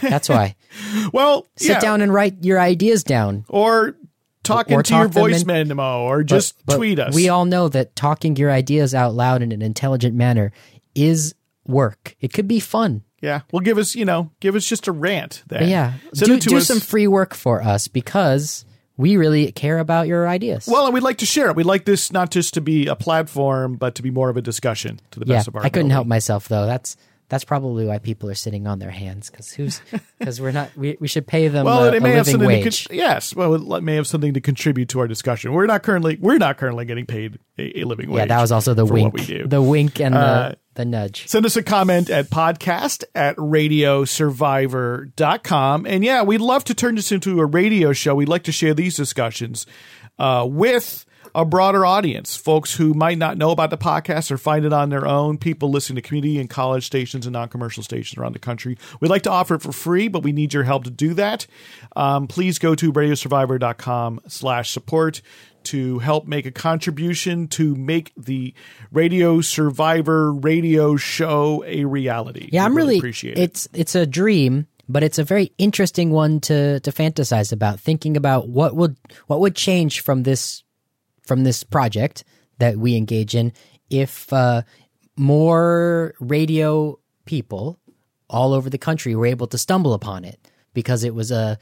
that's 0.00 0.28
why 0.28 0.56
well, 1.12 1.46
sit 1.56 1.68
yeah, 1.78 1.80
down 1.80 2.00
and 2.02 2.12
write 2.12 2.42
your 2.42 2.58
ideas 2.58 3.04
down 3.04 3.44
or 3.48 3.94
talk 4.42 4.66
Or 4.70 4.80
into 4.80 4.94
your 4.94 5.04
talk 5.04 5.12
them 5.14 5.22
voice 5.22 5.42
in- 5.42 5.68
memo, 5.68 6.02
or 6.02 6.24
just 6.24 6.56
But 6.66 6.76
tweet 6.76 6.98
us. 6.98 7.14
We 7.14 7.28
all 7.28 7.44
know 7.44 7.68
that 7.68 7.94
talking 7.94 8.34
your 8.34 8.50
ideas 8.50 8.94
out 8.94 9.14
loud 9.14 9.42
in 9.42 9.52
an 9.52 9.62
intelligent 9.62 10.14
manner 10.16 10.50
is 10.96 11.34
work. 11.66 12.16
It 12.20 12.32
could 12.32 12.48
be 12.48 12.58
fun. 12.58 13.02
Yeah, 13.20 13.40
well, 13.52 13.60
give 13.60 13.78
us, 13.78 13.94
you 13.94 14.04
know, 14.04 14.30
give 14.40 14.54
us 14.54 14.64
just 14.64 14.88
a 14.88 14.92
rant. 14.92 15.42
But 15.46 15.66
yeah, 15.66 15.94
send 16.14 16.40
do, 16.40 16.50
do 16.50 16.56
us. 16.56 16.66
some 16.66 16.80
free 16.80 17.06
work 17.06 17.34
for 17.34 17.62
us 17.62 17.88
because 17.88 18.64
we 18.96 19.16
really 19.16 19.50
care 19.52 19.78
about 19.78 20.08
your 20.08 20.28
ideas. 20.28 20.66
Well, 20.66 20.84
and 20.86 20.94
we'd 20.94 21.02
like 21.02 21.18
to 21.18 21.26
share 21.26 21.48
it. 21.48 21.56
We'd 21.56 21.64
like 21.66 21.84
this 21.84 22.12
not 22.12 22.30
just 22.30 22.54
to 22.54 22.60
be 22.60 22.86
a 22.86 22.96
platform, 22.96 23.76
but 23.76 23.94
to 23.96 24.02
be 24.02 24.10
more 24.10 24.28
of 24.28 24.36
a 24.36 24.42
discussion 24.42 25.00
to 25.12 25.20
the 25.20 25.26
yeah, 25.26 25.36
best 25.36 25.48
of 25.48 25.56
our 25.56 25.62
I 25.62 25.64
couldn't 25.68 25.86
ability. 25.86 25.92
help 25.94 26.06
myself 26.06 26.48
though. 26.48 26.66
That's 26.66 26.96
that's 27.30 27.44
probably 27.44 27.86
why 27.86 27.96
people 27.98 28.28
are 28.28 28.34
sitting 28.34 28.66
on 28.66 28.78
their 28.78 28.90
hands 28.90 29.30
because 29.30 29.50
who's 29.52 29.80
because 30.18 30.38
we're 30.42 30.52
not 30.52 30.68
we, 30.76 30.98
we 31.00 31.08
should 31.08 31.26
pay 31.26 31.48
them 31.48 31.64
Well, 31.64 31.84
a, 31.84 31.92
it 31.94 32.02
may 32.02 32.10
have 32.10 32.26
living 32.26 32.32
something 32.32 32.46
wage. 32.48 32.82
to 32.82 32.88
con- 32.90 32.96
yes. 32.98 33.34
Well, 33.34 33.74
it 33.74 33.82
may 33.82 33.94
have 33.94 34.06
something 34.06 34.34
to 34.34 34.40
contribute 34.42 34.90
to 34.90 35.00
our 35.00 35.08
discussion. 35.08 35.54
We're 35.54 35.64
not 35.66 35.82
currently 35.82 36.18
we're 36.20 36.36
not 36.36 36.58
currently 36.58 36.84
getting 36.84 37.06
paid 37.06 37.38
a, 37.58 37.80
a 37.80 37.84
living 37.84 38.10
wage. 38.10 38.18
yeah, 38.18 38.26
that 38.26 38.40
was 38.42 38.52
also 38.52 38.74
the 38.74 38.84
wink, 38.84 39.14
we 39.14 39.24
do. 39.24 39.46
the 39.46 39.62
wink 39.62 39.98
and 40.00 40.14
Uh, 40.14 40.50
the 40.50 40.58
the 40.74 40.84
nudge. 40.84 41.26
Send 41.26 41.46
us 41.46 41.56
a 41.56 41.62
comment 41.62 42.10
at 42.10 42.28
podcast 42.30 43.04
at 43.14 43.34
radiosurvivor.com. 43.36 45.86
And 45.86 46.04
yeah, 46.04 46.22
we'd 46.22 46.40
love 46.40 46.64
to 46.64 46.74
turn 46.74 46.94
this 46.96 47.12
into 47.12 47.40
a 47.40 47.46
radio 47.46 47.92
show. 47.92 48.14
We'd 48.14 48.28
like 48.28 48.44
to 48.44 48.52
share 48.52 48.74
these 48.74 48.96
discussions 48.96 49.66
uh, 50.18 50.46
with 50.48 51.04
a 51.34 51.44
broader 51.44 51.84
audience, 51.86 52.36
folks 52.36 52.74
who 52.74 52.94
might 52.94 53.18
not 53.18 53.38
know 53.38 53.50
about 53.50 53.70
the 53.70 53.78
podcast 53.78 54.30
or 54.30 54.38
find 54.38 54.64
it 54.64 54.72
on 54.72 54.90
their 54.90 55.06
own, 55.06 55.38
people 55.38 55.70
listening 55.70 55.96
to 55.96 56.02
community 56.02 56.38
and 56.38 56.48
college 56.50 56.86
stations 56.86 57.26
and 57.26 57.32
non 57.32 57.48
commercial 57.48 57.82
stations 57.82 58.18
around 58.18 58.32
the 58.32 58.38
country. 58.38 58.76
We'd 59.00 59.08
like 59.08 59.22
to 59.22 59.30
offer 59.30 59.54
it 59.54 59.62
for 59.62 59.72
free, 59.72 60.08
but 60.08 60.22
we 60.22 60.32
need 60.32 60.52
your 60.54 60.64
help 60.64 60.84
to 60.84 60.90
do 60.90 61.14
that. 61.14 61.46
Um, 61.96 62.26
please 62.26 62.58
go 62.58 62.74
to 62.74 62.92
radiosurvivor.com 62.92 64.20
slash 64.28 64.70
support 64.70 65.22
to 65.64 65.98
help 65.98 66.26
make 66.26 66.46
a 66.46 66.50
contribution 66.50 67.46
to 67.48 67.74
make 67.74 68.12
the 68.16 68.54
Radio 68.92 69.40
Survivor 69.40 70.32
radio 70.32 70.96
show 70.96 71.62
a 71.66 71.84
reality. 71.84 72.48
Yeah, 72.52 72.62
We 72.62 72.66
I'm 72.66 72.76
really 72.76 72.98
appreciate 72.98 73.38
it. 73.38 73.42
It's 73.42 73.68
it's 73.74 73.94
a 73.94 74.06
dream, 74.06 74.66
but 74.88 75.02
it's 75.02 75.18
a 75.18 75.24
very 75.24 75.52
interesting 75.58 76.10
one 76.10 76.40
to 76.42 76.80
to 76.80 76.90
fantasize 76.90 77.52
about. 77.52 77.80
Thinking 77.80 78.16
about 78.16 78.48
what 78.48 78.74
would 78.74 78.96
what 79.26 79.40
would 79.40 79.54
change 79.54 80.00
from 80.00 80.22
this 80.22 80.64
from 81.22 81.44
this 81.44 81.62
project 81.64 82.24
that 82.58 82.76
we 82.76 82.96
engage 82.96 83.34
in 83.34 83.52
if 83.88 84.32
uh, 84.32 84.62
more 85.16 86.14
radio 86.20 86.98
people 87.24 87.78
all 88.28 88.52
over 88.52 88.70
the 88.70 88.78
country 88.78 89.14
were 89.14 89.26
able 89.26 89.46
to 89.48 89.58
stumble 89.58 89.92
upon 89.92 90.24
it 90.24 90.38
because 90.72 91.04
it 91.04 91.14
was 91.14 91.30
uh, 91.32 91.56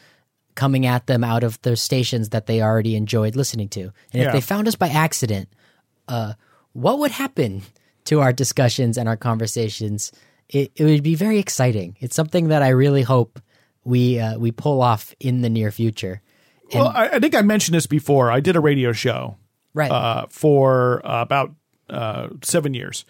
coming 0.55 0.87
at 0.87 1.07
them 1.07 1.25
out 1.25 1.43
of 1.43 1.61
their 1.63 1.77
stations 1.77 2.31
that 2.31 2.47
they 2.47 2.63
already 2.63 2.95
enjoyed 2.95 3.35
listening 3.37 3.69
to. 3.71 3.83
And 4.13 4.23
Yeah. 4.23 4.27
if 4.29 4.33
they 4.33 4.41
found 4.41 4.69
us 4.69 4.75
by 4.77 4.89
accident, 4.89 5.49
uh, 6.09 6.35
what 6.73 6.99
would 6.99 7.11
happen 7.11 7.63
to 8.05 8.21
our 8.21 8.33
discussions 8.33 8.97
and 8.99 9.09
our 9.09 9.17
conversations? 9.17 10.13
It, 10.49 10.73
it 10.77 10.85
would 10.85 11.03
be 11.03 11.15
very 11.15 11.39
exciting. 11.39 11.97
It's 12.01 12.17
something 12.17 12.49
that 12.49 12.63
I 12.63 12.69
really 12.69 13.03
hope 13.03 13.41
we 13.85 14.19
uh, 14.19 14.39
we 14.39 14.51
pull 14.53 14.83
off 14.83 15.15
in 15.21 15.41
the 15.41 15.49
near 15.49 15.71
future. 15.71 16.21
well, 16.75 16.89
I, 16.89 17.09
I 17.09 17.19
think 17.19 17.35
I 17.35 17.43
mentioned 17.43 17.75
this 17.75 17.87
before. 17.87 18.31
I 18.31 18.41
did 18.41 18.57
a 18.57 18.61
radio 18.61 18.93
show 18.93 19.37
Right. 19.79 19.91
uh, 19.91 20.27
for 20.29 21.01
uh, 21.07 21.23
about 21.23 21.55
uh, 21.89 22.29
seven 22.43 22.75
years 22.75 23.05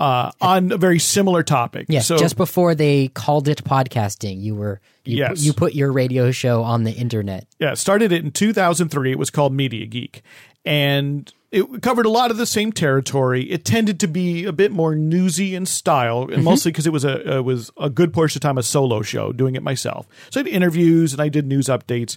uh, 0.00 0.32
on 0.40 0.72
a 0.72 0.76
very 0.76 0.98
similar 0.98 1.42
topic. 1.42 1.86
Yes, 1.88 2.06
so 2.06 2.18
just 2.18 2.36
before 2.36 2.74
they 2.74 3.08
called 3.08 3.48
it 3.48 3.62
podcasting, 3.64 4.42
you 4.42 4.54
were 4.54 4.80
you, 5.04 5.18
Yes. 5.18 5.42
you 5.42 5.52
put 5.52 5.74
your 5.74 5.92
radio 5.92 6.30
show 6.30 6.62
on 6.62 6.84
the 6.84 6.92
internet. 6.92 7.46
yeah, 7.58 7.74
started 7.74 8.12
it 8.12 8.24
in 8.24 8.30
2003. 8.32 9.12
It 9.12 9.18
was 9.18 9.30
called 9.30 9.52
Media 9.54 9.86
Geek, 9.86 10.22
and 10.64 11.32
it 11.52 11.82
covered 11.82 12.06
a 12.06 12.10
lot 12.10 12.30
of 12.30 12.36
the 12.36 12.46
same 12.46 12.70
territory. 12.72 13.42
It 13.50 13.64
tended 13.64 13.98
to 14.00 14.06
be 14.08 14.44
a 14.44 14.52
bit 14.52 14.70
more 14.70 14.94
newsy 14.94 15.54
in 15.56 15.66
style, 15.66 16.28
and 16.32 16.44
mostly 16.44 16.70
because 16.70 16.86
it 16.86 16.92
was 16.92 17.04
a 17.04 17.38
it 17.38 17.44
was 17.44 17.70
a 17.76 17.90
good 17.90 18.12
portion 18.12 18.38
of 18.38 18.42
time 18.42 18.56
a 18.56 18.62
solo 18.62 19.02
show, 19.02 19.32
doing 19.32 19.56
it 19.56 19.62
myself. 19.62 20.06
So 20.30 20.40
I 20.40 20.44
had 20.44 20.52
interviews 20.52 21.12
and 21.12 21.20
I 21.20 21.28
did 21.28 21.46
news 21.46 21.66
updates, 21.66 22.16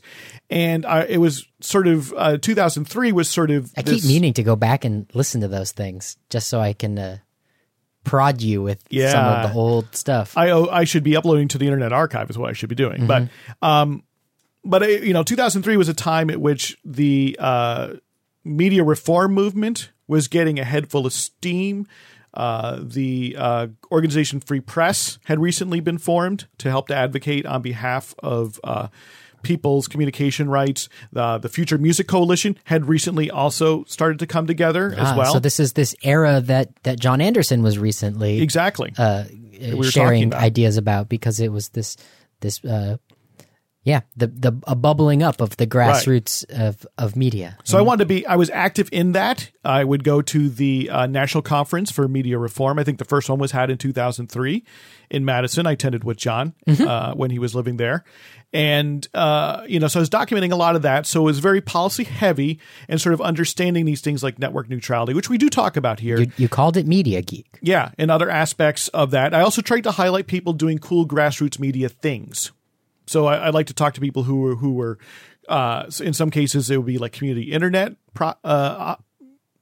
and 0.49 0.85
I, 0.85 1.05
it 1.05 1.17
was 1.17 1.47
sort 1.61 1.87
of 1.87 2.13
uh, 2.15 2.37
2003 2.37 3.11
was 3.11 3.27
sort 3.29 3.49
of 3.49 3.71
I 3.75 3.81
this- 3.81 4.01
keep 4.01 4.07
meaning 4.07 4.33
to 4.33 4.43
go 4.43 4.55
back 4.55 4.85
and 4.85 5.07
listen 5.15 5.41
to 5.41 5.47
those 5.47 5.71
things 5.71 6.17
just 6.29 6.47
so 6.47 6.59
I 6.59 6.73
can 6.73 6.99
uh, 6.99 7.17
prod 8.03 8.41
you 8.41 8.61
with 8.61 8.83
some 9.13 9.25
of 9.25 9.49
the 9.51 9.57
old 9.57 9.95
stuff. 9.95 10.37
I 10.37 10.51
I 10.51 10.83
should 10.83 11.03
be 11.03 11.15
uploading 11.15 11.47
to 11.49 11.57
the 11.57 11.65
Internet 11.65 11.91
Archive 11.91 12.29
is 12.29 12.37
what 12.37 12.49
I 12.49 12.53
should 12.53 12.69
be 12.69 12.75
doing. 12.75 13.07
But 13.07 13.29
um, 13.63 14.03
but 14.63 14.83
uh, 14.83 14.87
you 14.87 15.13
know, 15.13 15.23
2003 15.23 15.75
was 15.77 15.89
a 15.89 15.93
time 15.93 16.29
at 16.29 16.39
which 16.39 16.77
the 16.85 17.35
uh, 17.39 17.93
media 18.43 18.83
reform 18.83 19.33
movement 19.33 19.91
was 20.07 20.27
getting 20.27 20.59
a 20.59 20.63
head 20.63 20.89
full 20.89 21.05
of 21.05 21.13
steam. 21.13 21.87
Uh, 22.33 22.79
the 22.81 23.35
uh, 23.37 23.67
organization 23.91 24.39
Free 24.39 24.59
Press 24.59 25.19
had 25.25 25.39
recently 25.39 25.79
been 25.79 25.97
formed 25.99 26.47
to 26.57 26.69
help 26.69 26.87
to 26.87 26.95
advocate 26.95 27.45
on 27.45 27.61
behalf 27.61 28.15
of 28.23 28.59
uh, 28.63 28.87
people's 29.43 29.87
communication 29.87 30.49
rights. 30.49 30.89
The 31.11 31.37
the 31.37 31.49
Future 31.49 31.77
Music 31.77 32.07
Coalition 32.07 32.57
had 32.63 32.87
recently 32.87 33.29
also 33.29 33.83
started 33.83 34.17
to 34.19 34.25
come 34.27 34.47
together 34.47 34.91
as 34.93 35.09
Ah, 35.11 35.15
well. 35.17 35.33
So 35.33 35.39
this 35.39 35.59
is 35.59 35.73
this 35.73 35.95
era 36.01 36.41
that 36.41 36.69
that 36.83 36.99
John 36.99 37.21
Anderson 37.21 37.61
was 37.61 37.77
recently 37.77 38.41
exactly. 38.41 38.93
uh, 38.97 39.25
were 39.75 39.83
sharing 39.83 40.33
ideas 40.33 40.77
about 40.77 41.09
because 41.09 41.39
it 41.39 41.51
was 41.51 41.69
this 41.69 41.97
this 42.39 42.65
uh, 42.65 42.97
yeah 43.83 44.01
the 44.15 44.27
the 44.27 44.53
a 44.65 44.75
bubbling 44.75 45.23
up 45.23 45.41
of 45.41 45.57
the 45.57 45.67
grassroots 45.67 46.45
of 46.49 46.85
of 46.97 47.15
media. 47.15 47.57
So 47.63 47.77
I 47.77 47.81
wanted 47.81 47.99
to 47.99 48.05
be. 48.05 48.25
I 48.25 48.35
was 48.35 48.49
active 48.49 48.89
in 48.91 49.13
that. 49.13 49.49
I 49.63 49.83
would 49.83 50.03
go 50.03 50.21
to 50.21 50.49
the 50.49 50.89
uh, 50.89 51.07
National 51.07 51.41
Conference 51.41 51.91
for 51.91 52.07
Media 52.07 52.37
Reform. 52.37 52.79
I 52.79 52.83
think 52.83 52.97
the 52.97 53.05
first 53.05 53.29
one 53.29 53.39
was 53.39 53.51
had 53.51 53.69
in 53.69 53.77
2003 53.77 54.63
in 55.09 55.25
Madison. 55.25 55.67
I 55.67 55.73
attended 55.73 56.03
with 56.03 56.17
John 56.17 56.53
uh, 56.67 57.13
when 57.13 57.31
he 57.31 57.39
was 57.39 57.55
living 57.55 57.77
there, 57.77 58.03
and 58.53 59.05
uh, 59.13 59.63
you 59.67 59.79
know, 59.79 59.87
so 59.87 59.99
I 59.99 60.01
was 60.01 60.09
documenting 60.09 60.51
a 60.51 60.55
lot 60.55 60.75
of 60.75 60.83
that. 60.83 61.05
So 61.05 61.21
it 61.21 61.25
was 61.25 61.39
very 61.39 61.61
policy 61.61 62.03
heavy 62.03 62.59
and 62.87 63.01
sort 63.01 63.13
of 63.13 63.21
understanding 63.21 63.85
these 63.85 64.01
things 64.01 64.23
like 64.23 64.39
network 64.39 64.69
neutrality, 64.69 65.13
which 65.13 65.29
we 65.29 65.37
do 65.37 65.49
talk 65.49 65.75
about 65.75 65.99
here. 65.99 66.19
You, 66.19 66.31
you 66.37 66.49
called 66.49 66.77
it 66.77 66.87
Media 66.87 67.21
Geek. 67.21 67.59
Yeah, 67.61 67.91
and 67.97 68.11
other 68.11 68.29
aspects 68.29 68.87
of 68.89 69.11
that. 69.11 69.33
I 69.33 69.41
also 69.41 69.61
tried 69.61 69.81
to 69.81 69.91
highlight 69.91 70.27
people 70.27 70.53
doing 70.53 70.77
cool 70.77 71.07
grassroots 71.07 71.59
media 71.59 71.89
things. 71.89 72.51
So 73.05 73.25
I, 73.25 73.35
I 73.35 73.49
like 73.49 73.67
to 73.67 73.73
talk 73.73 73.93
to 73.95 74.01
people 74.01 74.23
who 74.23 74.37
were 74.41 74.55
who 74.55 74.73
were, 74.73 74.97
uh, 75.49 75.85
in 76.01 76.13
some 76.13 76.29
cases 76.31 76.69
it 76.69 76.77
would 76.77 76.85
be 76.85 76.97
like 76.97 77.11
community 77.13 77.51
internet 77.51 77.93
pro, 78.13 78.33
uh, 78.43 78.95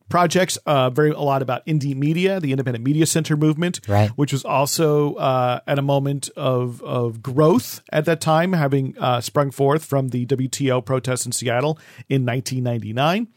projects. 0.09 0.57
Uh, 0.65 0.89
very 0.89 1.11
a 1.11 1.19
lot 1.19 1.41
about 1.41 1.65
indie 1.65 1.95
media, 1.95 2.39
the 2.39 2.51
independent 2.51 2.83
media 2.83 3.05
center 3.05 3.37
movement, 3.37 3.79
Right. 3.87 4.09
which 4.11 4.33
was 4.33 4.43
also 4.43 5.15
uh, 5.15 5.59
at 5.65 5.79
a 5.79 5.81
moment 5.81 6.29
of 6.35 6.81
of 6.83 7.21
growth 7.23 7.81
at 7.91 8.05
that 8.05 8.19
time, 8.21 8.53
having 8.53 8.97
uh, 8.99 9.21
sprung 9.21 9.51
forth 9.51 9.85
from 9.85 10.09
the 10.09 10.25
WTO 10.25 10.83
protests 10.85 11.25
in 11.25 11.31
Seattle 11.31 11.79
in 12.09 12.25
1999 12.25 13.27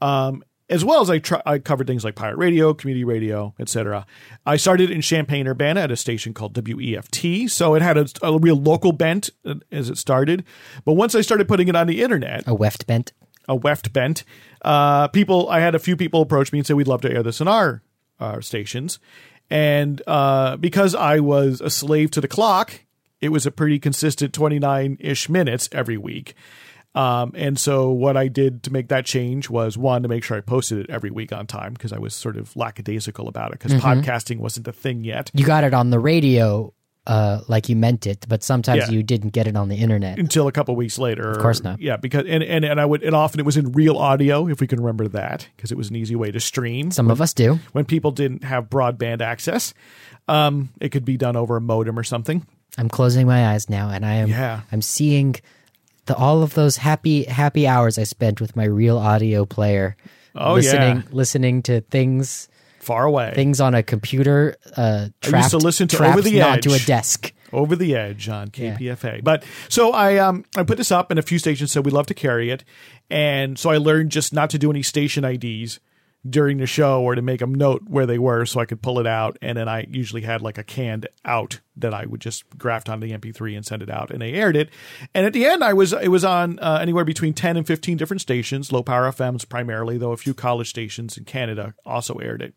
and 0.00 0.44
as 0.72 0.84
well 0.84 1.00
as 1.02 1.10
I, 1.10 1.18
try, 1.18 1.40
I 1.46 1.58
covered 1.58 1.86
things 1.86 2.02
like 2.04 2.14
pirate 2.14 2.36
radio, 2.38 2.72
community 2.74 3.04
radio, 3.04 3.54
etc. 3.60 4.06
I 4.46 4.56
started 4.56 4.90
in 4.90 5.00
Champaign 5.02 5.46
Urbana 5.46 5.80
at 5.82 5.90
a 5.90 5.96
station 5.96 6.32
called 6.34 6.54
WEFT, 6.54 7.48
so 7.50 7.74
it 7.74 7.82
had 7.82 7.96
a, 7.98 8.06
a 8.22 8.38
real 8.38 8.56
local 8.56 8.92
bent 8.92 9.30
uh, 9.44 9.56
as 9.70 9.90
it 9.90 9.98
started. 9.98 10.44
But 10.84 10.94
once 10.94 11.14
I 11.14 11.20
started 11.20 11.46
putting 11.46 11.68
it 11.68 11.76
on 11.76 11.86
the 11.86 12.02
internet, 12.02 12.44
A 12.46 12.54
weft 12.54 12.86
bent. 12.86 13.12
a 13.46 13.54
weft 13.54 13.92
bent. 13.92 14.24
Uh, 14.62 15.08
people, 15.08 15.48
I 15.50 15.60
had 15.60 15.74
a 15.74 15.78
few 15.78 15.96
people 15.96 16.22
approach 16.22 16.52
me 16.52 16.58
and 16.60 16.66
say 16.66 16.74
we'd 16.74 16.88
love 16.88 17.02
to 17.02 17.12
air 17.12 17.22
this 17.22 17.40
in 17.40 17.48
our 17.48 17.82
our 18.18 18.40
stations, 18.40 18.98
and 19.50 20.00
uh, 20.06 20.56
because 20.56 20.94
I 20.94 21.20
was 21.20 21.60
a 21.60 21.70
slave 21.70 22.10
to 22.12 22.20
the 22.20 22.28
clock, 22.28 22.84
it 23.20 23.30
was 23.30 23.46
a 23.46 23.50
pretty 23.50 23.78
consistent 23.78 24.32
twenty 24.32 24.58
nine 24.58 24.96
ish 25.00 25.28
minutes 25.28 25.68
every 25.72 25.96
week. 25.98 26.34
Um, 26.94 27.32
and 27.34 27.58
so 27.58 27.90
what 27.90 28.16
I 28.18 28.28
did 28.28 28.62
to 28.64 28.72
make 28.72 28.88
that 28.88 29.06
change 29.06 29.48
was 29.48 29.78
one 29.78 30.02
to 30.02 30.08
make 30.08 30.22
sure 30.24 30.36
I 30.36 30.40
posted 30.42 30.78
it 30.78 30.90
every 30.90 31.10
week 31.10 31.32
on 31.32 31.46
time 31.46 31.72
because 31.72 31.92
I 31.92 31.98
was 31.98 32.14
sort 32.14 32.36
of 32.36 32.54
lackadaisical 32.54 33.28
about 33.28 33.52
it 33.52 33.58
because 33.60 33.72
podcasting 33.80 34.38
wasn't 34.38 34.68
a 34.68 34.72
thing 34.72 35.02
yet. 35.04 35.30
You 35.32 35.46
got 35.46 35.64
it 35.64 35.72
on 35.72 35.88
the 35.90 35.98
radio 35.98 36.74
uh, 37.06 37.40
like 37.48 37.68
you 37.68 37.74
meant 37.74 38.06
it, 38.06 38.26
but 38.28 38.44
sometimes 38.44 38.84
Yeah. 38.86 38.90
you 38.90 39.02
didn't 39.02 39.30
get 39.30 39.46
it 39.48 39.56
on 39.56 39.68
the 39.68 39.74
internet. 39.76 40.18
until 40.20 40.46
a 40.46 40.52
couple 40.52 40.76
weeks 40.76 40.98
later. 40.98 41.30
Of 41.32 41.38
course 41.38 41.60
not. 41.64 41.80
Yeah, 41.80 41.96
because 41.96 42.26
and, 42.28 42.44
and 42.44 42.64
and 42.64 42.80
I 42.80 42.84
would 42.84 43.02
and 43.02 43.16
often 43.16 43.40
it 43.40 43.46
was 43.46 43.56
in 43.56 43.72
real 43.72 43.96
audio 43.96 44.46
if 44.46 44.60
we 44.60 44.66
can 44.68 44.78
remember 44.78 45.08
that 45.08 45.48
because 45.56 45.72
it 45.72 45.76
was 45.78 45.90
an 45.90 45.96
easy 45.96 46.14
way 46.14 46.30
to 46.30 46.38
stream. 46.38 46.90
Some 46.92 47.10
of 47.10 47.20
us 47.20 47.32
do. 47.32 47.58
when 47.72 47.86
people 47.86 48.12
didn't 48.12 48.44
have 48.44 48.70
broadband 48.70 49.20
access, 49.20 49.74
um, 50.28 50.68
it 50.80 50.90
could 50.90 51.04
be 51.04 51.16
done 51.16 51.34
over 51.36 51.56
a 51.56 51.60
modem 51.60 51.98
or 51.98 52.04
something. 52.04 52.46
I'm 52.78 52.88
closing 52.88 53.26
my 53.26 53.48
eyes 53.52 53.68
now, 53.68 53.88
and 53.90 54.06
I 54.06 54.14
am. 54.16 54.28
Yeah. 54.28 54.60
I'm 54.70 54.80
seeing 54.82 55.34
the 56.06 56.16
all 56.16 56.42
of 56.42 56.54
those 56.54 56.76
happy 56.78 57.24
happy 57.24 57.66
hours 57.66 57.98
I 57.98 58.04
spent 58.04 58.40
with 58.40 58.56
my 58.56 58.64
real 58.64 58.98
audio 58.98 59.44
player. 59.44 59.96
Oh, 60.34 60.54
listening, 60.54 60.96
yeah. 60.98 61.02
listening 61.10 61.62
to 61.64 61.80
things 61.82 62.48
Far 62.80 63.04
away, 63.04 63.32
things 63.34 63.60
on 63.60 63.74
a 63.74 63.82
computer. 63.82 64.56
Uh, 64.76 65.08
trapped, 65.20 65.50
to 65.50 65.58
listen 65.58 65.86
to 65.88 65.96
trapped 65.96 66.18
Over 66.18 66.22
the 66.28 66.42
onto 66.42 66.70
a 66.70 66.74
Edge. 66.76 66.86
desk. 66.86 67.32
over 67.52 67.76
the 67.76 67.94
edge 67.94 68.28
on 68.28 68.48
KPFA. 68.48 69.22
But 69.22 69.44
so 69.68 69.92
I 69.92 70.16
um 70.16 70.44
I 70.56 70.62
put 70.64 70.78
this 70.78 70.90
up, 70.90 71.10
and 71.10 71.18
a 71.18 71.22
few 71.22 71.38
stations 71.38 71.70
said 71.70 71.84
we'd 71.84 71.92
love 71.94 72.06
to 72.06 72.14
carry 72.14 72.50
it, 72.50 72.64
and 73.10 73.58
so 73.58 73.70
I 73.70 73.76
learned 73.76 74.10
just 74.10 74.32
not 74.32 74.50
to 74.50 74.58
do 74.58 74.70
any 74.70 74.82
station 74.82 75.24
IDs 75.24 75.78
during 76.28 76.58
the 76.58 76.66
show 76.66 77.02
or 77.02 77.16
to 77.16 77.22
make 77.22 77.40
them 77.40 77.52
note 77.52 77.82
where 77.88 78.06
they 78.06 78.18
were 78.18 78.46
so 78.46 78.60
I 78.60 78.64
could 78.64 78.80
pull 78.80 79.00
it 79.00 79.06
out. 79.06 79.36
And 79.42 79.58
then 79.58 79.68
I 79.68 79.86
usually 79.90 80.22
had 80.22 80.40
like 80.40 80.56
a 80.56 80.62
canned 80.62 81.08
out 81.24 81.60
that 81.76 81.92
I 81.92 82.06
would 82.06 82.20
just 82.20 82.48
graft 82.56 82.88
onto 82.88 83.06
the 83.06 83.12
MP3 83.12 83.56
and 83.56 83.66
send 83.66 83.82
it 83.82 83.90
out. 83.90 84.10
And 84.12 84.22
they 84.22 84.34
aired 84.34 84.54
it. 84.54 84.70
And 85.14 85.26
at 85.26 85.32
the 85.32 85.44
end 85.46 85.64
I 85.64 85.72
was 85.72 85.92
it 85.92 86.08
was 86.08 86.24
on 86.24 86.60
uh, 86.60 86.78
anywhere 86.80 87.04
between 87.04 87.34
10 87.34 87.56
and 87.56 87.66
15 87.66 87.96
different 87.96 88.20
stations 88.20 88.70
low 88.70 88.82
power 88.84 89.10
FMs 89.10 89.48
primarily 89.48 89.98
though 89.98 90.12
a 90.12 90.16
few 90.16 90.32
college 90.32 90.70
stations 90.70 91.16
in 91.16 91.24
Canada 91.24 91.74
also 91.84 92.14
aired 92.16 92.42
it. 92.42 92.54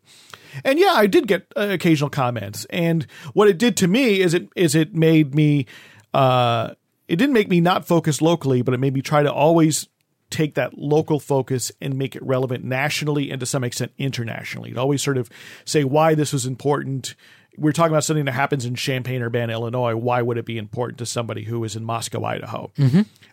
And 0.64 0.78
yeah, 0.78 0.92
I 0.94 1.06
did 1.06 1.26
get 1.26 1.52
uh, 1.56 1.68
occasional 1.70 2.10
comments. 2.10 2.66
And 2.70 3.06
what 3.32 3.48
it 3.48 3.58
did 3.58 3.76
to 3.78 3.88
me 3.88 4.20
is 4.20 4.32
it 4.32 4.48
is 4.54 4.76
it 4.76 4.94
made 4.94 5.34
me 5.34 5.66
uh 6.14 6.74
it 7.08 7.16
didn't 7.16 7.34
make 7.34 7.48
me 7.48 7.60
not 7.60 7.86
focus 7.86 8.22
locally, 8.22 8.62
but 8.62 8.74
it 8.74 8.78
made 8.78 8.94
me 8.94 9.02
try 9.02 9.22
to 9.22 9.32
always 9.32 9.88
take 10.36 10.54
that 10.54 10.76
local 10.76 11.18
focus 11.18 11.72
and 11.80 11.96
make 11.96 12.14
it 12.14 12.22
relevant 12.22 12.62
nationally 12.62 13.30
and 13.30 13.40
to 13.40 13.46
some 13.46 13.64
extent 13.64 13.92
internationally. 13.96 14.72
To 14.72 14.80
always 14.80 15.02
sort 15.02 15.16
of 15.16 15.30
say 15.64 15.82
why 15.82 16.14
this 16.14 16.32
was 16.32 16.44
important. 16.44 17.14
We're 17.56 17.72
talking 17.72 17.92
about 17.92 18.04
something 18.04 18.26
that 18.26 18.32
happens 18.32 18.66
in 18.66 18.74
Champaign, 18.74 19.22
Urbana, 19.22 19.54
Illinois. 19.54 19.96
Why 19.96 20.20
would 20.20 20.36
it 20.36 20.44
be 20.44 20.58
important 20.58 20.98
to 20.98 21.06
somebody 21.06 21.44
who 21.44 21.64
is 21.64 21.74
in 21.74 21.84
Moscow, 21.84 22.22
Idaho? 22.22 22.70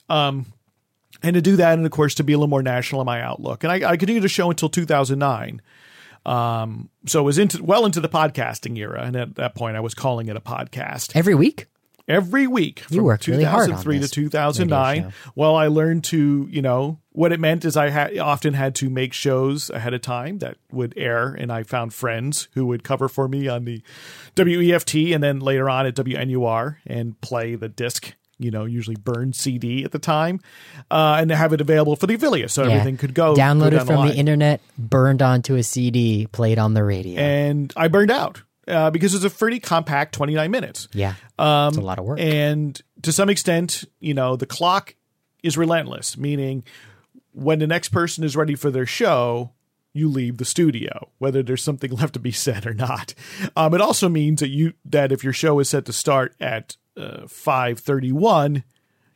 Um, 0.07 0.45
and 1.21 1.33
to 1.33 1.41
do 1.41 1.57
that, 1.57 1.77
and 1.77 1.85
of 1.85 1.91
course, 1.91 2.15
to 2.15 2.23
be 2.23 2.31
a 2.31 2.37
little 2.37 2.49
more 2.49 2.63
national 2.63 3.01
in 3.01 3.05
my 3.05 3.21
outlook. 3.21 3.65
And 3.65 3.71
I, 3.71 3.91
I 3.91 3.97
continued 3.97 4.23
the 4.23 4.29
show 4.29 4.49
until 4.49 4.69
2009. 4.69 5.61
Um, 6.25 6.89
so 7.05 7.19
it 7.19 7.23
was 7.23 7.37
into 7.37 7.61
well 7.61 7.85
into 7.85 7.99
the 7.99 8.07
podcasting 8.07 8.77
era, 8.77 9.03
and 9.03 9.15
at 9.17 9.35
that 9.35 9.55
point, 9.55 9.75
I 9.75 9.81
was 9.81 9.93
calling 9.93 10.29
it 10.29 10.37
a 10.37 10.41
podcast 10.41 11.15
Every 11.15 11.35
week? 11.35 11.67
Every 12.07 12.47
week 12.47 12.81
from 12.81 12.95
You 12.97 13.03
worked 13.03 13.27
really 13.27 13.43
hard 13.43 13.71
on 13.71 13.81
2003 13.83 13.95
to 13.95 14.01
this 14.01 14.11
2009. 14.11 14.97
radio. 14.97 15.11
Well, 15.35 15.55
I 15.55 15.67
learned 15.67 16.03
to, 16.05 16.47
you 16.49 16.61
know, 16.61 16.99
what 17.11 17.31
it 17.31 17.39
meant 17.39 17.63
is 17.63 17.77
I 17.77 17.89
had 17.89 18.17
often 18.17 18.53
had 18.55 18.75
to 18.75 18.89
make 18.89 19.13
shows 19.13 19.69
ahead 19.69 19.93
of 19.93 20.01
time 20.01 20.39
that 20.39 20.57
would 20.71 20.93
air, 20.97 21.27
and 21.29 21.51
I 21.51 21.63
found 21.63 21.93
friends 21.93 22.47
who 22.53 22.65
would 22.67 22.83
cover 22.83 23.07
for 23.07 23.27
me 23.27 23.47
on 23.47 23.65
the 23.65 23.81
WEFT 24.35 25.13
and 25.13 25.23
then 25.23 25.39
later 25.39 25.69
on 25.69 25.85
at 25.85 25.95
WNUR 25.95 26.77
and 26.85 27.19
play 27.21 27.55
the 27.55 27.69
disc. 27.69 28.15
You 28.39 28.49
know, 28.51 28.65
usually 28.65 28.95
burned 28.97 29.35
CD 29.35 29.85
at 29.85 29.91
the 29.91 29.99
time, 29.99 30.41
uh, 30.91 31.17
and 31.21 31.31
have 31.31 31.53
it 31.53 31.61
available 31.61 31.95
for 31.95 32.07
the 32.07 32.15
affiliate, 32.15 32.49
so 32.51 32.63
everything 32.63 32.97
could 32.97 33.13
go 33.13 33.35
go 33.35 33.39
Downloaded 33.39 33.77
down 33.77 33.85
from 33.85 33.95
line 33.97 34.07
the 34.09 34.15
internet, 34.15 34.59
burned 34.77 35.21
onto 35.21 35.55
a 35.55 35.63
CD, 35.63 36.27
played 36.27 36.57
on 36.57 36.73
the 36.73 36.83
radio. 36.83 37.21
and 37.21 37.71
I 37.77 37.87
burned 37.87 38.11
out 38.11 38.41
uh, 38.67 38.91
because 38.91 39.13
it's 39.13 39.23
a 39.23 39.29
pretty 39.29 39.59
compact 39.59 40.13
29 40.13 40.49
minutes. 40.51 40.87
yeah. 40.93 41.15
Um, 41.37 41.69
it's 41.69 41.77
a 41.77 41.81
lot 41.81 41.99
of 41.99 42.05
work. 42.05 42.19
And 42.19 42.79
to 43.01 43.11
some 43.11 43.29
extent, 43.29 43.83
you 43.99 44.13
know, 44.13 44.35
the 44.35 44.45
clock 44.45 44.95
is 45.41 45.57
relentless, 45.57 46.17
meaning 46.17 46.63
when 47.33 47.59
the 47.59 47.67
next 47.67 47.89
person 47.89 48.23
is 48.23 48.35
ready 48.35 48.55
for 48.55 48.71
their 48.71 48.85
show, 48.85 49.51
you 49.93 50.09
leave 50.09 50.37
the 50.37 50.45
studio, 50.45 51.09
whether 51.19 51.43
there's 51.43 51.63
something 51.63 51.91
left 51.95 52.13
to 52.13 52.19
be 52.19 52.31
said 52.31 52.65
or 52.65 52.73
not. 52.73 53.13
Um, 53.55 53.73
it 53.73 53.81
also 53.81 54.09
means 54.09 54.39
that 54.39 54.49
you 54.49 54.73
that 54.85 55.11
if 55.11 55.23
your 55.23 55.33
show 55.33 55.59
is 55.59 55.69
set 55.69 55.85
to 55.85 55.93
start 55.93 56.35
at 56.39 56.77
uh, 56.97 57.27
five 57.27 57.79
thirty 57.79 58.11
one, 58.11 58.63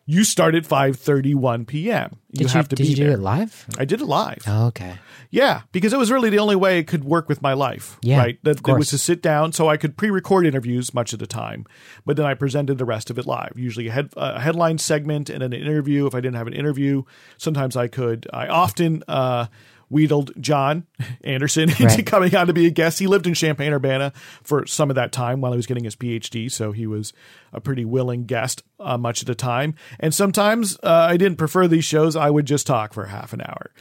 you 0.10 0.24
start 0.24 0.56
at 0.56 0.66
five 0.66 0.96
thirty 0.96 1.36
one 1.36 1.66
p.m. 1.66 2.18
You 2.32 2.40
did 2.40 2.54
you, 2.54 2.58
have 2.58 2.70
to 2.70 2.76
did 2.76 2.84
be 2.84 2.90
you 2.90 2.96
do 2.96 3.04
there. 3.04 3.14
it 3.14 3.20
live? 3.20 3.68
I 3.78 3.86
did 3.86 4.02
it 4.02 4.06
live. 4.06 4.44
Oh, 4.48 4.68
okay. 4.68 4.98
Yeah, 5.30 5.64
because 5.74 5.92
it 5.92 6.00
was 6.00 6.10
really 6.10 6.30
the 6.30 6.40
only 6.40 6.56
way 6.56 6.80
it 6.80 6.88
could 6.88 7.04
work 7.04 7.28
with 7.28 7.42
my 7.42 7.52
life. 7.52 7.98
Yeah, 8.02 8.20
right. 8.20 8.40
That 8.44 8.64
course. 8.64 8.80
was 8.80 8.90
to 8.92 8.98
sit 8.98 9.22
down, 9.22 9.52
so 9.52 9.68
I 9.68 9.76
could 9.76 9.98
pre-record 9.98 10.46
interviews 10.46 10.94
much 10.94 11.12
of 11.12 11.20
the 11.20 11.28
time, 11.28 11.66
but 12.06 12.16
then 12.16 12.26
I 12.26 12.34
presented 12.34 12.78
the 12.78 12.86
rest 12.86 13.10
of 13.10 13.20
it 13.20 13.26
live. 13.26 13.52
Usually 13.58 13.90
a, 13.90 13.92
head, 13.92 14.14
a 14.16 14.40
headline 14.40 14.78
segment 14.78 15.30
and 15.30 15.42
then 15.42 15.52
an 15.52 15.62
interview. 15.62 16.08
If 16.08 16.16
I 16.16 16.22
didn't 16.22 16.38
have 16.38 16.48
an 16.48 16.54
interview, 16.54 17.04
sometimes 17.38 17.76
I 17.76 17.90
could. 17.90 18.28
I 18.32 18.48
often 18.48 19.04
uh, 19.10 19.48
wheedled 19.90 20.32
John 20.42 20.86
Anderson 21.24 21.64
into 21.70 21.84
Right. 21.86 22.06
coming 22.06 22.36
on 22.36 22.48
to 22.48 22.54
be 22.54 22.66
a 22.66 22.70
guest. 22.70 23.00
He 23.00 23.08
lived 23.08 23.28
in 23.28 23.34
Champaign 23.34 23.72
Urbana 23.74 24.12
for 24.44 24.66
some 24.66 24.90
of 24.90 24.96
that 24.96 25.12
time 25.12 25.42
while 25.42 25.52
he 25.54 25.58
was 25.58 25.66
getting 25.68 25.84
his 25.86 25.96
PhD, 25.96 26.52
so 26.52 26.72
he 26.72 26.86
was 26.88 27.14
a 27.54 27.62
pretty 27.62 27.86
willing 27.86 28.26
guest 28.26 28.64
uh, 28.80 28.98
much 28.98 29.22
of 29.22 29.28
the 29.28 29.36
time. 29.36 29.76
And 30.00 30.14
sometimes 30.14 30.78
uh, 30.84 31.08
I 31.10 31.18
didn't 31.18 31.38
prefer 31.38 31.68
these 31.68 31.86
shows. 31.86 32.16
I 32.16 32.30
would 32.30 32.46
just 32.46 32.68
talk 32.68 32.94
for 32.94 33.06
half 33.06 33.34
an 33.34 33.42
hour. 33.42 33.72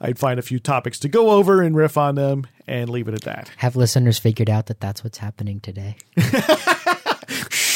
I'd 0.00 0.18
find 0.18 0.38
a 0.38 0.42
few 0.42 0.58
topics 0.58 0.98
to 1.00 1.08
go 1.08 1.30
over 1.30 1.62
and 1.62 1.74
riff 1.74 1.96
on 1.96 2.14
them 2.16 2.46
and 2.66 2.88
leave 2.90 3.08
it 3.08 3.14
at 3.14 3.22
that. 3.22 3.50
Have 3.56 3.76
listeners 3.76 4.18
figured 4.18 4.50
out 4.50 4.66
that 4.66 4.78
that's 4.80 5.02
what's 5.02 5.18
happening 5.18 5.58
today? 5.60 5.96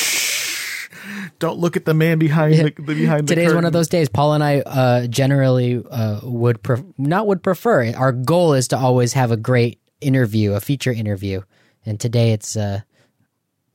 Don't 1.38 1.58
look 1.58 1.76
at 1.76 1.84
the 1.84 1.94
man 1.94 2.18
behind 2.18 2.54
the, 2.54 2.64
the 2.76 2.94
behind 2.94 3.26
the 3.28 3.34
Today's 3.34 3.54
one 3.54 3.64
of 3.64 3.72
those 3.72 3.88
days. 3.88 4.08
Paul 4.08 4.34
and 4.34 4.44
I 4.44 4.60
uh, 4.60 5.06
generally 5.06 5.82
uh, 5.90 6.20
would 6.22 6.62
pref- 6.62 6.84
not 6.98 7.26
would 7.26 7.42
prefer. 7.42 7.92
Our 7.94 8.12
goal 8.12 8.52
is 8.54 8.68
to 8.68 8.78
always 8.78 9.12
have 9.14 9.30
a 9.30 9.36
great 9.36 9.80
interview, 10.00 10.52
a 10.54 10.60
feature 10.60 10.92
interview, 10.92 11.42
and 11.86 11.98
today 11.98 12.32
it's 12.32 12.56
uh, 12.56 12.80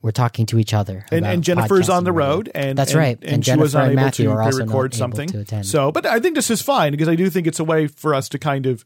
we're 0.02 0.10
talking 0.12 0.46
to 0.46 0.58
each 0.58 0.72
other. 0.74 1.04
and, 1.10 1.26
and 1.26 1.42
Jennifer's 1.42 1.88
on 1.88 2.04
the 2.04 2.12
road, 2.12 2.50
and 2.54 2.78
That's 2.78 2.92
and- 2.92 2.98
right. 3.00 3.18
And, 3.22 3.32
And 3.34 3.44
she 3.44 3.56
was 3.56 3.72
Jennifer 3.72 3.78
and 3.78 3.86
unable 3.92 4.04
Matthew 4.06 4.24
to 4.26 4.30
are 4.32 4.42
also 4.42 4.58
not 4.60 4.68
record 4.68 4.94
something. 4.94 5.28
to 5.30 5.40
attend. 5.40 5.66
So, 5.66 5.90
but 5.90 6.06
I 6.06 6.20
think 6.20 6.36
this 6.36 6.50
is 6.50 6.62
fine 6.62 6.92
because 6.92 7.08
I 7.08 7.16
do 7.16 7.28
think 7.30 7.46
it's 7.48 7.58
a 7.58 7.64
way 7.64 7.88
for 7.88 8.14
us 8.14 8.28
to 8.30 8.38
kind 8.38 8.66
of 8.66 8.84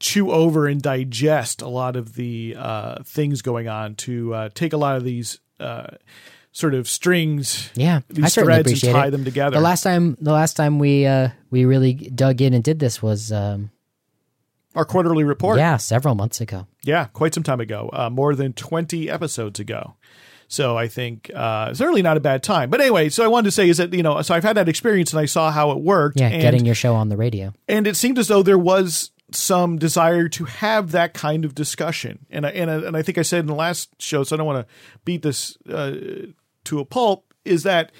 chew 0.00 0.30
over 0.30 0.66
and 0.66 0.80
digest 0.82 1.62
a 1.62 1.68
lot 1.68 1.96
of 1.96 2.14
the 2.14 2.56
uh, 2.58 3.02
things 3.04 3.40
going 3.42 3.68
on, 3.68 3.94
to 3.96 4.34
uh, 4.34 4.48
take 4.54 4.72
a 4.72 4.76
lot 4.78 4.96
of 4.96 5.04
these 5.04 5.40
uh, 5.60 5.88
sort 6.52 6.74
of 6.74 6.88
strings, 6.88 7.70
Yeah, 7.74 8.00
these 8.08 8.24
I 8.24 8.28
certainly 8.28 8.62
threads, 8.62 8.82
and 8.84 8.92
tie 8.92 9.06
it. 9.06 9.10
them 9.10 9.24
together. 9.24 9.56
The 9.56 9.62
last 9.62 9.82
time, 9.82 10.16
the 10.20 10.32
last 10.32 10.54
time 10.54 10.78
we 10.78 11.06
uh, 11.06 11.28
we 11.50 11.64
really 11.64 11.94
dug 11.94 12.40
in 12.40 12.54
and 12.54 12.64
did 12.64 12.78
this 12.80 13.00
was 13.02 13.30
um, 13.32 13.70
Our 14.74 14.84
quarterly 14.84 15.24
report. 15.24 15.58
yeah, 15.58 15.76
several 15.76 16.14
months 16.14 16.40
ago. 16.40 16.66
Yeah, 16.82 17.06
quite 17.12 17.34
some 17.34 17.42
time 17.42 17.60
ago, 17.60 17.90
uh, 17.92 18.10
more 18.10 18.34
than 18.34 18.52
20 18.52 19.08
episodes 19.10 19.60
ago. 19.60 19.94
So 20.48 20.76
I 20.76 20.88
think 20.88 21.30
uh, 21.32 21.72
certainly 21.74 22.02
not 22.02 22.16
a 22.16 22.20
bad 22.20 22.42
time. 22.42 22.70
But 22.70 22.80
anyway, 22.80 23.08
so 23.08 23.22
I 23.24 23.28
wanted 23.28 23.44
to 23.44 23.50
say 23.52 23.68
is 23.68 23.76
that, 23.76 23.92
you 23.94 24.02
know, 24.02 24.20
so 24.22 24.34
I've 24.34 24.42
had 24.42 24.56
that 24.56 24.68
experience 24.68 25.12
and 25.12 25.20
I 25.20 25.26
saw 25.26 25.52
how 25.52 25.70
it 25.70 25.78
worked. 25.78 26.18
Yeah, 26.18 26.26
and, 26.26 26.42
getting 26.42 26.66
your 26.66 26.74
show 26.74 26.94
on 26.96 27.08
the 27.08 27.16
radio. 27.16 27.52
and 27.68 27.86
it 27.86 27.94
seemed 27.96 28.18
as 28.18 28.26
though 28.26 28.42
there 28.42 28.58
was 28.58 29.12
some 29.30 29.78
desire 29.78 30.28
to 30.30 30.44
have 30.46 30.90
that 30.90 31.14
kind 31.14 31.44
of 31.44 31.54
discussion. 31.54 32.26
And 32.30 32.44
I, 32.44 32.50
and 32.50 32.68
I, 32.68 32.74
and 32.78 32.96
I 32.96 33.02
think 33.02 33.16
I 33.16 33.22
said 33.22 33.40
in 33.40 33.46
the 33.46 33.54
last 33.54 33.90
show, 34.02 34.24
so 34.24 34.34
I 34.34 34.38
don't 34.38 34.46
want 34.46 34.66
to 34.66 34.74
beat 35.04 35.22
this 35.22 35.56
uh, 35.68 35.92
to 36.64 36.80
a 36.80 36.84
pulp, 36.84 37.32
is 37.44 37.62
that 37.62 37.92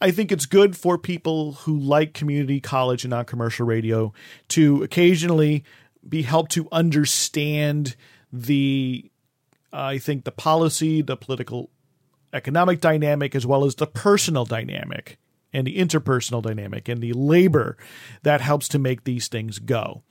I 0.00 0.10
think 0.10 0.30
it's 0.30 0.46
good 0.46 0.76
for 0.76 0.98
people 0.98 1.52
who 1.52 1.78
like 1.78 2.12
community 2.12 2.60
college 2.60 3.04
and 3.04 3.10
non-commercial 3.10 3.66
radio 3.66 4.12
to 4.48 4.82
occasionally 4.82 5.64
be 6.06 6.22
helped 6.22 6.52
to 6.52 6.68
understand 6.70 7.96
the 8.32 9.10
uh, 9.72 9.76
I 9.76 9.98
think 9.98 10.24
the 10.24 10.32
policy, 10.32 11.02
the 11.02 11.16
political 11.16 11.70
economic 12.32 12.80
dynamic 12.80 13.34
as 13.34 13.46
well 13.46 13.64
as 13.64 13.74
the 13.74 13.86
personal 13.86 14.44
dynamic 14.44 15.18
and 15.52 15.66
the 15.66 15.78
interpersonal 15.78 16.42
dynamic 16.42 16.88
and 16.88 17.00
the 17.00 17.12
labor 17.14 17.76
that 18.22 18.40
helps 18.40 18.68
to 18.68 18.78
make 18.78 19.04
these 19.04 19.28
things 19.28 19.58
go. 19.58 20.02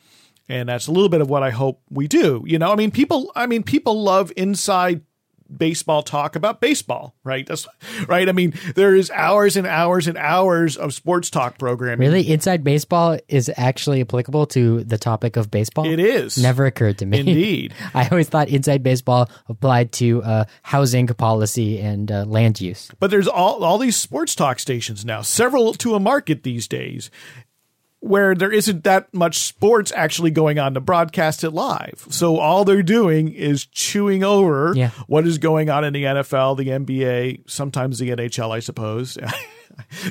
And 0.47 0.69
that's 0.69 0.87
a 0.87 0.91
little 0.91 1.09
bit 1.09 1.21
of 1.21 1.29
what 1.29 1.43
I 1.43 1.51
hope 1.51 1.81
we 1.89 2.07
do. 2.07 2.43
You 2.45 2.59
know, 2.59 2.71
I 2.71 2.75
mean, 2.75 2.91
people, 2.91 3.31
I 3.35 3.47
mean, 3.47 3.63
people 3.63 4.01
love 4.01 4.31
inside 4.35 5.01
baseball 5.55 6.03
talk 6.03 6.35
about 6.35 6.61
baseball, 6.61 7.15
right? 7.23 7.45
That's 7.45 7.67
right. 8.07 8.27
I 8.27 8.31
mean, 8.31 8.53
there 8.75 8.95
is 8.95 9.11
hours 9.11 9.55
and 9.55 9.67
hours 9.67 10.07
and 10.07 10.17
hours 10.17 10.77
of 10.77 10.93
sports 10.93 11.29
talk 11.29 11.57
programming. 11.57 12.07
Really, 12.07 12.29
inside 12.29 12.63
baseball 12.63 13.17
is 13.27 13.51
actually 13.57 14.01
applicable 14.01 14.47
to 14.47 14.83
the 14.83 14.97
topic 14.97 15.35
of 15.37 15.51
baseball. 15.51 15.85
It 15.85 15.99
is. 15.99 16.37
Never 16.37 16.65
occurred 16.65 16.97
to 16.99 17.05
me. 17.05 17.19
Indeed. 17.19 17.73
I 17.93 18.07
always 18.07 18.29
thought 18.29 18.49
inside 18.49 18.83
baseball 18.83 19.29
applied 19.47 19.91
to 19.93 20.23
uh, 20.23 20.45
housing 20.63 21.07
policy 21.07 21.79
and 21.79 22.11
uh, 22.11 22.25
land 22.25 22.61
use. 22.61 22.91
But 22.99 23.11
there's 23.11 23.27
all 23.27 23.63
all 23.63 23.77
these 23.77 23.95
sports 23.95 24.35
talk 24.35 24.59
stations 24.59 25.05
now, 25.05 25.21
several 25.21 25.73
to 25.75 25.95
a 25.95 25.99
market 25.99 26.43
these 26.43 26.67
days, 26.67 27.09
where 28.05 28.35
there 28.35 28.51
isn't 28.51 28.83
that 28.83 29.11
much 29.13 29.39
sports 29.39 29.91
actually 29.95 30.29
going 30.29 30.59
on 30.59 30.75
to 30.75 30.79
broadcast 30.79 31.43
it 31.43 31.49
live. 31.49 32.05
So 32.09 32.37
all 32.37 32.63
they're 32.63 32.83
doing 32.83 33.29
is 33.33 33.65
chewing 33.65 34.23
over 34.23 34.73
Yeah. 34.75 34.91
what 35.07 35.25
is 35.25 35.39
going 35.39 35.71
on 35.71 35.83
in 35.83 35.91
the 35.93 36.03
NFL, 36.03 36.55
the 36.57 36.67
NBA, 36.69 37.49
sometimes 37.49 37.97
the 37.97 38.11
NHL, 38.11 38.51
I 38.51 38.59
suppose. 38.59 39.17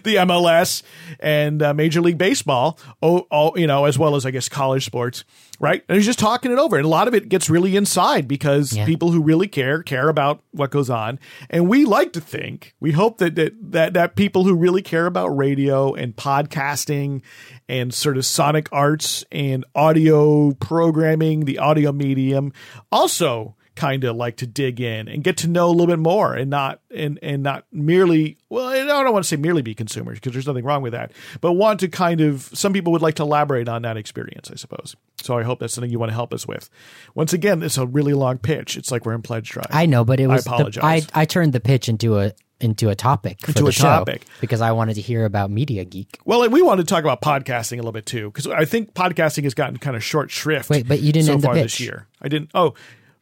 The 0.02 0.16
MLS 0.16 0.82
and 1.20 1.62
uh, 1.62 1.72
Major 1.72 2.02
League 2.02 2.18
Baseball, 2.18 2.78
oh, 3.02 3.26
oh, 3.30 3.56
you 3.56 3.66
know, 3.66 3.86
as 3.86 3.98
well 3.98 4.14
as 4.14 4.26
I 4.26 4.30
guess 4.30 4.46
college 4.46 4.84
sports, 4.84 5.24
right? 5.60 5.82
And 5.88 5.96
he's 5.96 6.06
just 6.06 6.18
talking 6.18 6.50
it 6.52 6.58
over, 6.58 6.76
and 6.76 6.84
a 6.84 6.88
lot 6.88 7.08
of 7.08 7.14
it 7.14 7.28
gets 7.28 7.48
really 7.48 7.76
inside 7.76 8.26
because 8.28 8.76
Yeah. 8.76 8.84
people 8.86 9.10
who 9.12 9.22
really 9.22 9.48
care 9.48 9.82
care 9.82 10.08
about 10.08 10.42
what 10.52 10.70
goes 10.70 10.90
on, 10.90 11.18
and 11.50 11.68
we 11.68 11.84
like 11.84 12.12
to 12.14 12.20
think, 12.20 12.74
we 12.80 12.92
hope 12.92 13.18
that 13.18 13.34
that 13.36 13.52
that, 13.72 13.92
that 13.94 14.16
people 14.16 14.44
who 14.44 14.54
really 14.54 14.82
care 14.82 15.06
about 15.06 15.28
radio 15.28 15.94
and 15.94 16.14
podcasting 16.16 17.22
and 17.68 17.92
sort 17.94 18.16
of 18.16 18.26
sonic 18.26 18.68
arts 18.72 19.24
and 19.32 19.64
audio 19.74 20.52
programming, 20.52 21.44
the 21.46 21.58
audio 21.58 21.92
medium, 21.92 22.52
also 22.92 23.56
kind 23.76 24.04
of 24.04 24.14
like 24.16 24.36
to 24.36 24.46
dig 24.46 24.80
in 24.80 25.08
and 25.08 25.24
get 25.24 25.36
to 25.38 25.48
know 25.48 25.66
a 25.66 25.70
little 25.72 25.86
bit 25.88 25.98
more 25.98 26.34
and 26.34 26.48
not 26.50 26.80
and 26.94 27.18
and 27.22 27.42
not 27.42 27.64
merely 27.72 28.38
well 28.48 28.66
I 28.68 28.84
don't 28.84 29.12
want 29.12 29.24
to 29.24 29.28
say 29.28 29.36
merely 29.36 29.62
be 29.62 29.74
consumers 29.74 30.18
because 30.20 30.32
there's 30.32 30.46
nothing 30.46 30.64
wrong 30.64 30.80
with 30.82 30.92
that 30.92 31.10
but 31.40 31.54
want 31.54 31.80
to 31.80 31.88
kind 31.88 32.20
of 32.20 32.42
some 32.54 32.72
people 32.72 32.92
would 32.92 33.02
like 33.02 33.16
to 33.16 33.22
elaborate 33.22 33.68
on 33.68 33.82
that 33.82 33.96
experience 33.96 34.50
I 34.50 34.54
suppose 34.54 34.94
so 35.22 35.36
I 35.36 35.42
hope 35.42 35.58
that's 35.58 35.74
something 35.74 35.90
you 35.90 35.98
want 35.98 36.10
to 36.10 36.14
help 36.14 36.32
us 36.32 36.46
with 36.46 36.70
once 37.16 37.32
again 37.32 37.62
it's 37.62 37.76
a 37.78 37.86
really 37.86 38.14
long 38.14 38.38
pitch 38.38 38.76
it's 38.76 38.90
like 38.92 39.04
we're 39.04 39.14
in 39.14 39.22
pledge 39.22 39.50
drive 39.50 39.66
I 39.70 39.86
know, 39.86 40.04
but 40.04 40.20
it 40.20 40.28
was 40.28 40.44
the- 40.44 40.50
apologize. 40.50 41.08
I 41.12 41.22
I 41.22 41.24
turned 41.24 41.52
the 41.52 41.60
pitch 41.60 41.88
into 41.88 42.18
a 42.18 42.32
into 42.60 42.88
a 42.88 42.94
topic 42.94 43.40
for 43.40 43.48
Into 43.48 43.62
the 43.64 43.68
a 43.70 43.72
show 43.72 43.82
topic. 43.82 44.24
because 44.40 44.60
I 44.60 44.70
wanted 44.70 44.94
to 44.94 45.00
hear 45.00 45.24
about 45.24 45.50
Media 45.50 45.84
Geek. 45.84 46.20
well 46.24 46.48
we 46.48 46.62
wanted 46.62 46.86
to 46.86 46.94
talk 46.94 47.02
about 47.02 47.20
podcasting 47.20 47.72
a 47.72 47.76
little 47.78 47.90
bit 47.92 48.06
too 48.06 48.30
because 48.30 48.46
I 48.46 48.64
think 48.64 48.94
podcasting 48.94 49.42
has 49.42 49.54
gotten 49.54 49.78
kind 49.78 49.96
of 49.96 50.04
short 50.04 50.30
shrift 50.30 50.70
Wait, 50.70 50.86
but 50.86 51.00
you 51.00 51.12
didn't 51.12 51.26
so 51.26 51.32
end 51.32 51.42
the 51.42 51.46
far 51.46 51.54
this 51.56 51.80
year 51.80 52.06
I 52.22 52.28
didn't 52.28 52.50
oh 52.54 52.74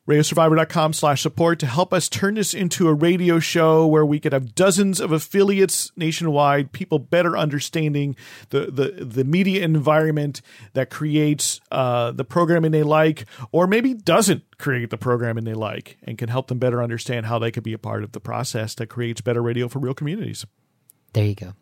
radiosurvivor.com 0.09 0.93
slash 0.93 1.23
support 1.23 1.59
to 1.61 1.67
help 1.67 1.93
us 1.93 2.09
turn 2.09 2.35
this 2.35 2.55
into 2.55 2.89
a 2.89 2.95
radio 2.95 3.39
show 3.39 3.87
where 3.87 4.05
we 4.05 4.19
could 4.19 4.33
have 4.33 4.55
dozens 4.55 5.01
of 5.01 5.13
affiliates 5.13 5.93
nationwide, 5.97 6.73
people 6.73 6.99
better 6.99 7.37
understanding 7.37 8.17
the, 8.51 8.67
the, 8.67 9.05
the 9.05 9.25
media 9.25 9.63
environment 9.65 10.43
that 10.73 10.91
creates 10.91 11.61
uh, 11.71 12.11
the 12.11 12.25
programming 12.25 12.73
they 12.73 12.83
like, 12.83 13.27
or 13.53 13.67
maybe 13.67 13.95
doesn't 13.95 14.59
create 14.59 14.91
the 14.91 14.99
programming 14.99 15.45
they 15.45 15.55
like, 15.55 15.99
and 16.03 16.19
can 16.19 16.29
help 16.29 16.49
them 16.49 16.59
better 16.59 16.83
understand 16.83 17.27
how 17.27 17.39
they 17.39 17.53
could 17.53 17.63
be 17.63 17.73
a 17.73 17.79
part 17.79 18.03
of 18.03 18.13
the 18.13 18.21
process 18.21 18.75
that 18.75 18.89
creates 18.89 19.21
better 19.21 19.43
radio 19.43 19.69
for 19.69 19.79
real 19.79 19.95
communities. 19.95 20.45
There 21.13 21.25
you 21.25 21.37
go. 21.37 21.53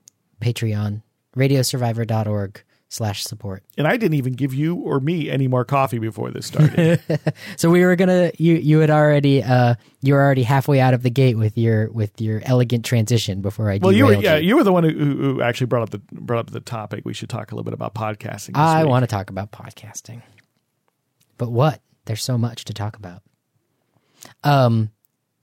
Patreon, 0.41 1.03
radiosurvivor.org 1.37 2.63
slash 2.91 3.23
support. 3.23 3.63
And 3.79 3.87
I 3.87 3.97
didn't 3.97 4.15
even 4.15 4.33
give 4.33 4.53
you 4.53 4.75
or 4.75 4.99
me 4.99 5.31
any 5.31 5.47
more 5.47 5.65
coffee 5.65 5.99
before 5.99 6.31
this 6.33 6.47
started. 6.47 7.01
So 7.57 7.71
we 7.71 7.85
were 7.85 7.95
gonna 7.95 8.33
you 8.39 8.55
you 8.55 8.81
had 8.81 8.91
already 8.91 9.43
uh 9.43 9.77
you 10.03 10.15
were 10.15 10.21
already 10.21 10.43
halfway 10.43 10.81
out 10.81 10.93
of 10.93 11.03
the 11.03 11.11
gate 11.11 11.39
with 11.39 11.57
your 11.57 11.91
with 11.91 12.21
your 12.21 12.43
elegant 12.45 12.85
transition 12.85 13.41
before 13.41 13.71
I 13.71 13.79
well, 13.81 13.93
you 13.93 14.07
were 14.07 14.15
yeah, 14.15 14.37
you 14.37 14.57
were 14.57 14.65
the 14.65 14.73
one 14.73 14.85
who, 14.85 14.91
who 14.91 15.43
actually 15.43 15.69
brought 15.69 15.83
up 15.83 15.91
the 15.91 16.01
brought 16.13 16.41
up 16.41 16.51
the 16.51 16.61
topic. 16.61 17.05
We 17.05 17.15
should 17.15 17.29
talk 17.29 17.53
a 17.53 17.55
little 17.55 17.65
bit 17.65 17.75
about 17.75 17.95
podcasting. 17.95 18.57
I 18.57 18.85
want 18.85 19.05
to 19.05 19.07
talk 19.07 19.31
about 19.31 19.53
podcasting. 19.53 20.23
But 21.39 21.51
what? 21.51 21.81
There's 22.07 22.23
so 22.23 22.37
much 22.37 22.65
to 22.67 22.75
talk 22.75 22.97
about. 22.97 23.23
Um 24.43 24.91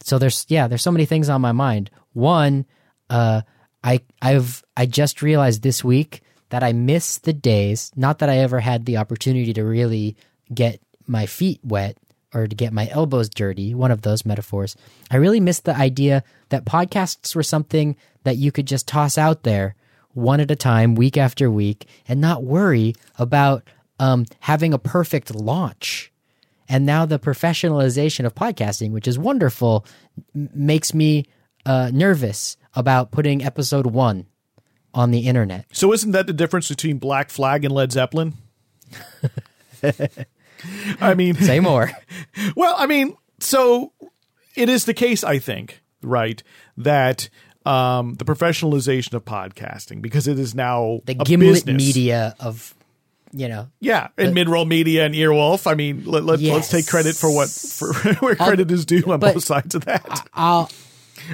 so 0.03 0.19
there's 0.19 0.45
yeah, 0.49 0.67
there's 0.67 0.83
so 0.83 0.91
many 0.91 1.05
things 1.05 1.29
on 1.29 1.41
my 1.41 1.53
mind. 1.53 1.89
One, 2.13 2.65
uh 3.09 3.41
I 3.83 4.01
I've 4.21 4.63
I 4.75 4.85
just 4.85 5.21
realized 5.21 5.63
this 5.63 5.83
week 5.83 6.21
that 6.49 6.63
I 6.63 6.73
miss 6.73 7.17
the 7.17 7.33
days, 7.33 7.91
not 7.95 8.19
that 8.19 8.29
I 8.29 8.37
ever 8.37 8.59
had 8.59 8.85
the 8.85 8.97
opportunity 8.97 9.53
to 9.53 9.63
really 9.63 10.15
get 10.53 10.81
my 11.05 11.25
feet 11.25 11.59
wet 11.63 11.97
or 12.33 12.47
to 12.47 12.55
get 12.55 12.73
my 12.73 12.87
elbows 12.89 13.29
dirty, 13.29 13.73
one 13.73 13.91
of 13.91 14.01
those 14.01 14.25
metaphors. 14.25 14.75
I 15.09 15.17
really 15.17 15.39
miss 15.39 15.61
the 15.61 15.75
idea 15.75 16.23
that 16.49 16.65
podcasts 16.65 17.35
were 17.35 17.43
something 17.43 17.95
that 18.23 18.37
you 18.37 18.51
could 18.51 18.67
just 18.67 18.87
toss 18.87 19.17
out 19.17 19.43
there 19.43 19.75
one 20.13 20.39
at 20.39 20.51
a 20.51 20.55
time, 20.55 20.95
week 20.95 21.15
after 21.15 21.49
week, 21.49 21.87
and 22.07 22.19
not 22.19 22.43
worry 22.43 22.95
about 23.17 23.63
um, 23.99 24.25
having 24.41 24.73
a 24.73 24.79
perfect 24.79 25.33
launch. 25.33 26.11
And 26.69 26.85
now 26.85 27.05
the 27.05 27.19
professionalization 27.19 28.25
of 28.25 28.35
podcasting, 28.35 28.91
which 28.91 29.07
is 29.07 29.17
wonderful, 29.17 29.85
m- 30.35 30.49
makes 30.53 30.93
me 30.93 31.25
uh, 31.65 31.91
nervous 31.93 32.57
about 32.75 33.11
putting 33.11 33.43
episode 33.43 33.87
one 33.87 34.25
on 34.93 35.11
the 35.11 35.27
internet. 35.27 35.65
So 35.71 35.93
isn't 35.93 36.11
that 36.11 36.27
the 36.27 36.33
difference 36.33 36.69
between 36.69 36.97
Black 36.97 37.29
Flag 37.29 37.63
and 37.65 37.73
Led 37.73 37.91
Zeppelin? 37.91 38.33
I 41.01 41.13
mean, 41.13 41.35
Say 41.35 41.59
more. 41.59 41.91
well, 42.55 42.75
I 42.77 42.85
mean, 42.87 43.15
so 43.39 43.93
it 44.55 44.69
is 44.69 44.85
the 44.85 44.93
case, 44.93 45.23
I 45.23 45.39
think, 45.39 45.81
right, 46.01 46.41
that 46.77 47.29
um, 47.65 48.15
the 48.15 48.25
professionalization 48.25 49.13
of 49.13 49.25
podcasting 49.25 50.01
because 50.01 50.27
it 50.27 50.39
is 50.39 50.55
now 50.55 51.01
the 51.05 51.17
a 51.19 51.23
gimlet 51.23 51.65
business. 51.65 51.77
media 51.77 52.35
of, 52.39 52.73
you 53.33 53.47
know, 53.49 53.69
Yeah, 53.79 54.07
and 54.17 54.33
mid-roll 54.33 54.65
media 54.65 55.05
and 55.05 55.13
Earwolf. 55.13 55.69
I 55.69 55.75
mean, 55.75 56.05
let, 56.05 56.23
let, 56.23 56.41
let's 56.41 56.69
take 56.69 56.87
credit 56.87 57.15
for 57.15 57.31
what 57.31 57.49
for 57.49 57.93
where 58.19 58.35
credit 58.35 58.71
is 58.71 58.85
due 58.85 59.03
on 59.11 59.19
both 59.19 59.43
sides 59.43 59.75
of 59.75 59.85
that. 59.85 60.27
I'll. 60.33 60.69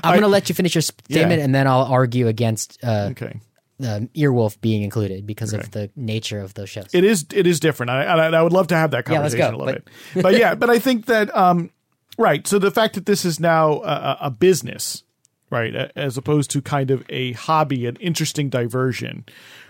I'm 0.04 0.14
going 0.14 0.22
to 0.22 0.28
let 0.28 0.50
you 0.50 0.56
finish 0.56 0.76
your 0.76 0.82
statement, 0.82 1.40
Yeah. 1.40 1.44
and 1.46 1.54
then 1.56 1.68
I'll 1.68 1.86
argue 1.86 2.28
against 2.28 2.80
uh, 2.84 3.10
okay. 3.12 3.40
um, 3.86 4.08
Earwolf 4.16 4.60
being 4.62 4.84
included 4.84 5.26
because 5.26 5.54
of 5.54 5.72
the 5.72 5.90
nature 5.96 6.40
of 6.40 6.54
those 6.54 6.70
shows. 6.70 6.90
it 6.94 7.04
is 7.04 7.26
it 7.34 7.46
is 7.48 7.60
different. 7.60 7.90
I, 7.90 8.04
I, 8.06 8.28
I 8.30 8.42
would 8.42 8.54
love 8.54 8.68
to 8.68 8.76
have 8.76 8.92
that 8.92 9.08
Yeah, 9.08 9.16
conversation 9.16 9.52
go, 9.52 9.58
a 9.58 9.58
little 9.58 9.66
but- 9.74 9.86
bit, 10.14 10.24
but 10.24 10.38
yeah, 10.38 10.56
but 10.56 10.70
I 10.70 10.80
think 10.80 11.06
that 11.08 11.36
um, 11.36 11.70
right. 12.18 12.46
So 12.48 12.60
the 12.60 12.72
fact 12.72 12.96
that 12.96 13.06
this 13.06 13.26
is 13.26 13.40
now 13.40 13.82
a, 13.82 13.88
a- 13.88 14.18
a 14.22 14.32
business, 14.32 15.04
right, 15.50 15.74
as 15.96 16.18
opposed 16.18 16.52
to 16.52 16.62
kind 16.62 16.92
of 16.92 17.04
a 17.10 17.34
hobby, 17.34 17.86
an 17.86 17.96
interesting 17.98 18.50
diversion, 18.50 19.26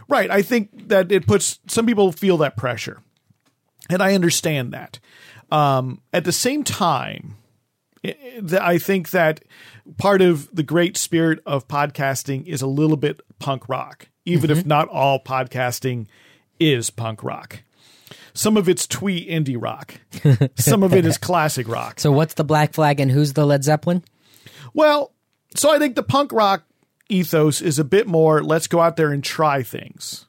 right. 0.09 0.30
I 0.30 0.41
think 0.41 0.88
that 0.89 1.11
it 1.11 1.26
puts 1.28 1.59
some 1.68 1.86
people 1.86 2.11
feel 2.11 2.38
that 2.38 2.55
pressure, 2.57 2.99
and 3.89 4.01
I 4.01 4.14
understand 4.16 4.74
that. 4.74 4.99
Um, 5.51 6.01
at 6.11 6.24
the 6.26 6.32
same 6.32 6.64
time, 6.64 7.36
I- 8.04 8.78
think 8.78 9.12
that 9.12 9.43
part 9.97 10.22
of 10.22 10.54
the 10.54 10.64
great 10.64 10.97
spirit 10.97 11.39
of 11.45 11.68
podcasting 11.68 12.45
is 12.45 12.62
a 12.62 12.68
little 12.68 12.97
bit 12.97 13.22
punk 13.39 13.70
rock, 13.70 14.10
even 14.26 14.49
if 14.49 14.60
mm-hmm. 14.60 14.68
not 14.68 14.89
all 14.89 15.20
podcasting 15.20 16.08
is 16.60 16.89
punk 16.89 17.24
rock. 17.24 17.64
Some 18.34 18.58
of 18.58 18.68
it's 18.68 18.88
twee 18.88 19.28
indie 19.28 19.62
rock. 19.62 19.99
Some 20.56 20.84
of 20.84 20.93
it 20.93 21.06
is 21.06 21.18
classic 21.18 21.68
rock. 21.68 21.99
So, 21.99 22.12
what's 22.12 22.34
the 22.34 22.43
Black 22.43 22.74
Flag 22.74 22.99
and 22.99 23.12
who's 23.12 23.34
the 23.34 23.45
Led 23.45 23.64
Zeppelin? 23.64 24.04
Well, 24.74 25.14
so 25.56 25.72
I 25.72 25.78
think 25.78 25.95
the 25.95 26.04
punk 26.04 26.32
rock 26.32 26.64
ethos 27.10 27.62
is 27.62 27.78
a 27.78 27.84
bit 27.84 28.08
more 28.08 28.41
let's 28.43 28.68
go 28.68 28.82
out 28.82 28.95
there 28.95 29.12
and 29.12 29.24
try 29.24 29.62
things. 29.62 30.26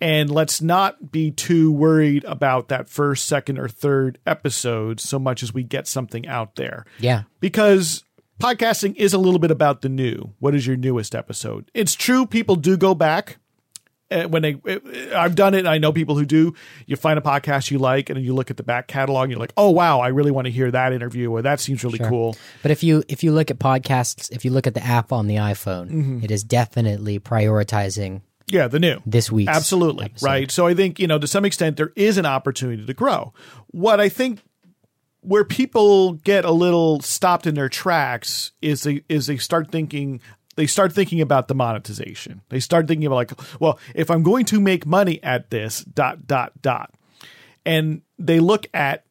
And 0.00 0.30
let's 0.30 0.62
not 0.62 1.12
be 1.12 1.30
too 1.30 1.70
worried 1.70 2.24
about 2.24 2.68
that 2.68 2.88
first, 2.88 3.26
second, 3.26 3.58
or 3.58 3.68
third 3.68 4.18
episode 4.26 4.98
so 5.00 5.18
much 5.18 5.42
as 5.42 5.52
we 5.52 5.62
get 5.62 5.86
something 5.86 6.26
out 6.26 6.56
there. 6.56 6.86
Yeah. 6.98 7.22
because 7.40 8.02
podcasting 8.40 8.96
is 8.96 9.12
a 9.12 9.18
little 9.18 9.38
bit 9.40 9.50
about 9.50 9.82
the 9.82 9.90
new. 9.90 10.32
What 10.38 10.54
is 10.54 10.66
your 10.66 10.76
newest 10.76 11.14
episode? 11.14 11.70
It's 11.74 11.94
true, 11.94 12.24
people 12.24 12.56
do 12.56 12.78
go 12.78 12.94
back. 12.94 13.36
uh, 14.10 14.22
When 14.24 14.40
they, 14.40 14.54
uh, 14.66 14.78
I've 15.14 15.34
done 15.34 15.52
it, 15.54 15.58
and 15.58 15.68
I 15.68 15.76
know 15.76 15.92
people 15.92 16.16
who 16.16 16.24
do. 16.24 16.54
You 16.86 16.96
find 16.96 17.18
a 17.18 17.22
podcast 17.22 17.70
you 17.70 17.78
like, 17.78 18.08
and 18.08 18.18
you 18.24 18.32
look 18.34 18.50
at 18.50 18.56
the 18.56 18.62
back 18.62 18.88
catalog, 18.88 19.24
and 19.24 19.32
you're 19.32 19.38
like, 19.38 19.52
"Oh 19.58 19.68
wow, 19.70 20.00
I 20.00 20.08
really 20.08 20.30
want 20.30 20.46
to 20.46 20.50
hear 20.50 20.70
that 20.70 20.92
interview," 20.94 21.30
or 21.30 21.42
"That 21.42 21.60
seems 21.60 21.84
really 21.84 21.98
cool." 22.00 22.34
But 22.62 22.70
if 22.70 22.82
you 22.82 23.04
if 23.08 23.22
you 23.22 23.30
look 23.32 23.50
at 23.50 23.58
podcasts, 23.58 24.32
if 24.32 24.44
you 24.46 24.50
look 24.50 24.66
at 24.66 24.72
the 24.74 24.82
app 24.82 25.12
on 25.12 25.26
the 25.28 25.36
iPhone, 25.36 25.90
Mm-hmm. 25.90 26.24
it 26.24 26.30
is 26.30 26.42
definitely 26.42 27.20
prioritizing 27.20 28.22
Yeah, 28.46 28.68
the 28.68 28.78
new. 28.80 29.00
this 29.06 29.30
week. 29.30 29.48
Absolutely. 29.48 30.06
episode. 30.06 30.26
Right. 30.26 30.50
So 30.50 30.66
I 30.66 30.74
think, 30.74 30.98
you 30.98 31.06
know, 31.06 31.18
to 31.18 31.26
some 31.26 31.44
extent, 31.44 31.76
there 31.76 31.92
is 31.96 32.18
an 32.18 32.26
opportunity 32.26 32.84
to 32.84 32.94
grow. 32.94 33.32
What 33.68 34.00
I 34.00 34.08
think 34.08 34.40
where 35.20 35.44
people 35.44 36.14
get 36.14 36.44
a 36.44 36.50
little 36.50 37.00
stopped 37.00 37.46
in 37.46 37.54
their 37.54 37.68
tracks 37.68 38.52
is 38.62 38.82
they 38.82 39.02
is 39.08 39.26
they 39.26 39.36
start 39.36 39.70
thinking 39.70 40.20
they 40.56 40.66
start 40.66 40.92
thinking 40.92 41.20
about 41.20 41.46
the 41.48 41.54
monetization. 41.54 42.42
They 42.48 42.60
start 42.60 42.88
thinking 42.88 43.06
about 43.06 43.16
like, 43.16 43.60
well, 43.60 43.78
if 43.94 44.10
I'm 44.10 44.22
going 44.22 44.44
to 44.46 44.60
make 44.60 44.84
money 44.84 45.22
at 45.22 45.50
this, 45.50 45.84
dot 45.84 46.26
dot 46.26 46.52
dot. 46.60 46.92
and 47.64 48.02
they 48.18 48.40
look 48.40 48.66
at 48.74 49.04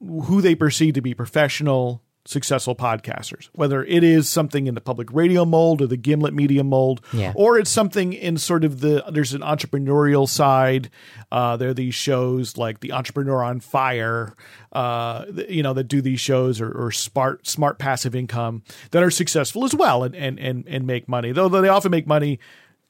who 0.00 0.40
they 0.42 0.54
perceive 0.54 0.94
to 0.94 1.00
be 1.00 1.14
professional, 1.14 2.02
successful 2.26 2.74
podcasters, 2.74 3.48
whether 3.54 3.84
it 3.84 4.02
is 4.02 4.28
something 4.28 4.66
in 4.66 4.74
the 4.74 4.80
public 4.80 5.12
radio 5.12 5.44
mold 5.44 5.82
or 5.82 5.86
the 5.86 5.96
Gimlet 5.96 6.32
media 6.32 6.64
mold, 6.64 7.00
Yeah. 7.12 7.32
or 7.36 7.58
it's 7.58 7.70
something 7.70 8.12
in 8.14 8.38
sort 8.38 8.64
of 8.64 8.80
the 8.80 9.04
there's 9.10 9.34
an 9.34 9.42
entrepreneurial 9.42 10.26
side. 10.28 10.88
Uh, 11.30 11.56
there 11.58 11.68
are 11.70 11.74
these 11.74 11.94
shows 11.94 12.56
like 12.56 12.80
the 12.80 12.92
Entrepreneur 12.92 13.42
on 13.44 13.60
Fire, 13.60 14.34
uh, 14.72 15.26
you 15.48 15.62
know, 15.62 15.74
that 15.74 15.84
do 15.84 16.00
these 16.00 16.20
shows 16.20 16.60
or, 16.60 16.70
or 16.72 16.90
smart 16.90 17.46
smart 17.46 17.78
passive 17.78 18.14
income 18.14 18.62
that 18.92 19.02
are 19.02 19.10
successful 19.10 19.64
as 19.64 19.74
well 19.74 20.02
and 20.02 20.14
and 20.14 20.38
and, 20.38 20.64
and 20.66 20.86
make 20.86 21.08
money. 21.08 21.30
Though 21.32 21.48
though 21.48 21.60
they 21.60 21.68
often 21.68 21.90
make 21.90 22.06
money 22.06 22.38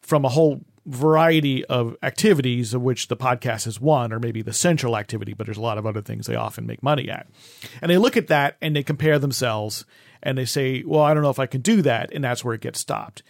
from 0.01 0.25
a 0.25 0.29
whole 0.29 0.61
variety 0.87 1.65
of 1.67 1.97
activities 2.03 2.75
of 2.75 2.83
which 2.83 3.09
the 3.09 3.17
podcast 3.17 3.67
is 3.67 3.81
one 3.81 4.13
or 4.13 4.19
maybe 4.19 4.43
the 4.43 4.53
central 4.53 4.97
activity 4.97 5.33
but 5.33 5.47
there's 5.47 5.57
a 5.57 5.63
lot 5.63 5.79
of 5.79 5.87
other 5.87 6.03
things 6.03 6.27
they 6.27 6.37
often 6.37 6.67
make 6.67 6.83
money 6.83 7.09
at. 7.09 7.27
And 7.81 7.91
they 7.91 7.99
look 7.99 8.17
at 8.17 8.27
that 8.29 8.57
and 8.61 8.77
they 8.77 8.83
compare 8.83 9.19
themselves 9.19 9.87
and 10.23 10.37
they 10.37 10.45
say 10.45 10.83
well 10.87 11.03
i 11.03 11.15
don't 11.15 11.23
know 11.23 11.31
if 11.31 11.39
i 11.39 11.47
can 11.47 11.63
do 11.63 11.81
that 11.83 12.13
and 12.13 12.23
that's 12.23 12.45
where 12.45 12.55
it 12.55 12.61
gets 12.61 12.81
stopped. 12.81 13.23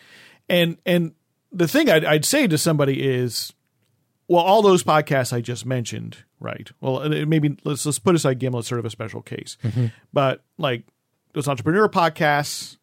And 0.49 0.79
and 0.85 1.13
the 1.53 1.69
thing 1.69 1.89
i'd, 1.89 2.05
I'd 2.05 2.25
say 2.25 2.47
to 2.49 2.59
somebody 2.59 3.07
is 3.07 3.53
well 4.27 4.43
all 4.43 4.63
those 4.63 4.83
podcasts 4.83 5.33
i 5.33 5.41
just 5.41 5.65
mentioned 5.65 6.19
right? 6.45 6.71
Well 6.81 7.09
maybe 7.09 7.57
let's 7.65 7.85
let's 7.85 7.99
put 7.99 8.15
aside 8.15 8.39
gimlet 8.39 8.67
sort 8.67 8.79
of 8.79 8.85
a 8.85 8.91
special 8.91 9.23
case. 9.23 9.57
Mm-hmm. 9.65 9.87
But 10.13 10.45
like 10.59 10.85
those 11.33 11.49
entrepreneur 11.49 11.89
podcasts 11.89 12.77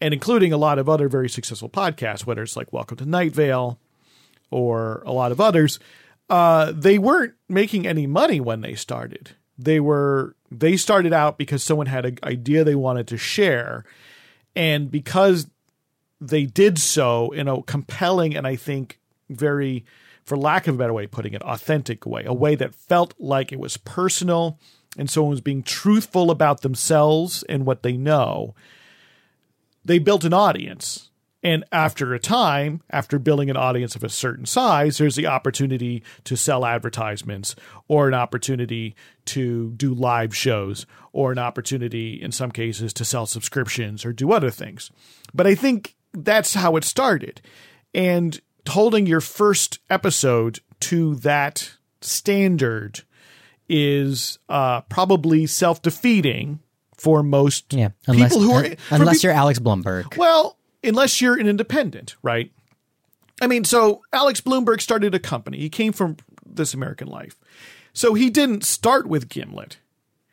and 0.00 0.14
including 0.14 0.52
a 0.52 0.56
lot 0.56 0.78
of 0.78 0.88
other 0.88 1.08
very 1.08 1.28
successful 1.28 1.68
podcasts, 1.68 2.24
whether 2.24 2.42
it's 2.42 2.56
like 2.56 2.72
Welcome 2.72 2.98
to 2.98 3.06
Night 3.06 3.34
Vale 3.34 3.78
or 4.50 5.02
a 5.06 5.12
lot 5.12 5.32
of 5.32 5.40
others, 5.40 5.78
uh, 6.28 6.72
they 6.74 6.98
weren't 6.98 7.34
making 7.48 7.86
any 7.86 8.06
money 8.06 8.40
when 8.40 8.60
they 8.60 8.74
started. 8.74 9.30
They 9.58 9.80
were 9.80 10.36
they 10.50 10.76
started 10.76 11.12
out 11.12 11.38
because 11.38 11.62
someone 11.62 11.86
had 11.86 12.04
an 12.04 12.18
idea 12.24 12.64
they 12.64 12.74
wanted 12.74 13.06
to 13.08 13.18
share, 13.18 13.84
and 14.56 14.90
because 14.90 15.48
they 16.20 16.44
did 16.44 16.78
so 16.78 17.30
in 17.30 17.48
a 17.48 17.62
compelling 17.62 18.36
and 18.36 18.46
I 18.46 18.56
think 18.56 18.98
very, 19.30 19.86
for 20.24 20.36
lack 20.36 20.66
of 20.66 20.74
a 20.74 20.78
better 20.78 20.92
way 20.92 21.04
of 21.04 21.10
putting 21.10 21.34
it, 21.34 21.42
authentic 21.42 22.04
way, 22.04 22.24
a 22.26 22.34
way 22.34 22.54
that 22.56 22.74
felt 22.74 23.14
like 23.18 23.52
it 23.52 23.60
was 23.60 23.76
personal 23.76 24.58
and 24.98 25.08
someone 25.08 25.30
was 25.30 25.40
being 25.40 25.62
truthful 25.62 26.30
about 26.30 26.60
themselves 26.60 27.42
and 27.44 27.64
what 27.64 27.82
they 27.82 27.96
know 27.96 28.54
they 29.84 29.98
built 29.98 30.24
an 30.24 30.32
audience. 30.32 31.09
And 31.42 31.64
after 31.72 32.12
a 32.12 32.18
time, 32.18 32.82
after 32.90 33.18
building 33.18 33.48
an 33.48 33.56
audience 33.56 33.96
of 33.96 34.04
a 34.04 34.10
certain 34.10 34.44
size, 34.44 34.98
there's 34.98 35.16
the 35.16 35.26
opportunity 35.26 36.02
to 36.24 36.36
sell 36.36 36.66
advertisements 36.66 37.56
or 37.88 38.08
an 38.08 38.14
opportunity 38.14 38.94
to 39.26 39.70
do 39.72 39.94
live 39.94 40.36
shows 40.36 40.84
or 41.12 41.32
an 41.32 41.38
opportunity, 41.38 42.20
in 42.20 42.30
some 42.30 42.50
cases, 42.50 42.92
to 42.92 43.04
sell 43.04 43.24
subscriptions 43.24 44.04
or 44.04 44.12
do 44.12 44.32
other 44.32 44.50
things. 44.50 44.90
But 45.32 45.46
I 45.46 45.54
think 45.54 45.96
that's 46.12 46.54
how 46.54 46.76
it 46.76 46.84
started. 46.84 47.40
And 47.94 48.38
holding 48.68 49.06
your 49.06 49.20
first 49.20 49.78
episode 49.88 50.60
to 50.80 51.14
that 51.16 51.72
standard 52.02 53.00
is 53.68 54.38
uh, 54.48 54.82
probably 54.82 55.46
self 55.46 55.80
defeating 55.80 56.60
for 56.96 57.22
most 57.22 57.72
Yeah, 57.72 57.90
unless 58.06 58.34
people 58.34 58.42
who 58.42 58.52
are 58.52 58.64
for 58.64 58.94
unless 58.94 59.24
you're 59.24 59.32
Alex 59.32 59.58
Blumberg. 59.58 60.16
well, 60.16 60.58
unless 60.82 61.20
you're 61.20 61.38
an 61.38 61.46
independent, 61.46 62.16
right? 62.22 62.50
I 63.42 63.46
mean, 63.46 63.64
so 63.64 64.02
Alex 64.12 64.40
Blumberg 64.40 64.80
started 64.80 65.14
a 65.14 65.18
company. 65.18 65.58
He 65.58 65.70
came 65.70 65.92
from 65.92 66.16
This 66.44 66.74
American 66.74 67.08
Life. 67.08 67.36
So 67.92 68.14
he 68.14 68.30
didn't 68.30 68.64
start 68.64 69.06
with 69.06 69.28
Gimlet. 69.28 69.78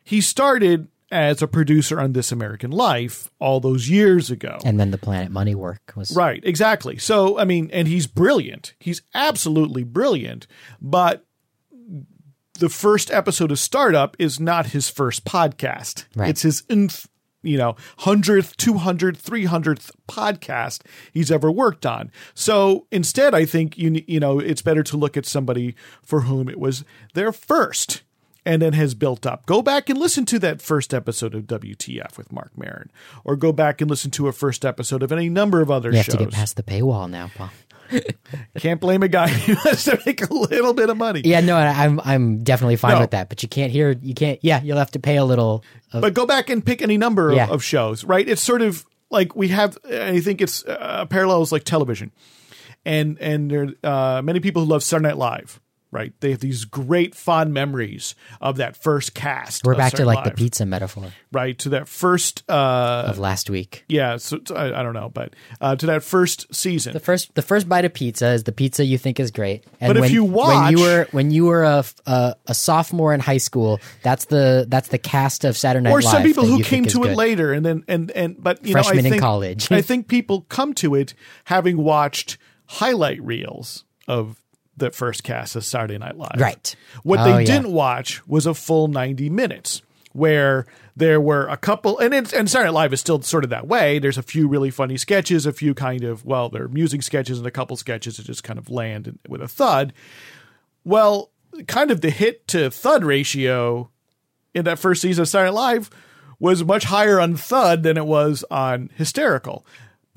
He 0.04 0.20
started 0.20 0.88
as 1.10 1.40
a 1.40 1.48
producer 1.48 1.98
on 1.98 2.12
This 2.12 2.30
American 2.30 2.70
Life 2.70 3.30
all 3.38 3.60
those 3.60 3.88
years 3.88 4.30
ago. 4.30 4.58
and 4.64 4.78
then 4.78 4.90
the 4.90 4.98
Planet 4.98 5.30
Money 5.30 5.54
work 5.54 5.92
was 5.96 6.14
Right, 6.14 6.42
exactly. 6.44 6.98
So, 6.98 7.38
I 7.38 7.44
mean, 7.44 7.70
and 7.72 7.88
he's 7.88 8.06
brilliant. 8.06 8.74
He's 8.78 9.00
absolutely 9.14 9.84
brilliant. 9.84 10.46
But 10.82 11.24
the 12.58 12.68
first 12.68 13.10
episode 13.10 13.50
of 13.50 13.58
Startup 13.58 14.16
is 14.18 14.38
not 14.38 14.66
his 14.66 14.90
first 14.90 15.24
podcast. 15.24 16.04
Right. 16.14 16.28
It's 16.30 16.42
his, 16.42 16.62
nth, 16.68 17.08
you 17.48 17.58
know, 17.58 17.74
100th, 18.00 18.54
200th, 18.56 19.22
300th 19.22 19.90
podcast 20.08 20.82
he's 21.12 21.30
ever 21.30 21.50
worked 21.50 21.86
on. 21.86 22.10
So 22.34 22.86
instead, 22.90 23.34
I 23.34 23.44
think, 23.44 23.78
you, 23.78 24.02
you 24.06 24.20
know, 24.20 24.38
it's 24.38 24.62
better 24.62 24.82
to 24.84 24.96
look 24.96 25.16
at 25.16 25.26
somebody 25.26 25.74
for 26.02 26.22
whom 26.22 26.48
it 26.48 26.58
was 26.60 26.84
their 27.14 27.32
first 27.32 28.02
and 28.44 28.62
then 28.62 28.72
has 28.72 28.94
built 28.94 29.26
up. 29.26 29.44
Go 29.44 29.60
back 29.60 29.90
and 29.90 29.98
listen 29.98 30.24
to 30.26 30.38
that 30.38 30.62
first 30.62 30.94
episode 30.94 31.34
of 31.34 31.42
WTF 31.44 32.16
with 32.16 32.32
Marc 32.32 32.56
Maron, 32.56 32.90
or 33.24 33.36
go 33.36 33.52
back 33.52 33.80
and 33.82 33.90
listen 33.90 34.10
to 34.12 34.26
a 34.28 34.32
first 34.32 34.64
episode 34.64 35.02
of 35.02 35.12
any 35.12 35.28
number 35.28 35.60
of 35.60 35.70
other 35.70 35.90
You 35.90 35.96
have 35.98 36.06
shows. 36.06 36.14
to 36.16 36.24
get 36.24 36.32
past 36.32 36.56
the 36.56 36.62
paywall 36.62 37.10
now, 37.10 37.30
Paul. 37.34 37.50
Can't 38.58 38.80
blame 38.80 39.02
a 39.02 39.08
guy 39.08 39.28
who 39.46 39.54
has 39.54 39.84
to 39.84 40.00
make 40.06 40.22
a 40.28 40.32
little 40.32 40.74
bit 40.74 40.90
of 40.90 40.96
money. 40.96 41.22
Yeah, 41.24 41.40
no, 41.40 41.56
I'm 41.56 42.00
I'm 42.04 42.42
definitely 42.42 42.76
fine 42.76 42.94
No. 42.94 43.00
with 43.00 43.10
that. 43.12 43.28
But 43.28 43.42
you 43.42 43.48
can't 43.48 43.72
hear, 43.72 43.96
you 44.02 44.14
can't. 44.14 44.38
Yeah, 44.42 44.62
you'll 44.62 44.78
have 44.78 44.90
to 44.92 44.98
pay 44.98 45.16
a 45.16 45.24
little. 45.24 45.64
Of, 45.92 46.02
But 46.02 46.14
go 46.14 46.26
back 46.26 46.50
and 46.50 46.64
pick 46.64 46.82
any 46.82 46.96
number 46.98 47.30
of, 47.30 47.36
Yeah. 47.36 47.48
of 47.48 47.62
shows, 47.62 48.04
right? 48.04 48.28
It's 48.28 48.42
sort 48.42 48.62
of 48.62 48.84
like 49.10 49.34
we 49.36 49.48
have. 49.48 49.78
I 49.90 50.20
think 50.20 50.40
it's 50.40 50.64
uh, 50.64 51.06
parallels 51.06 51.50
like 51.52 51.64
television, 51.64 52.12
and 52.84 53.18
and 53.20 53.50
there 53.50 53.68
are 53.84 54.18
uh, 54.18 54.22
many 54.22 54.40
people 54.40 54.64
who 54.64 54.68
love 54.70 54.82
Saturday 54.82 55.08
Night 55.08 55.16
Live, 55.18 55.60
right? 55.90 56.12
They 56.20 56.30
have 56.30 56.40
these 56.40 56.64
great 56.64 57.14
fond 57.14 57.54
memories 57.54 58.14
of 58.40 58.56
that 58.56 58.76
first 58.76 59.14
cast. 59.14 59.64
we're 59.64 59.74
back 59.74 59.94
to 59.94 60.04
like 60.04 60.24
the 60.24 60.30
pizza 60.30 60.66
metaphor 60.66 61.12
right? 61.32 61.58
To 61.60 61.70
that 61.70 61.88
first, 61.88 62.44
uh, 62.48 63.04
of 63.06 63.18
last 63.18 63.50
week. 63.50 63.84
yeah. 63.88 64.16
So 64.16 64.38
so 64.44 64.54
I, 64.54 64.80
I 64.80 64.82
don't 64.82 64.94
know, 64.94 65.10
but 65.12 65.34
uh, 65.60 65.76
to 65.76 65.86
that 65.86 66.02
first 66.02 66.54
season. 66.54 66.92
The 66.92 67.00
first, 67.00 67.34
the 67.34 67.42
first 67.42 67.68
bite 67.68 67.84
of 67.84 67.94
pizza 67.94 68.28
is 68.28 68.44
the 68.44 68.52
pizza 68.52 68.84
you 68.84 68.98
think 68.98 69.20
is 69.20 69.30
great. 69.30 69.64
And 69.80 69.90
But 69.90 69.96
if 69.96 70.00
when, 70.02 70.12
you 70.12 70.24
when 70.24 70.72
you 70.72 70.80
were 70.80 71.06
when 71.10 71.30
you 71.30 71.44
were 71.46 71.64
a, 71.64 71.84
a 72.06 72.34
a 72.46 72.54
sophomore 72.54 73.14
in 73.14 73.20
high 73.20 73.38
school, 73.38 73.80
that's 74.02 74.26
the 74.26 74.66
that's 74.68 74.88
the 74.88 74.98
cast 74.98 75.44
of 75.44 75.56
Saturday 75.56 75.84
Night 75.84 75.90
or 75.90 76.00
Live. 76.00 76.10
some 76.10 76.22
people 76.22 76.44
who 76.46 76.62
came 76.62 76.84
to 76.86 77.04
it 77.04 77.08
good. 77.08 77.16
later 77.16 77.52
and 77.52 77.64
then 77.64 77.84
and 77.88 78.10
and 78.12 78.42
but 78.42 78.64
you 78.64 78.72
Freshmen 78.72 79.04
know 79.04 79.10
I 79.10 79.14
in 79.14 79.20
college. 79.20 79.70
I 79.70 79.82
think 79.82 80.08
people 80.08 80.42
come 80.42 80.74
to 80.74 80.94
it 80.94 81.14
having 81.44 81.78
watched 81.78 82.38
highlight 82.66 83.22
reels 83.22 83.84
of 84.06 84.40
the 84.78 84.90
first 84.90 85.22
cast 85.24 85.56
of 85.56 85.64
Saturday 85.64 85.98
Night 85.98 86.16
Live. 86.16 86.36
Right. 86.38 86.74
What 87.02 87.20
Oh, 87.20 87.24
they 87.24 87.40
yeah. 87.44 87.46
didn't 87.46 87.72
watch 87.72 88.26
was 88.26 88.46
a 88.46 88.54
full 88.54 88.88
90 88.88 89.30
minutes 89.30 89.82
where 90.12 90.66
there 90.96 91.20
were 91.20 91.46
a 91.48 91.56
couple 91.56 91.98
and 91.98 92.12
it's, 92.14 92.32
and 92.32 92.50
Saturday 92.50 92.68
Night 92.72 92.74
Live 92.82 92.92
is 92.92 93.00
still 93.00 93.20
sort 93.22 93.44
of 93.44 93.50
that 93.50 93.66
way. 93.68 93.98
There's 93.98 94.18
a 94.18 94.22
few 94.22 94.48
really 94.48 94.70
funny 94.70 94.96
sketches, 94.96 95.46
a 95.46 95.52
few 95.52 95.74
kind 95.74 96.02
of 96.04 96.24
well, 96.24 96.48
they're 96.48 96.64
amusing 96.64 97.02
sketches 97.02 97.38
and 97.38 97.46
a 97.46 97.50
couple 97.52 97.76
sketches 97.76 98.16
that 98.16 98.24
just 98.26 98.42
kind 98.42 98.58
of 98.58 98.70
land 98.70 99.18
with 99.28 99.42
a 99.42 99.48
thud. 99.48 99.92
Well, 100.84 101.30
kind 101.66 101.90
of 101.90 102.00
the 102.00 102.10
hit 102.10 102.46
to 102.48 102.70
thud 102.70 103.04
ratio 103.04 103.90
in 104.54 104.64
that 104.64 104.78
first 104.78 105.02
season 105.02 105.22
of 105.22 105.28
Saturday 105.28 105.50
Night 105.50 105.60
Live 105.60 105.90
was 106.40 106.64
much 106.64 106.84
higher 106.84 107.20
on 107.20 107.36
Thud 107.36 107.82
than 107.82 107.96
it 107.96 108.06
was 108.06 108.44
on 108.50 108.90
Hysterical. 108.94 109.66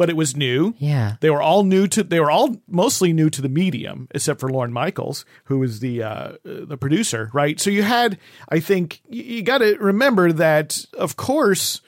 But 0.01 0.09
it 0.09 0.17
was 0.17 0.35
new. 0.35 0.73
Yeah. 0.79 1.17
They 1.19 1.29
were 1.29 1.43
all 1.43 1.63
new 1.63 1.85
to 1.89 2.01
they 2.03 2.19
were 2.19 2.31
all 2.31 2.57
mostly 2.67 3.13
new 3.13 3.29
to 3.29 3.39
the 3.39 3.49
medium, 3.49 4.07
except 4.15 4.39
for 4.39 4.49
Lorne 4.49 4.73
Michaels, 4.73 5.25
who 5.43 5.59
was 5.59 5.79
the 5.79 6.01
uh, 6.01 6.31
the 6.43 6.75
producer, 6.75 7.29
right? 7.33 7.59
So 7.59 7.69
you 7.69 7.83
had, 7.83 8.17
I 8.49 8.59
think, 8.59 9.01
you, 9.07 9.43
got 9.43 9.59
to 9.59 9.77
remember 9.79 10.31
that, 10.31 10.83
of 10.97 11.17
course, 11.17 11.81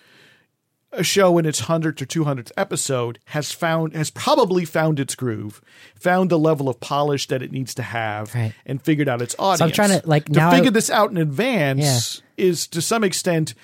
a 0.91 1.03
show 1.03 1.39
in 1.39 1.47
its 1.47 1.61
hundredth 1.61 2.03
or 2.03 2.05
two 2.05 2.23
hundredth 2.23 2.51
episode 2.55 3.17
has 3.25 3.51
found 3.51 3.95
has 3.95 4.11
probably 4.11 4.63
found 4.63 4.99
its 4.99 5.15
groove, 5.15 5.59
found 5.95 6.29
the 6.29 6.37
level 6.37 6.69
of 6.69 6.79
polish 6.79 7.25
that 7.29 7.41
it 7.41 7.51
needs 7.51 7.73
to 7.73 7.81
have, 7.81 8.35
Right. 8.35 8.53
and 8.67 8.79
figured 8.79 9.09
out 9.09 9.23
its 9.23 9.35
audience. 9.39 9.57
So 9.57 9.65
i'm 9.65 9.71
trying 9.71 9.99
to, 9.99 10.07
like, 10.07 10.25
to 10.25 10.33
now 10.33 10.49
I- 10.51 10.55
figure 10.57 10.69
this 10.69 10.91
out 10.91 11.09
in 11.09 11.17
advance 11.17 12.21
is 12.37 12.67
to 12.67 12.79
some 12.79 13.03
extent. 13.03 13.55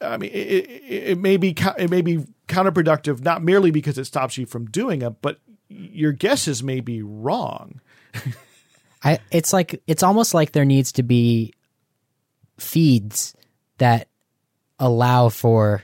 I 0.00 0.16
mean, 0.16 0.30
it, 0.32 0.36
it, 0.36 0.82
it 1.12 1.18
may 1.18 1.36
be 1.36 1.54
it 1.78 1.90
may 1.90 2.00
be 2.00 2.24
counterproductive, 2.48 3.22
not 3.22 3.42
merely 3.42 3.70
because 3.70 3.98
it 3.98 4.04
stops 4.04 4.36
you 4.38 4.46
from 4.46 4.66
doing 4.66 5.02
it, 5.02 5.22
but 5.22 5.38
your 5.68 6.12
guesses 6.12 6.62
may 6.62 6.80
be 6.80 7.02
wrong. 7.02 7.80
I 9.04 9.18
it's 9.30 9.52
like 9.52 9.82
it's 9.86 10.02
almost 10.02 10.34
like 10.34 10.52
there 10.52 10.64
needs 10.64 10.92
to 10.92 11.02
be 11.02 11.54
feeds 12.58 13.34
that 13.78 14.08
allow 14.78 15.28
for 15.28 15.82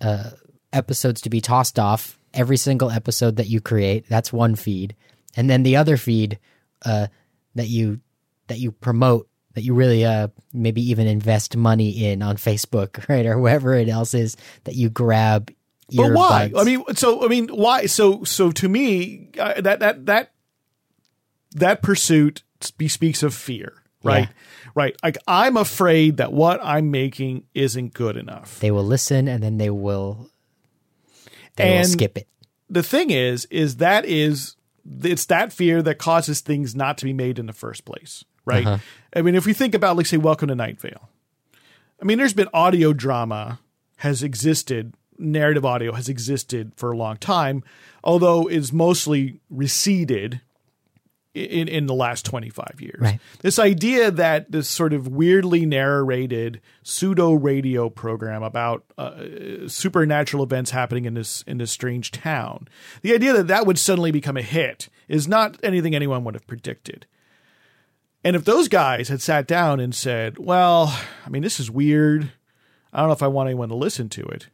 uh, 0.00 0.30
episodes 0.72 1.22
to 1.22 1.30
be 1.30 1.40
tossed 1.40 1.78
off 1.78 2.18
every 2.34 2.56
single 2.56 2.90
episode 2.90 3.36
that 3.36 3.48
you 3.48 3.60
create. 3.60 4.08
That's 4.08 4.32
one 4.32 4.54
feed, 4.54 4.94
and 5.36 5.50
then 5.50 5.62
the 5.62 5.76
other 5.76 5.96
feed 5.96 6.38
uh, 6.84 7.08
that 7.54 7.68
you 7.68 8.00
that 8.46 8.58
you 8.58 8.70
promote 8.70 9.28
that 9.54 9.62
you 9.62 9.74
really 9.74 10.04
uh 10.04 10.28
maybe 10.52 10.82
even 10.90 11.06
invest 11.06 11.56
money 11.56 12.04
in 12.04 12.22
on 12.22 12.36
Facebook, 12.36 13.08
right, 13.08 13.26
or 13.26 13.38
wherever 13.38 13.74
it 13.74 13.88
else 13.88 14.14
is 14.14 14.36
that 14.64 14.74
you 14.76 14.88
grab. 14.88 15.50
But 15.94 16.12
why? 16.12 16.50
I 16.56 16.64
mean, 16.64 16.82
so 16.94 17.24
I 17.24 17.28
mean, 17.28 17.48
why? 17.48 17.86
So 17.86 18.24
so 18.24 18.50
to 18.52 18.68
me, 18.68 19.30
uh, 19.38 19.60
that 19.60 19.80
that 19.80 20.06
that 20.06 20.32
that 21.52 21.82
pursuit 21.82 22.42
spe- 22.60 22.88
speaks 22.88 23.22
of 23.22 23.34
fear. 23.34 23.72
right? 24.02 24.28
Yeah. 24.28 24.34
Right. 24.74 24.96
Like 25.02 25.16
I'm 25.26 25.56
afraid 25.56 26.18
that 26.18 26.32
what 26.32 26.60
I'm 26.62 26.90
making 26.90 27.44
isn't 27.54 27.94
good 27.94 28.16
enough. 28.16 28.60
They 28.60 28.70
will 28.70 28.84
listen 28.84 29.26
and 29.28 29.42
then 29.42 29.56
they 29.58 29.70
will 29.70 30.28
they 31.56 31.78
will 31.78 31.84
skip 31.84 32.18
it. 32.18 32.28
the 32.68 32.82
thing 32.82 33.10
is 33.10 33.46
is 33.46 33.76
that 33.76 34.04
is 34.04 34.56
it's 35.02 35.24
that 35.26 35.52
fear 35.52 35.82
that 35.82 35.96
causes 35.98 36.40
things 36.40 36.74
not 36.76 36.98
to 36.98 37.04
be 37.06 37.12
made 37.14 37.38
in 37.38 37.46
the 37.46 37.52
first 37.54 37.84
place 37.86 38.24
right 38.44 38.66
Uh-huh. 38.66 38.78
i 39.16 39.22
mean 39.22 39.34
if 39.34 39.46
we 39.46 39.52
think 39.54 39.74
about 39.74 39.96
like 39.96 40.06
say 40.06 40.16
welcome 40.18 40.46
to 40.48 40.54
night 40.54 40.78
vale 40.80 41.08
i 42.00 42.04
mean 42.04 42.18
there's 42.18 42.34
been 42.34 42.48
audio 42.54 42.92
drama 42.92 43.58
has 43.96 44.22
existed 44.22 44.92
narrative 45.18 45.64
audio 45.64 45.92
has 45.92 46.08
existed 46.08 46.72
for 46.76 46.92
a 46.92 46.96
long 46.96 47.16
time 47.16 47.62
although 48.06 48.46
it's 48.46 48.72
mostly 48.72 49.40
receded 49.50 50.40
in 51.34 51.68
in 51.68 51.86
the 51.86 51.94
last 51.94 52.24
25 52.24 52.80
years. 52.80 52.98
Right. 52.98 53.20
This 53.40 53.58
idea 53.58 54.10
that 54.10 54.50
this 54.50 54.68
sort 54.68 54.94
of 54.94 55.08
weirdly 55.08 55.66
narrated 55.66 56.62
pseudo 56.82 57.34
radio 57.34 57.90
program 57.90 58.42
about 58.42 58.84
uh, 58.96 59.68
supernatural 59.68 60.42
events 60.42 60.70
happening 60.70 61.04
in 61.04 61.12
this 61.12 61.42
in 61.42 61.58
this 61.58 61.70
strange 61.70 62.10
town, 62.10 62.68
the 63.02 63.12
idea 63.12 63.34
that 63.34 63.48
that 63.48 63.66
would 63.66 63.78
suddenly 63.78 64.12
become 64.12 64.38
a 64.38 64.42
hit 64.42 64.88
is 65.08 65.28
not 65.28 65.58
anything 65.62 65.94
anyone 65.94 66.24
would 66.24 66.34
have 66.34 66.46
predicted. 66.46 67.06
And 68.24 68.34
if 68.34 68.44
those 68.44 68.68
guys 68.68 69.08
had 69.08 69.20
sat 69.20 69.46
down 69.46 69.78
and 69.78 69.94
said, 69.94 70.38
"Well, 70.38 70.98
I 71.26 71.28
mean, 71.28 71.42
this 71.42 71.60
is 71.60 71.70
weird. 71.70 72.32
I 72.92 73.00
don't 73.00 73.08
know 73.08 73.14
if 73.14 73.22
I 73.22 73.28
want 73.28 73.48
anyone 73.48 73.68
to 73.68 73.76
listen 73.76 74.08
to 74.10 74.22
it." 74.22 74.48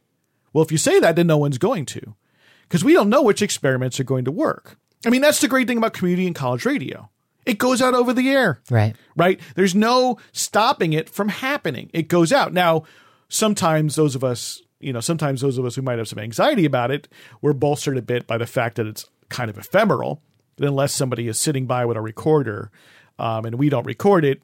Well, 0.53 0.63
if 0.63 0.71
you 0.71 0.77
say 0.77 0.99
that, 0.99 1.15
then 1.15 1.27
no 1.27 1.37
one's 1.37 1.57
going 1.57 1.85
to, 1.87 2.15
because 2.63 2.83
we 2.83 2.93
don't 2.93 3.09
know 3.09 3.21
which 3.23 3.41
experiments 3.41 3.99
are 3.99 4.03
going 4.05 4.25
to 4.25 4.31
work. 4.31 4.77
I 5.05 5.09
mean, 5.09 5.21
that's 5.21 5.41
the 5.41 5.47
great 5.47 5.67
thing 5.67 5.77
about 5.77 5.93
community 5.93 6.27
and 6.27 6.35
college 6.35 6.65
radio. 6.65 7.09
It 7.45 7.57
goes 7.57 7.81
out 7.81 7.93
over 7.93 8.13
the 8.13 8.29
air 8.29 8.61
Right. 8.69 8.95
right? 9.17 9.39
There's 9.55 9.75
no 9.75 10.17
stopping 10.31 10.93
it 10.93 11.09
from 11.09 11.27
happening. 11.27 11.89
It 11.93 12.07
goes 12.07 12.31
out. 12.31 12.53
Now, 12.53 12.83
sometimes 13.27 13.95
those 13.95 14.15
of 14.15 14.23
us, 14.23 14.61
you 14.79 14.93
know, 14.93 15.01
sometimes 15.01 15.41
those 15.41 15.57
of 15.57 15.65
us 15.65 15.75
who 15.75 15.81
might 15.81 15.97
have 15.97 16.07
some 16.07 16.19
anxiety 16.19 16.63
about 16.65 16.91
it, 16.91 17.07
we're 17.41 17.53
bolstered 17.53 17.97
a 17.97 18.01
bit 18.01 18.27
by 18.27 18.37
the 18.37 18.45
fact 18.45 18.75
that 18.77 18.87
it's 18.87 19.05
kind 19.29 19.49
of 19.49 19.57
ephemeral. 19.57 20.21
Unless 20.59 20.93
somebody 20.93 21.27
is 21.27 21.39
sitting 21.39 21.65
by 21.65 21.83
with 21.83 21.97
a 21.97 22.01
recorder 22.01 22.71
um, 23.17 23.45
and 23.45 23.55
we 23.55 23.69
don't 23.69 23.85
record 23.85 24.23
it, 24.23 24.41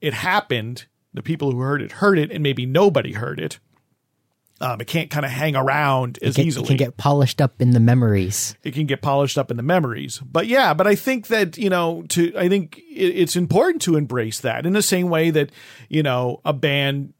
it 0.00 0.12
happened. 0.12 0.86
The 1.14 1.22
people 1.22 1.52
who 1.52 1.60
heard 1.60 1.80
it 1.80 1.92
heard 1.92 2.18
it, 2.18 2.30
and 2.30 2.42
maybe 2.42 2.66
nobody 2.66 3.12
heard 3.12 3.40
it. 3.40 3.58
Um, 4.60 4.80
it 4.80 4.86
can't 4.86 5.10
kind 5.10 5.26
of 5.26 5.30
hang 5.30 5.54
around 5.54 6.18
as 6.22 6.38
It, 6.38 6.42
it 6.42 6.46
easily 6.46 6.66
can 6.66 6.76
get 6.78 6.96
polished 6.96 7.42
up 7.42 7.60
in 7.60 7.72
the 7.72 7.80
memories. 7.80 8.56
it 8.64 8.72
can 8.72 8.86
get 8.86 9.02
polished 9.02 9.36
up 9.36 9.50
in 9.50 9.58
the 9.58 9.62
memories. 9.62 10.18
But 10.18 10.46
yeah, 10.46 10.72
but 10.72 10.86
I 10.86 10.94
think 10.94 11.26
that, 11.26 11.58
you 11.58 11.68
know, 11.68 12.04
to, 12.08 12.32
I 12.36 12.48
think 12.48 12.78
it, 12.78 13.12
it's 13.16 13.36
important 13.36 13.82
to 13.82 13.96
embrace 13.96 14.40
that 14.40 14.64
in 14.64 14.72
the 14.72 14.80
same 14.82 15.10
way 15.10 15.30
that, 15.30 15.52
you 15.90 16.02
know, 16.02 16.40
a 16.44 16.54
band 16.54 17.12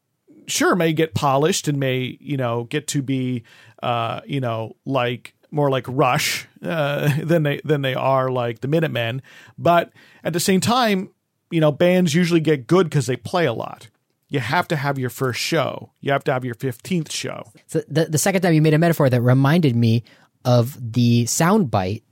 sure 0.46 0.74
may 0.74 0.92
get 0.94 1.14
polished 1.14 1.68
and 1.68 1.78
may, 1.78 2.16
you 2.20 2.36
know, 2.38 2.64
get 2.64 2.86
to 2.88 3.02
be, 3.02 3.42
uh, 3.82 4.20
you 4.24 4.40
know, 4.40 4.76
like 4.86 5.34
more 5.50 5.70
like 5.70 5.84
Rush, 5.88 6.48
uh, 6.62 7.12
than 7.22 7.42
they, 7.42 7.60
than 7.64 7.82
they 7.82 7.94
are 7.94 8.30
like 8.30 8.60
the 8.60 8.68
Minutemen. 8.68 9.20
But 9.58 9.92
at 10.24 10.32
the 10.32 10.40
same 10.40 10.60
time, 10.60 11.10
you 11.50 11.60
know, 11.60 11.70
bands 11.70 12.14
usually 12.14 12.40
get 12.40 12.66
good 12.66 12.86
because 12.86 13.06
they 13.06 13.16
play 13.16 13.44
a 13.44 13.52
lot. 13.52 13.88
You 14.28 14.40
have 14.40 14.66
to 14.68 14.76
have 14.76 14.98
your 14.98 15.10
first 15.10 15.40
show. 15.40 15.92
You 16.00 16.12
have 16.12 16.24
to 16.24 16.32
have 16.32 16.44
your 16.44 16.54
15th 16.54 17.12
show. 17.12 17.44
So 17.66 17.82
the 17.88 18.06
the 18.06 18.18
second 18.18 18.42
time 18.42 18.54
you 18.54 18.62
made 18.62 18.74
a 18.74 18.78
metaphor 18.78 19.08
that 19.08 19.20
reminded 19.20 19.76
me 19.76 20.02
of 20.44 20.76
the 20.92 21.24
soundbite 21.24 22.02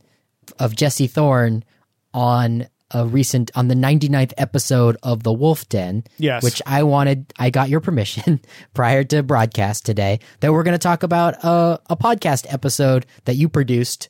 of 0.59 0.77
Jesse 0.77 1.07
Thorne 1.07 1.65
on 2.13 2.69
a 2.91 3.05
recent 3.05 3.51
on 3.57 3.69
the 3.69 3.75
99th 3.75 4.33
episode 4.39 4.97
of 5.03 5.25
The 5.25 5.33
Wolf 5.33 5.69
Den. 5.69 6.05
Yes. 6.19 6.45
Which 6.45 6.63
I 6.65 6.85
wanted 6.85 7.33
I 7.39 7.51
got 7.51 7.69
your 7.69 7.81
permission 7.81 8.41
prior 8.75 9.03
to 9.05 9.23
broadcast 9.23 9.85
today 9.85 10.21
that 10.41 10.53
we're 10.53 10.63
going 10.63 10.73
to 10.73 10.79
talk 10.79 11.03
about 11.03 11.43
a, 11.43 11.81
a 11.91 11.97
podcast 11.97 12.47
episode 12.53 13.07
that 13.25 13.35
you 13.35 13.49
produced 13.49 14.09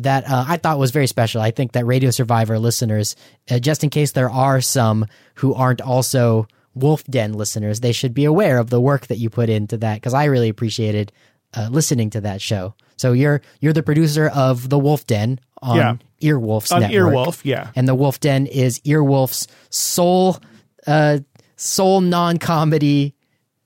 that 0.00 0.28
uh, 0.28 0.44
I 0.46 0.58
thought 0.58 0.78
was 0.78 0.90
very 0.90 1.06
special. 1.06 1.40
I 1.40 1.50
think 1.50 1.72
that 1.72 1.86
Radio 1.86 2.10
Survivor 2.10 2.58
listeners, 2.58 3.16
uh, 3.50 3.58
just 3.58 3.82
in 3.82 3.88
case 3.88 4.12
there 4.12 4.28
are 4.28 4.60
some 4.60 5.06
who 5.36 5.54
aren't 5.54 5.80
also 5.80 6.46
Wolf 6.76 7.02
Den 7.04 7.32
listeners, 7.32 7.80
they 7.80 7.90
should 7.92 8.14
be 8.14 8.24
aware 8.24 8.58
of 8.58 8.70
the 8.70 8.80
work 8.80 9.08
that 9.08 9.16
you 9.18 9.28
put 9.30 9.48
into 9.48 9.76
that 9.78 9.94
because 9.96 10.14
I 10.14 10.24
really 10.26 10.48
appreciated 10.48 11.10
uh, 11.56 11.68
listening 11.70 12.10
to 12.10 12.20
that 12.20 12.40
show. 12.40 12.74
So 12.96 13.12
you're 13.12 13.40
you're 13.60 13.72
the 13.72 13.82
producer 13.82 14.28
of 14.28 14.68
the 14.68 14.78
Wolf 14.78 15.06
Den 15.06 15.40
on 15.62 15.76
Yeah. 15.76 15.96
Earwolf's 16.22 16.70
On 16.72 16.80
network. 16.80 17.14
Earwolf, 17.14 17.40
yeah. 17.44 17.70
and 17.74 17.88
the 17.88 17.94
Wolf 17.94 18.20
Den 18.20 18.46
is 18.46 18.80
Earwolf's 18.80 19.48
sole 19.70 20.38
uh, 20.86 21.18
sole 21.56 22.00
non 22.00 22.38
comedy. 22.38 23.14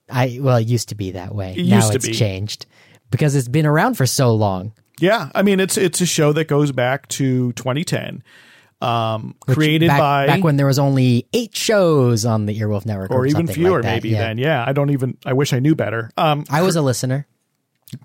I 0.08 0.38
well, 0.40 0.56
it 0.56 0.66
used 0.66 0.88
to 0.88 0.94
be 0.94 1.12
that 1.12 1.34
way. 1.34 1.54
It 1.56 1.66
now 1.66 1.76
used 1.76 1.90
to 1.90 1.96
it's 1.96 2.06
be. 2.08 2.14
changed 2.14 2.66
because 3.10 3.34
it's 3.36 3.48
been 3.48 3.66
around 3.66 3.94
for 3.94 4.06
so 4.06 4.34
long. 4.34 4.72
Yeah, 5.00 5.30
I 5.34 5.42
mean 5.42 5.60
it's 5.60 5.76
it's 5.78 6.00
a 6.00 6.06
show 6.06 6.32
that 6.32 6.46
goes 6.48 6.72
back 6.72 7.06
to 7.08 7.52
2010, 7.52 8.22
um, 8.80 9.34
created 9.46 9.88
back, 9.88 9.98
by 9.98 10.26
back 10.26 10.44
when 10.44 10.56
there 10.56 10.66
was 10.66 10.78
only 10.78 11.26
eight 11.32 11.54
shows 11.54 12.24
on 12.24 12.46
the 12.46 12.58
Earwolf 12.58 12.86
Network, 12.86 13.10
or, 13.10 13.20
or 13.22 13.26
even 13.26 13.46
fewer 13.46 13.82
like 13.82 13.84
maybe 13.84 14.10
Yeah. 14.10 14.18
then. 14.20 14.38
Yeah, 14.38 14.64
I 14.66 14.72
don't 14.72 14.90
even. 14.90 15.16
I 15.26 15.32
wish 15.34 15.52
I 15.52 15.58
knew 15.58 15.74
better. 15.74 16.10
Um, 16.16 16.44
I 16.50 16.62
was 16.62 16.76
a 16.76 16.82
listener. 16.82 17.26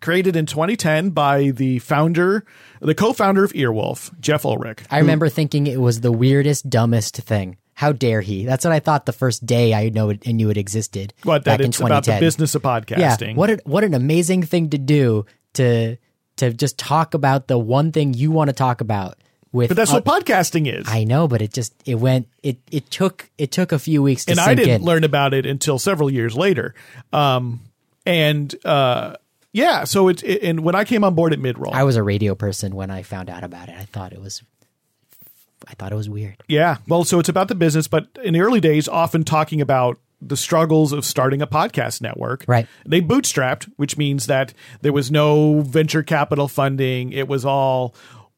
created 0.02 0.36
in 0.36 0.46
2010 0.48 1.12
by 1.12 1.52
the 1.52 1.80
founder, 1.80 2.44
the 2.82 2.96
co-founder 2.96 3.44
of 3.44 3.54
Earwolf, 3.54 4.20
Jeff 4.20 4.44
Ulrich. 4.46 4.80
I 4.90 4.98
remember 5.00 5.30
thinking 5.30 5.68
it 5.68 5.80
was 5.80 6.02
the 6.02 6.12
weirdest, 6.12 6.70
dumbest 6.70 7.18
thing. 7.18 7.58
How 7.76 7.92
dare 7.92 8.22
he? 8.22 8.46
That's 8.46 8.64
what 8.66 8.72
I 8.74 8.80
thought 8.80 9.06
the 9.06 9.14
first 9.14 9.46
day 9.46 9.74
I 9.74 9.90
know 9.90 10.10
it, 10.10 10.24
I 10.28 10.32
knew 10.32 10.50
it 10.50 10.58
existed. 10.58 11.14
What 11.24 11.44
that 11.44 11.60
in 11.62 11.68
it's 11.70 11.80
about 11.80 12.06
the 12.06 12.18
business 12.20 12.56
of 12.56 12.62
podcasting. 12.64 13.30
Yeah, 13.30 13.34
what 13.36 13.50
a, 13.50 13.60
what 13.66 13.84
an 13.84 13.94
amazing 13.94 14.44
thing 14.44 14.70
to 14.72 14.78
do 14.78 15.26
to 15.54 15.98
to 16.38 16.52
just 16.54 16.78
talk 16.80 17.14
about 17.14 17.48
the 17.48 17.58
one 17.60 17.92
thing 17.92 18.14
you 18.14 18.32
want 18.32 18.48
to 18.50 18.54
talk 18.54 18.82
about 18.82 19.18
with. 19.56 19.70
but 19.70 19.78
that's 19.78 19.91
uh, 19.91 19.99
what 20.01 20.06
podcasting 20.06 20.72
is. 20.72 20.88
I 20.88 21.03
know, 21.03 21.28
but 21.28 21.41
it 21.41 21.53
just 21.53 21.74
it 21.86 21.95
went 21.95 22.28
it 22.43 22.58
it 22.72 22.91
took 22.91 23.30
it 23.38 23.51
took 23.51 23.72
a 23.72 23.80
few 23.80 24.03
weeks 24.03 24.26
to 24.26 24.32
and 24.32 24.39
I 24.39 24.53
didn't 24.53 24.82
in. 24.82 24.84
learn 24.84 25.03
about 25.03 25.34
it 25.34 25.45
until 25.45 25.80
several 25.80 26.12
years 26.12 26.36
later. 26.36 26.76
Um, 27.12 27.62
and 28.06 28.53
uh, 28.64 29.16
yeah, 29.51 29.86
so 29.86 30.10
it's 30.10 30.22
it, 30.22 30.43
and 30.43 30.60
when 30.60 30.76
I 30.76 30.84
came 30.84 31.03
on 31.03 31.16
board 31.16 31.34
at 31.34 31.39
Midroll, 31.39 31.74
I 31.74 31.84
was 31.84 31.95
a 31.95 32.03
radio 32.03 32.36
person 32.36 32.76
when 32.76 32.91
I 32.91 33.01
found 33.01 33.30
out 33.30 33.43
about 33.43 33.70
it. 33.70 33.76
I 33.76 33.86
thought 33.86 34.14
it 34.14 34.22
was 34.22 34.43
I 35.68 35.74
thought 35.74 35.91
it 35.91 35.95
was 35.95 36.10
weird. 36.10 36.38
Yeah. 36.47 36.78
Well, 36.88 37.03
so 37.03 37.20
it's 37.20 37.30
about 37.30 37.47
the 37.47 37.56
business, 37.56 37.88
but 37.88 38.08
in 38.24 38.34
the 38.34 38.41
early 38.41 38.60
days, 38.60 38.88
often 38.88 39.24
talking 39.24 39.62
about 39.62 39.97
the 40.22 40.38
struggles 40.38 40.91
of 40.91 41.06
starting 41.06 41.41
a 41.41 41.47
podcast 41.47 42.01
network. 42.01 42.45
Right. 42.47 42.68
They 42.86 43.01
bootstrapped, 43.01 43.72
which 43.76 43.97
means 43.97 44.28
that 44.28 44.53
there 44.82 44.93
was 44.93 45.12
no 45.12 45.62
venture 45.62 46.03
capital 46.03 46.47
funding. 46.47 47.12
It 47.12 47.28
was 47.28 47.45
all 47.45 47.95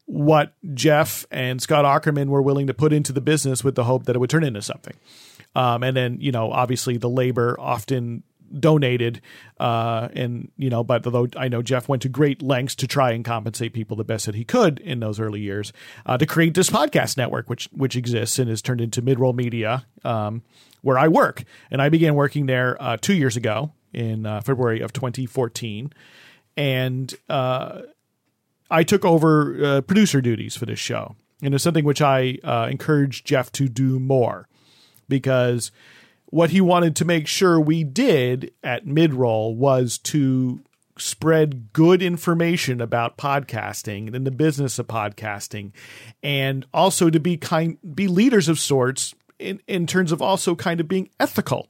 what 0.08 0.54
Jeff 0.74 1.26
and 1.30 1.62
Scott 1.62 1.84
Aukerman 1.84 2.28
were 2.28 2.42
willing 2.42 2.68
to 2.68 2.74
put 2.74 2.94
into 2.94 3.12
the 3.12 3.22
business 3.22 3.64
with 3.64 3.76
the 3.76 3.84
hope 3.84 4.06
that 4.06 4.16
it 4.16 4.20
would 4.20 4.30
turn 4.30 4.44
into 4.44 4.62
something. 4.62 4.96
Um, 5.54 5.84
and 5.84 5.96
then, 5.96 6.18
you 6.20 6.32
know, 6.32 6.52
obviously 6.52 6.98
the 6.98 7.10
labor 7.10 7.56
often 7.60 8.24
donated 8.60 9.20
uh 9.60 10.08
and 10.14 10.50
you 10.56 10.70
know 10.70 10.82
but 10.82 11.06
although 11.06 11.28
i 11.36 11.50
know 11.50 11.62
jeff 11.62 11.90
went 11.90 12.02
to 12.02 12.08
great 12.08 12.42
lengths 12.42 12.76
to 12.76 12.88
try 12.88 13.12
and 13.12 13.26
compensate 13.26 13.74
people 13.74 13.98
the 13.98 14.06
best 14.06 14.26
that 14.26 14.36
he 14.36 14.46
could 14.46 14.80
in 14.80 15.02
those 15.02 15.20
early 15.20 15.42
years 15.42 15.74
uh, 16.06 16.18
to 16.18 16.26
create 16.26 16.54
this 16.54 16.70
podcast 16.70 17.18
network 17.18 17.50
which 17.50 17.68
which 17.74 17.98
exists 17.98 18.40
and 18.40 18.50
has 18.50 18.62
turned 18.62 18.80
into 18.80 19.02
midroll 19.02 19.36
media 19.36 19.86
um 20.06 20.42
where 20.82 20.98
i 20.98 21.10
work 21.10 21.44
and 21.70 21.82
i 21.82 21.90
began 21.90 22.16
working 22.16 22.46
there 22.46 22.82
uh 22.82 22.96
two 22.96 23.14
years 23.14 23.36
ago 23.36 23.74
in 23.92 24.26
uh, 24.26 24.40
february 24.40 24.80
of 24.80 24.94
2014 24.94 25.92
and 26.56 27.16
uh 27.28 27.82
I 28.70 28.84
took 28.84 29.06
over 29.06 29.64
uh, 29.64 29.82
producer 29.82 30.22
duties 30.22 30.56
for 30.56 30.66
this 30.66 30.80
show, 30.80 31.16
and 31.42 31.54
it's 31.54 31.64
something 31.64 31.86
which 31.86 32.02
I 32.02 32.38
uh, 32.44 32.68
encouraged 32.70 33.26
Jeff 33.26 33.52
to 33.54 33.68
do 33.68 34.00
more 34.00 34.48
because 35.08 35.72
what 36.26 36.50
he 36.50 36.62
wanted 36.62 36.96
to 36.98 37.06
make 37.06 37.28
sure 37.28 37.60
we 37.60 37.84
did 37.84 38.52
at 38.64 38.86
midroll 38.86 39.56
was 39.56 39.98
to 39.98 40.62
spread 40.98 41.72
good 41.74 42.02
information 42.02 42.82
about 42.82 43.18
podcasting 43.18 44.14
and 44.14 44.26
the 44.26 44.32
business 44.32 44.80
of 44.80 44.88
podcasting 44.88 45.72
and 46.24 46.66
also 46.74 47.10
to 47.10 47.20
be 47.20 47.38
kind 47.38 47.78
be 47.96 48.08
leaders 48.08 48.50
of 48.50 48.58
sorts 48.60 49.14
in, 49.38 49.62
in 49.68 49.86
terms 49.86 50.12
of 50.12 50.22
also 50.22 50.56
kind 50.56 50.80
of 50.80 50.88
being 50.88 51.10
ethical 51.20 51.70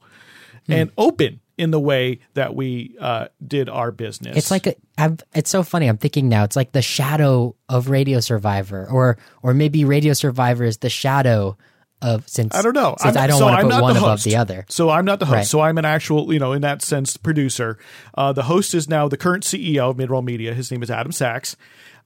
and 0.66 0.90
open 0.96 1.40
in 1.58 1.70
the 1.72 1.80
way 1.80 2.20
that 2.34 2.54
we 2.54 2.96
uh, 3.00 3.26
did 3.46 3.68
our 3.68 3.90
business 3.90 4.36
It's 4.36 4.50
like 4.50 4.66
a, 4.68 4.74
I'm, 4.96 5.18
it's 5.34 5.50
so 5.50 5.62
funny. 5.62 5.88
I'm 5.88 5.98
thinking 5.98 6.28
now. 6.28 6.44
It's 6.44 6.56
like 6.56 6.72
the 6.72 6.82
shadow 6.82 7.56
of 7.68 7.90
Radio 7.90 8.20
Survivor, 8.20 8.86
or 8.90 9.18
or 9.42 9.52
maybe 9.54 9.84
Radio 9.84 10.12
Survivor 10.12 10.64
is 10.64 10.78
the 10.78 10.88
shadow 10.88 11.56
of 12.00 12.28
since 12.28 12.54
I 12.54 12.62
don't 12.62 12.74
know. 12.74 12.94
Since 13.00 13.16
I'm- 13.16 13.24
I 13.24 13.26
don't 13.26 13.38
so 13.38 13.44
want 13.46 13.56
to 13.58 13.62
put 13.64 13.68
not 13.70 13.82
one 13.82 13.94
the 13.94 13.98
above 14.00 14.22
the 14.22 14.36
other. 14.36 14.64
So 14.68 14.88
I'm 14.88 15.04
not 15.04 15.18
the 15.18 15.26
host. 15.26 15.34
Right. 15.34 15.46
So 15.46 15.60
I'm 15.60 15.78
an 15.78 15.84
actual, 15.84 16.32
you 16.32 16.38
know, 16.38 16.52
in 16.52 16.62
that 16.62 16.80
sense, 16.80 17.16
producer. 17.16 17.76
Uh, 18.14 18.32
the 18.32 18.44
host 18.44 18.72
is 18.72 18.88
now 18.88 19.08
the 19.08 19.16
current 19.16 19.42
CEO 19.44 19.90
of 19.90 19.96
Midroll 19.96 20.24
Media. 20.24 20.54
His 20.54 20.70
name 20.70 20.82
is 20.82 20.90
Adam 20.92 21.10
Sachs. 21.12 21.56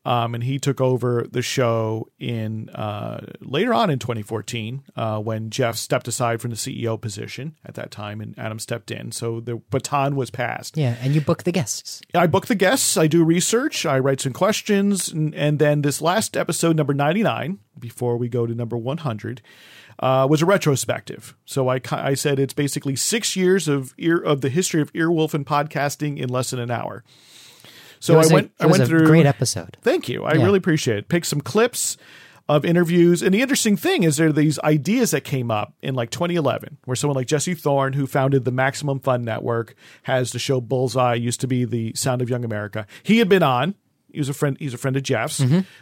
Um, 0.04 0.34
and 0.34 0.42
he 0.42 0.58
took 0.58 0.80
over 0.80 1.26
the 1.30 1.42
show 1.42 2.08
in 2.18 2.68
uh, 2.70 3.24
later 3.40 3.72
on 3.72 3.88
in 3.88 4.00
2014 4.00 4.82
uh, 4.96 5.18
when 5.20 5.50
Jeff 5.50 5.76
stepped 5.76 6.08
aside 6.08 6.40
from 6.40 6.50
the 6.50 6.56
CEO 6.56 7.00
position 7.00 7.56
at 7.64 7.74
that 7.74 7.92
time, 7.92 8.20
and 8.20 8.36
Adam 8.36 8.58
stepped 8.58 8.90
in. 8.90 9.12
So 9.12 9.38
the 9.38 9.56
baton 9.70 10.16
was 10.16 10.30
passed. 10.30 10.76
Yeah, 10.76 10.96
and 11.00 11.14
you 11.14 11.20
book 11.20 11.44
the 11.44 11.52
guests. 11.52 12.02
I 12.14 12.26
book 12.26 12.48
the 12.48 12.56
guests. 12.56 12.96
I 12.96 13.06
do 13.06 13.24
research. 13.24 13.86
I 13.86 14.00
write 14.00 14.20
some 14.20 14.32
questions, 14.32 15.08
and, 15.08 15.34
and 15.36 15.60
then 15.60 15.82
this 15.82 16.02
last 16.02 16.36
episode, 16.36 16.76
number 16.76 16.94
99, 16.94 17.60
before 17.78 18.16
we 18.16 18.28
go 18.28 18.46
to 18.46 18.54
number 18.54 18.76
100. 18.76 19.40
Uh, 19.98 20.26
was 20.28 20.42
a 20.42 20.46
retrospective. 20.46 21.36
So 21.44 21.68
I, 21.68 21.80
I 21.92 22.14
said 22.14 22.40
it's 22.40 22.54
basically 22.54 22.96
six 22.96 23.36
years 23.36 23.68
of 23.68 23.94
ear 23.98 24.16
of 24.18 24.40
the 24.40 24.48
history 24.48 24.80
of 24.80 24.92
Earwolf 24.94 25.32
and 25.32 25.46
podcasting 25.46 26.18
in 26.18 26.28
less 26.28 26.50
than 26.50 26.58
an 26.58 26.72
hour. 26.72 27.04
So 28.02 28.18
I 28.18 28.26
went. 28.32 28.50
I 28.60 28.64
it 28.64 28.66
was 28.66 28.78
went 28.78 28.82
a 28.82 28.86
through. 28.86 29.06
great 29.06 29.26
episode. 29.26 29.76
Thank 29.82 30.08
you. 30.08 30.24
I 30.24 30.34
Yeah. 30.34 30.44
really 30.44 30.58
appreciate 30.58 30.98
it. 30.98 31.08
Pick 31.08 31.24
some 31.24 31.40
clips 31.40 31.96
of 32.48 32.64
interviews. 32.64 33.22
And 33.22 33.32
the 33.32 33.40
interesting 33.40 33.76
thing 33.76 34.02
is 34.02 34.16
there 34.16 34.26
are 34.28 34.32
these 34.32 34.58
ideas 34.60 35.12
that 35.12 35.20
came 35.22 35.50
up 35.50 35.74
in 35.80 35.94
like 35.94 36.10
2011 36.10 36.78
where 36.84 36.96
someone 36.96 37.14
like 37.14 37.28
Jesse 37.28 37.54
Thorne, 37.54 37.92
who 37.92 38.06
founded 38.08 38.44
the 38.44 38.50
Maximum 38.50 38.98
Fun 38.98 39.22
Network, 39.24 39.76
has 40.02 40.32
the 40.32 40.40
show 40.40 40.60
Bullseye, 40.60 41.14
used 41.14 41.40
to 41.42 41.46
be 41.46 41.64
the 41.64 41.92
Sound 41.94 42.20
of 42.20 42.28
Young 42.28 42.44
America. 42.44 42.86
He 43.04 43.18
had 43.18 43.28
been 43.28 43.44
on. 43.44 43.76
He 44.12 44.18
was 44.18 44.28
a 44.28 44.34
friend. 44.34 44.56
He's 44.58 44.74
a 44.74 44.78
friend 44.78 44.94
of 44.96 45.04
Jeff's. 45.04 45.40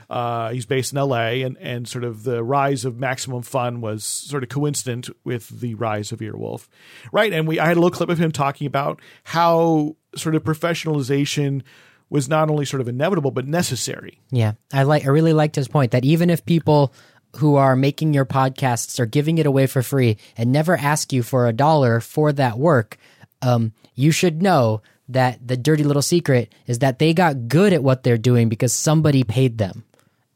Uh, 0.09 0.51
he's 0.51 0.65
based 0.67 0.93
in 0.93 0.99
L.A. 0.99 1.43
and 1.43 1.57
and 1.59 1.89
sort 1.89 2.05
of 2.05 2.23
the 2.23 2.45
rise 2.45 2.85
of 2.85 2.97
Maximum 2.99 3.43
Fun 3.43 3.81
was 3.81 4.05
sort 4.05 4.45
of 4.45 4.49
coincident 4.51 5.09
with 5.25 5.49
the 5.61 5.75
rise 5.75 6.13
of 6.13 6.21
Earwolf, 6.21 6.69
right? 7.11 7.33
And 7.33 7.49
we 7.49 7.59
I 7.59 7.67
had 7.67 7.77
a 7.77 7.81
little 7.81 7.91
clip 7.97 8.09
of 8.11 8.19
him 8.19 8.31
talking 8.31 8.69
about 8.69 9.01
how 9.25 9.97
sort 10.15 10.35
of 10.37 10.45
professionalization 10.45 11.63
was 12.11 12.29
not 12.29 12.51
only 12.51 12.65
sort 12.65 12.81
of 12.81 12.89
inevitable 12.89 13.31
but 13.31 13.47
necessary. 13.47 14.21
Yeah, 14.31 14.53
I 14.73 14.83
like. 14.83 15.05
I 15.05 15.09
really 15.09 15.33
liked 15.33 15.57
his 15.57 15.69
point 15.69 15.93
that 15.93 16.05
even 16.05 16.29
if 16.29 16.45
people 16.45 16.93
who 17.37 17.55
are 17.55 17.77
making 17.77 18.13
your 18.13 18.27
podcasts 18.27 18.99
are 18.99 19.07
giving 19.07 19.39
it 19.39 19.47
away 19.47 19.67
for 19.69 19.83
free 19.83 20.17
and 20.37 20.51
never 20.53 20.77
ask 20.77 21.13
you 21.13 21.23
for 21.23 21.47
a 21.47 21.53
dollar 21.53 22.01
for 22.01 22.33
that 22.33 22.59
work, 22.59 22.99
um, 23.41 23.73
you 23.95 24.11
should 24.11 24.43
know 24.43 24.83
that 25.09 25.47
the 25.47 25.57
dirty 25.57 25.85
little 25.85 26.03
secret 26.03 26.53
is 26.67 26.81
that 26.81 26.99
they 26.99 27.15
got 27.15 27.47
good 27.49 27.73
at 27.73 27.83
what 27.83 28.03
they're 28.03 28.19
doing 28.19 28.49
because 28.49 28.73
somebody 28.73 29.23
paid 29.25 29.59
them 29.59 29.85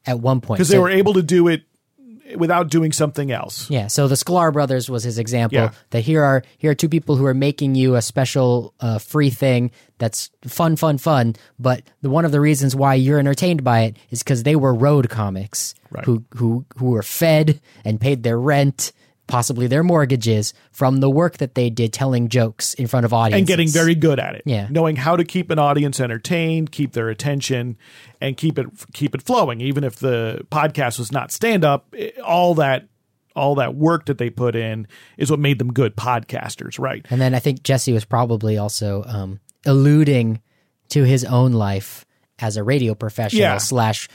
at 0.07 0.21
one 0.21 0.41
point. 0.41 0.59
because 0.59 0.69
So- 0.69 0.75
they 0.75 0.79
were 0.79 0.91
able 0.91 1.15
to 1.15 1.23
do 1.23 1.49
it 1.49 1.63
without 2.37 2.69
doing 2.71 2.93
something 2.93 3.31
else. 3.31 3.69
Yeah, 3.71 3.87
so 3.89 4.09
the 4.09 4.15
Sklar 4.15 4.53
brothers 4.53 4.91
was 4.91 5.05
his 5.05 5.19
example. 5.19 5.59
Yeah. 5.59 5.71
That 5.91 6.01
here 6.01 6.23
are 6.23 6.43
here 6.59 6.71
are 6.73 6.75
two 6.75 6.89
people 6.89 7.17
who 7.17 7.27
are 7.27 7.35
making 7.35 7.75
you 7.75 7.95
a 7.97 8.03
special 8.03 8.75
uh, 8.81 8.99
free 8.99 9.31
thing 9.31 9.71
that's 9.99 10.31
fun, 10.47 10.77
fun, 10.77 10.99
fun. 10.99 11.37
But 11.59 11.83
the, 12.03 12.11
one 12.11 12.25
of 12.25 12.33
the 12.33 12.41
reasons 12.41 12.75
why 12.77 12.95
you're 12.95 13.19
entertained 13.19 13.63
by 13.65 13.81
it 13.83 13.97
is 14.11 14.23
because 14.23 14.43
they 14.43 14.57
were 14.57 14.75
road 14.75 15.09
comics 15.09 15.75
Right. 15.91 16.05
who 16.05 16.25
who 16.37 16.65
who 16.77 16.87
were 16.91 17.03
fed 17.05 17.61
and 17.85 18.01
paid 18.01 18.23
their 18.25 18.39
rent, 18.39 18.93
possibly 19.27 19.67
their 19.67 19.83
mortgages 19.83 20.53
from 20.71 20.99
the 20.99 21.09
work 21.09 21.39
that 21.39 21.55
they 21.55 21.71
did 21.71 21.93
telling 21.93 22.29
jokes 22.29 22.75
in 22.75 22.87
front 22.87 23.07
of 23.07 23.13
audiences 23.13 23.41
And 23.41 23.47
getting 23.47 23.69
very 23.69 23.95
good 23.95 24.21
at 24.21 24.35
it, 24.35 24.43
Yeah. 24.45 24.69
knowing 24.71 24.97
how 24.97 25.17
to 25.17 25.25
keep 25.25 25.51
an 25.51 25.59
audience 25.59 25.99
entertained, 26.01 26.71
keep 26.73 26.93
their 26.93 27.09
attention, 27.09 27.77
and 28.21 28.37
keep 28.37 28.59
it 28.59 28.67
keep 28.93 29.15
it 29.15 29.23
flowing. 29.23 29.61
Even 29.61 29.83
if 29.85 29.97
the 29.97 30.47
podcast 30.51 30.99
was 30.99 31.11
not 31.11 31.33
stand 31.33 31.65
up, 31.65 31.95
all 32.25 32.55
that 32.57 32.87
all 33.37 33.57
that 33.57 33.75
work 33.75 34.07
that 34.07 34.19
they 34.19 34.31
put 34.31 34.55
in 34.55 34.87
is 35.19 35.29
what 35.31 35.41
made 35.41 35.59
them 35.59 35.73
good 35.73 35.97
podcasters, 35.97 36.79
right? 36.79 37.05
And 37.11 37.21
then 37.21 37.35
I 37.35 37.41
think 37.41 37.63
Jesse 37.65 37.93
was 37.93 38.05
probably 38.05 38.59
also 38.59 39.03
um, 39.07 39.41
alluding 39.67 40.41
to 40.91 41.03
his 41.03 41.25
own 41.25 41.53
life 41.53 42.05
as 42.39 42.57
a 42.57 42.63
radio 42.63 42.95
professional 42.95 43.41
Yeah. 43.41 43.59
slash 43.59 44.09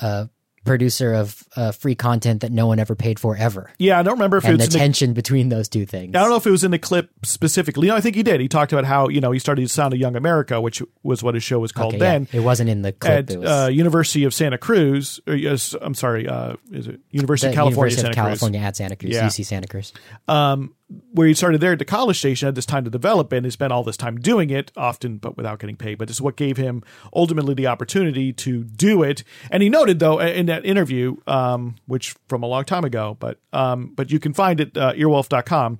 uh, 0.00 0.26
producer 0.64 1.12
of 1.14 1.44
uh, 1.56 1.72
free 1.72 1.94
content 1.94 2.40
that 2.40 2.52
no 2.52 2.66
one 2.66 2.78
ever 2.78 2.94
paid 2.94 3.18
for 3.18 3.36
ever. 3.36 3.70
Yeah, 3.78 3.98
I 3.98 4.02
don't 4.02 4.14
remember 4.14 4.38
if 4.38 4.44
And 4.44 4.54
the 4.58 4.64
was 4.64 4.72
the 4.72 4.78
tension 4.78 5.12
between 5.12 5.48
those 5.48 5.68
two 5.68 5.86
things. 5.86 6.14
I 6.16 6.20
don't 6.20 6.30
know 6.30 6.36
if 6.36 6.46
it 6.46 6.50
was 6.50 6.64
in 6.64 6.70
the 6.70 6.78
clip 6.78 7.10
specifically. 7.22 7.88
No, 7.88 7.96
I 7.96 8.00
think 8.00 8.16
he 8.16 8.22
did. 8.22 8.40
He 8.40 8.48
talked 8.48 8.72
about 8.72 8.84
how 8.84 9.08
you 9.08 9.20
know 9.20 9.30
he 9.32 9.38
started 9.38 9.62
to 9.62 9.68
Sound 9.68 9.92
of 9.94 10.00
Young 10.00 10.16
America, 10.16 10.60
which 10.60 10.82
was 11.02 11.22
what 11.22 11.34
his 11.34 11.42
show 11.42 11.58
was 11.58 11.72
called 11.72 11.94
Okay, 11.94 12.02
yeah. 12.04 12.12
then. 12.12 12.28
It 12.32 12.40
wasn't 12.40 12.70
in 12.70 12.82
the 12.82 12.92
clip. 12.92 13.12
At 13.12 13.30
it 13.30 13.38
was 13.40 13.48
uh, 13.48 13.68
University 13.72 14.24
of 14.24 14.32
Santa 14.34 14.58
Cruz, 14.58 15.20
or 15.26 15.34
yes, 15.34 15.74
I'm 15.80 15.94
sorry, 15.94 16.26
uh, 16.28 16.56
is 16.72 16.86
it 16.88 17.00
University 17.10 17.48
the 17.48 17.52
of 17.52 17.54
California, 17.56 17.90
University 17.92 18.00
Santa 18.02 18.10
of 18.10 18.14
California 18.16 18.60
at 18.60 18.76
Santa 18.76 18.96
Cruz, 18.96 19.12
Yeah. 19.12 19.26
UC 19.26 19.44
Santa 19.44 19.66
Cruz. 19.68 19.92
Cruz, 20.28 20.70
where 21.12 21.26
he 21.26 21.34
started 21.34 21.60
there 21.60 21.72
at 21.72 21.78
the 21.78 21.84
college 21.84 22.18
station, 22.18 22.46
had 22.46 22.54
this 22.54 22.66
time 22.66 22.84
to 22.84 22.90
develop 22.90 23.32
it, 23.32 23.38
and 23.38 23.46
he 23.46 23.50
spent 23.50 23.72
all 23.72 23.82
this 23.82 23.96
time 23.96 24.18
doing 24.18 24.50
it, 24.50 24.70
often 24.76 25.16
but 25.16 25.36
without 25.36 25.58
getting 25.58 25.76
paid. 25.76 25.96
But 25.96 26.08
this 26.08 26.18
is 26.18 26.20
what 26.22 26.36
gave 26.36 26.56
him 26.58 26.82
ultimately 27.14 27.54
the 27.54 27.66
opportunity 27.68 28.32
to 28.34 28.64
do 28.64 29.02
it. 29.02 29.24
And 29.50 29.62
he 29.62 29.68
noted 29.70 29.98
though 29.98 30.20
in 30.20 30.46
that 30.46 30.64
interview, 30.66 31.16
um, 31.26 31.76
which 31.86 32.14
from 32.28 32.42
a 32.42 32.46
long 32.46 32.64
time 32.64 32.84
ago, 32.84 33.16
but 33.18 33.38
um, 33.52 33.92
but 33.96 34.10
you 34.12 34.20
can 34.20 34.34
find 34.34 34.60
it 34.60 34.76
uh, 34.76 34.92
earwolf.com, 34.92 35.78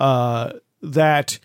uh, 0.00 0.52
that 0.82 1.38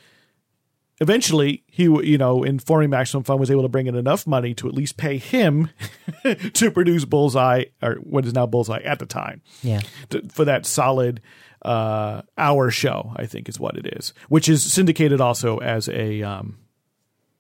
eventually 1.02 1.64
he 1.68 1.84
you 1.84 2.18
know 2.18 2.44
in 2.44 2.60
forming 2.60 2.90
maximum 2.90 3.24
fun 3.24 3.40
was 3.40 3.50
able 3.50 3.62
to 3.62 3.70
bring 3.70 3.88
in 3.88 3.96
enough 3.96 4.28
money 4.28 4.54
to 4.54 4.68
at 4.68 4.74
least 4.74 4.98
pay 4.98 5.18
him 5.18 5.70
to 6.54 6.70
produce 6.72 7.06
bullseye 7.06 7.64
or 7.82 7.96
what 7.96 8.26
is 8.26 8.34
now 8.34 8.46
bullseye 8.46 8.82
at 8.82 9.00
the 9.00 9.06
time 9.06 9.42
Yeah. 9.64 9.82
to, 10.10 10.28
for 10.28 10.44
that 10.46 10.66
solid 10.66 11.22
uh 11.64 12.22
hour 12.38 12.72
show 12.72 13.12
i 13.18 13.26
think 13.26 13.49
is 13.49 13.60
what 13.60 13.76
it 13.78 13.86
is 13.97 14.14
which 14.30 14.47
is 14.47 14.64
syndicated 14.72 15.20
also 15.20 15.57
as 15.57 15.89
a 15.89 16.22
um 16.24 16.57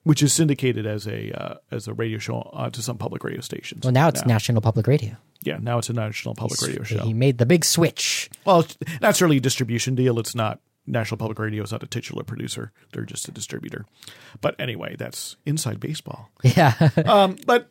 which 0.03 0.23
is 0.23 0.33
syndicated 0.33 0.85
as 0.85 1.07
a 1.07 1.31
uh, 1.39 1.55
as 1.71 1.87
a 1.87 1.93
radio 1.93 2.17
show 2.17 2.49
uh, 2.53 2.69
to 2.69 2.81
some 2.81 2.97
public 2.97 3.23
radio 3.23 3.41
stations. 3.41 3.83
Well, 3.83 3.91
now 3.91 4.07
it's 4.07 4.25
National 4.25 4.61
Public 4.61 4.87
Radio. 4.87 5.17
yeah 5.41 5.57
now 5.61 5.77
it's 5.77 5.89
a 5.89 5.93
national 5.93 6.35
public 6.35 6.59
radio 6.61 6.83
show. 6.83 7.03
He 7.03 7.13
made 7.13 7.37
the 7.37 7.45
big 7.45 7.63
switch. 7.65 8.29
well 8.45 8.65
not 9.01 9.19
really 9.21 9.37
a 9.37 9.41
distribution 9.41 9.95
deal. 9.95 10.17
It's 10.17 10.33
not 10.33 10.61
national 10.87 11.17
public 11.17 11.37
radio 11.37 11.63
is 11.63 11.71
not 11.71 11.83
a 11.83 11.87
titular 11.87 12.23
producer. 12.23 12.71
They're 12.93 13.03
just 13.03 13.27
a 13.27 13.31
distributor. 13.31 13.85
But 14.41 14.55
anyway 14.57 14.95
that's 14.97 15.35
inside 15.45 15.79
baseball. 15.79 16.29
Yeah. 16.43 16.73
um, 17.05 17.35
but 17.45 17.69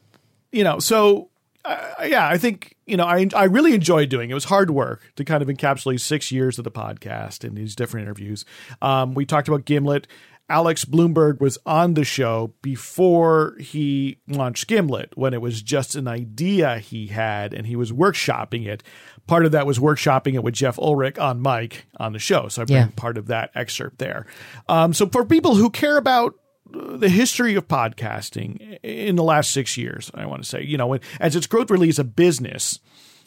you 0.52 0.62
know, 0.64 0.78
so 0.78 1.30
uh, 1.68 2.04
yeah, 2.04 2.28
I 2.28 2.38
think 2.38 2.74
you 2.86 2.96
know, 2.96 3.04
I 3.04 3.28
I 3.34 3.44
really 3.44 3.74
enjoyed 3.74 4.08
doing 4.08 4.30
it. 4.30 4.32
It 4.32 4.34
was 4.34 4.44
hard 4.44 4.70
work 4.70 5.12
to 5.16 5.24
kind 5.24 5.42
of 5.42 5.48
encapsulate 5.48 6.00
six 6.00 6.32
years 6.32 6.58
of 6.58 6.64
the 6.64 6.70
podcast 6.70 7.44
and 7.44 7.56
these 7.56 7.74
different 7.76 8.04
interviews. 8.06 8.44
Um, 8.82 9.14
we 9.14 9.24
talked 9.26 9.48
about 9.48 9.64
Gimlet. 9.64 10.06
Alex 10.50 10.86
Blumberg 10.86 11.40
was 11.42 11.58
on 11.66 11.92
the 11.92 12.04
show 12.04 12.54
before 12.62 13.54
he 13.60 14.18
launched 14.28 14.66
Gimlet 14.66 15.14
when 15.14 15.34
it 15.34 15.42
was 15.42 15.60
just 15.60 15.94
an 15.94 16.08
idea 16.08 16.78
he 16.78 17.08
had 17.08 17.52
and 17.52 17.66
he 17.66 17.76
was 17.76 17.92
workshopping 17.92 18.66
it. 18.66 18.82
Part 19.26 19.44
of 19.44 19.52
that 19.52 19.66
was 19.66 19.78
workshopping 19.78 20.32
it 20.36 20.42
with 20.42 20.54
Jeff 20.54 20.78
Ulrich 20.78 21.18
on 21.18 21.42
mic 21.42 21.84
on 22.00 22.14
the 22.14 22.18
show. 22.18 22.48
So 22.48 22.62
I 22.62 22.64
bring 22.64 22.78
Yeah. 22.78 22.88
part 22.96 23.18
of 23.18 23.26
that 23.26 23.50
excerpt 23.54 23.98
there. 23.98 24.24
Um, 24.70 24.94
so 24.94 25.06
for 25.08 25.22
people 25.26 25.54
who 25.54 25.68
care 25.68 25.98
about 25.98 26.34
the 26.70 27.08
history 27.08 27.54
of 27.54 27.68
podcasting 27.68 28.78
in 28.82 29.16
the 29.16 29.22
last 29.22 29.52
six 29.52 29.76
years, 29.76 30.10
I 30.14 30.26
want 30.26 30.42
to 30.42 30.48
say, 30.48 30.62
you 30.62 30.76
know, 30.76 30.98
as 31.20 31.36
its 31.36 31.46
growth 31.46 31.70
really 31.70 31.88
is 31.88 31.98
a 31.98 32.04
business 32.04 32.80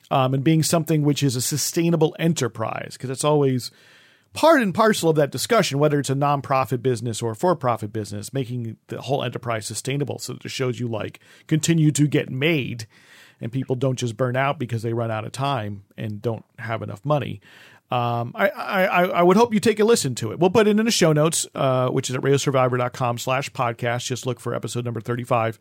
um, 0.10 0.34
and 0.34 0.44
being 0.44 0.64
something 0.64 1.04
which 1.04 1.24
is 1.24 1.36
a 1.36 1.42
sustainable 1.42 2.16
enterprise, 2.20 2.94
because 2.94 3.10
it's 3.10 3.24
always 3.24 3.72
part 4.34 4.62
and 4.62 4.74
parcel 4.74 5.10
of 5.10 5.16
that 5.16 5.32
discussion, 5.32 5.80
whether 5.80 6.00
it's 6.00 6.10
a 6.10 6.16
nonprofit 6.16 6.82
business 6.82 7.22
or 7.22 7.32
a 7.32 7.36
for 7.36 7.56
profit 7.56 7.92
business, 7.92 8.34
making 8.34 8.78
the 8.88 9.02
whole 9.02 9.24
enterprise 9.24 9.66
sustainable 9.66 10.20
so 10.20 10.34
that 10.34 10.44
the 10.44 10.50
shows 10.50 10.80
you 10.80 10.88
like 10.88 11.20
continue 11.48 11.92
to 11.92 12.08
get 12.08 12.30
made 12.30 12.88
and 13.40 13.52
people 13.52 13.76
don't 13.76 13.98
just 13.98 14.16
burn 14.16 14.36
out 14.36 14.60
because 14.60 14.84
they 14.84 14.94
run 14.94 15.12
out 15.12 15.26
of 15.26 15.32
time 15.32 15.84
and 15.98 16.22
don't 16.22 16.46
have 16.60 16.82
enough 16.82 17.04
money. 17.04 17.42
Um, 17.92 18.32
I, 18.36 18.48
I, 18.50 19.04
I 19.06 19.22
would 19.22 19.36
hope 19.36 19.54
you 19.54 19.60
take 19.60 19.80
a 19.82 19.84
listen 19.84 20.16
to 20.16 20.32
it. 20.32 20.40
We'll 20.40 20.50
put 20.50 20.66
it 20.68 20.80
in 20.80 20.86
the 20.86 20.92
show 20.92 21.12
notes, 21.12 21.46
uh, 21.54 21.90
which 21.90 22.10
is 22.10 22.16
at 22.16 22.22
radiosurvivor.com 22.22 23.18
slash 23.18 23.52
podcast. 23.52 24.06
Just 24.06 24.26
look 24.26 24.40
for 24.40 24.56
episode 24.56 24.86
number 24.86 25.02
35 25.02 25.60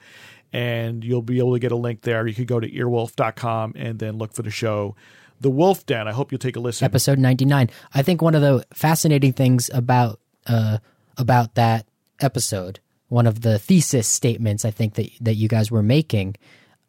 and 0.53 1.05
you'll 1.05 1.23
be 1.23 1.39
able 1.39 1.55
to 1.55 1.59
get 1.59 1.73
a 1.73 1.77
link 1.77 2.03
there. 2.03 2.27
You 2.27 2.35
could 2.35 2.47
go 2.47 2.61
to 2.61 2.71
earwolf.com 2.71 3.73
and 3.77 3.99
then 3.99 4.17
look 4.17 4.33
for 4.33 4.43
the 4.43 4.51
show, 4.51 4.95
The 5.41 5.51
Wolf 5.51 5.87
Den. 5.87 6.07
I 6.07 6.13
hope 6.13 6.31
you'll 6.31 6.39
take 6.39 6.57
a 6.57 6.61
listen. 6.61 6.85
episode 6.85 7.19
99 7.19 7.69
i 7.95 8.03
think 8.03 8.23
one 8.23 8.35
of 8.35 8.43
the 8.43 8.65
fascinating 8.73 9.33
things 9.33 9.71
about 9.73 10.21
uh 10.47 10.79
about 11.17 11.55
that 11.57 11.87
episode 12.21 12.79
one 13.09 13.27
of 13.27 13.41
the 13.41 13.59
thesis 13.59 14.07
statements 14.07 14.65
i 14.65 14.71
think 14.71 14.95
that 14.95 15.11
that 15.21 15.35
you 15.35 15.49
guys 15.49 15.71
were 15.71 15.83
making 15.83 16.37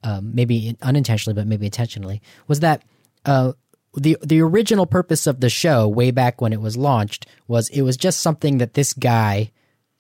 um, 0.04 0.34
maybe 0.34 0.76
unintentionally 0.82 1.36
but 1.36 1.48
maybe 1.48 1.66
intentionally 1.66 2.22
was 2.48 2.60
that 2.62 2.84
uh 3.26 3.54
the 3.96 4.18
the 4.22 4.42
original 4.42 4.86
purpose 4.86 5.28
of 5.28 5.40
the 5.42 5.50
show 5.50 5.88
way 5.88 6.12
back 6.12 6.42
when 6.42 6.54
it 6.54 6.62
was 6.62 6.78
launched 6.78 7.26
was 7.48 7.70
it 7.70 7.82
was 7.82 7.98
just 7.98 8.22
something 8.22 8.60
that 8.60 8.74
this 8.74 8.94
guy 8.94 9.52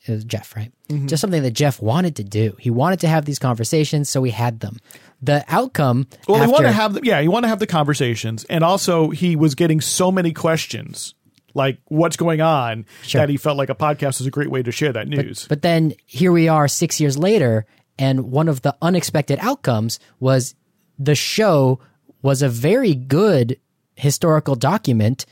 it 0.07 0.11
was 0.11 0.23
Jeff, 0.23 0.55
right? 0.55 0.71
Mm-hmm. 0.89 1.05
Just 1.07 1.21
something 1.21 1.43
that 1.43 1.51
Jeff 1.51 1.79
wanted 1.79 2.15
to 2.15 2.23
do. 2.23 2.55
He 2.59 2.71
wanted 2.71 3.01
to 3.01 3.07
have 3.07 3.25
these 3.25 3.37
conversations, 3.37 4.09
so 4.09 4.23
he 4.23 4.31
had 4.31 4.59
them. 4.59 4.79
The 5.21 5.45
outcome 5.47 6.07
Well, 6.27 6.37
after, 6.37 6.47
you 6.47 6.51
want 6.51 6.65
to 6.65 6.71
have 6.71 6.93
the, 6.95 7.01
yeah, 7.03 7.21
he 7.21 7.27
want 7.27 7.43
to 7.43 7.49
have 7.49 7.59
the 7.59 7.67
conversations, 7.67 8.43
and 8.45 8.63
also 8.63 9.11
he 9.11 9.35
was 9.35 9.53
getting 9.53 9.79
so 9.79 10.11
many 10.11 10.33
questions, 10.33 11.13
like 11.53 11.77
what's 11.89 12.17
going 12.17 12.41
on, 12.41 12.87
Sure. 13.03 13.21
that 13.21 13.29
he 13.29 13.37
felt 13.37 13.57
like 13.57 13.69
a 13.69 13.75
podcast 13.75 14.17
was 14.19 14.25
a 14.25 14.31
great 14.31 14.49
way 14.49 14.63
to 14.63 14.71
share 14.71 14.91
that 14.91 15.07
news. 15.07 15.45
But 15.47 15.61
then 15.61 15.93
here 16.07 16.31
we 16.31 16.47
are 16.47 16.67
six 16.67 16.99
years 16.99 17.17
later, 17.17 17.67
And 17.99 18.31
one 18.31 18.47
of 18.47 18.63
the 18.63 18.75
unexpected 18.81 19.37
outcomes 19.39 19.99
was 20.19 20.55
the 20.97 21.13
show 21.13 21.79
was 22.23 22.41
a 22.41 22.49
very 22.49 22.95
good 22.95 23.59
historical 24.01 24.55
document 24.55 25.25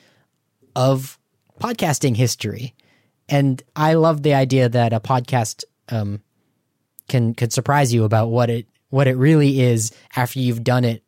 of 0.76 1.18
podcasting 1.60 2.16
history. 2.16 2.76
And 3.28 3.62
I 3.76 3.96
love 3.96 4.22
the 4.24 4.34
idea 4.36 4.70
that 4.70 4.94
a 4.94 5.00
podcast 5.00 5.64
um, 5.90 6.22
can 7.08 7.34
could 7.34 7.52
surprise 7.52 7.94
you 7.94 8.04
about 8.04 8.28
what 8.30 8.50
it 8.50 8.68
what 8.90 9.08
it 9.08 9.18
really 9.18 9.60
is 9.62 9.92
after 10.16 10.40
you've 10.40 10.64
done 10.64 10.86
it 10.86 11.04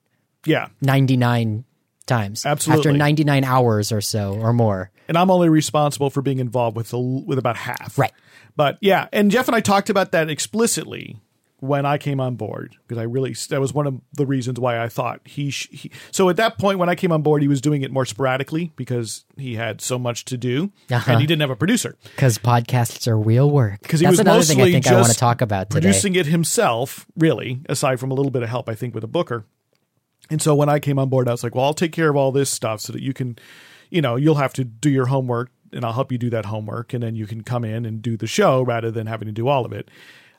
Yeah. 0.45 0.68
99 0.82 1.64
times. 2.07 2.45
Absolutely. 2.45 2.80
After 2.91 2.97
99 2.97 3.43
hours 3.43 3.91
or 3.91 4.01
so 4.01 4.34
or 4.36 4.53
more. 4.53 4.91
and 5.07 5.18
I'm 5.18 5.30
only 5.32 5.49
responsible 5.49 6.09
for 6.09 6.22
being 6.22 6.39
involved 6.39 6.76
with 6.76 6.93
a, 6.93 6.99
with 6.99 7.38
about 7.38 7.57
half. 7.57 7.97
Right. 7.97 8.14
But 8.55 8.78
yeah, 8.82 9.07
and 9.14 9.30
Jeff 9.32 9.47
and 9.47 9.55
I 9.55 9.62
talked 9.62 9.89
about 9.89 10.12
that 10.12 10.30
explicitly 10.30 11.18
when 11.62 11.86
I 11.86 11.97
came 11.97 12.20
on 12.20 12.36
board 12.36 12.76
because 12.86 12.97
I 12.97 13.03
really 13.03 13.34
that 13.49 13.62
was 13.62 13.72
one 13.74 13.86
of 13.88 14.01
the 14.14 14.26
reasons 14.26 14.59
why 14.59 14.82
I 14.84 14.89
thought 14.89 15.22
he, 15.26 15.51
sh- 15.51 15.70
he 15.72 15.91
so 16.12 16.28
at 16.30 16.36
that 16.38 16.57
point 16.57 16.80
when 16.80 16.89
I 16.89 16.95
came 16.95 17.12
on 17.12 17.22
board 17.22 17.41
he 17.43 17.47
was 17.47 17.62
doing 17.62 17.84
it 17.84 17.91
more 17.91 18.03
sporadically 18.05 18.72
because 18.76 19.26
he 19.38 19.55
had 19.55 19.80
so 19.80 19.97
much 19.99 20.26
to 20.26 20.38
do 20.38 20.72
Uh-huh. 20.91 21.12
and 21.12 21.22
he 21.22 21.28
didn't 21.28 21.41
have 21.41 21.51
a 21.51 21.55
producer 21.55 21.95
Because 22.03 22.38
podcasts 22.39 23.07
are 23.07 23.18
real 23.18 23.49
work. 23.49 23.82
because 23.84 23.99
he 23.99 24.05
That's 24.07 24.14
was 24.14 24.20
another 24.22 24.39
mostly 24.39 24.55
thing 24.55 24.64
I 24.64 24.72
think 24.74 24.88
I 24.88 24.95
want 24.95 25.07
to 25.14 25.18
talk 25.18 25.41
about 25.41 25.70
today. 25.70 25.82
producing 25.82 26.16
it 26.16 26.26
himself 26.26 27.05
really 27.16 27.62
aside 27.70 27.99
from 27.99 28.09
a 28.12 28.16
little 28.16 28.32
bit 28.32 28.41
of 28.43 28.49
help 28.49 28.68
I 28.68 28.74
think 28.76 28.93
with 28.95 29.03
a 29.03 29.07
booker 29.07 29.45
and 30.30 30.41
so 30.41 30.55
when 30.55 30.68
I 30.68 30.80
came 30.80 30.97
on 30.97 31.09
board 31.09 31.28
I 31.28 31.32
was 31.32 31.43
like 31.43 31.53
well 31.55 31.66
I'll 31.66 31.74
take 31.76 31.91
care 31.91 32.09
of 32.09 32.16
all 32.16 32.32
this 32.32 32.49
stuff 32.49 32.82
so 32.82 32.91
that 32.93 33.03
you 33.03 33.14
can 33.14 33.38
you 33.91 34.01
know 34.01 34.16
you'll 34.16 34.36
have 34.36 34.53
to 34.53 34.64
do 34.64 34.89
your 34.89 35.05
homework 35.05 35.51
and 35.74 35.86
I'll 35.86 35.93
help 35.93 36.12
you 36.12 36.18
do 36.18 36.32
that 36.32 36.45
homework 36.45 36.91
and 36.93 37.03
then 37.03 37.16
you 37.16 37.28
can 37.28 37.43
come 37.43 37.64
in 37.64 37.86
and 37.86 38.01
do 38.01 38.18
the 38.18 38.28
show 38.28 38.64
rather 38.64 38.89
than 38.89 39.05
having 39.07 39.28
to 39.28 39.32
do 39.32 39.47
all 39.47 39.64
of 39.64 39.72
it 39.72 39.89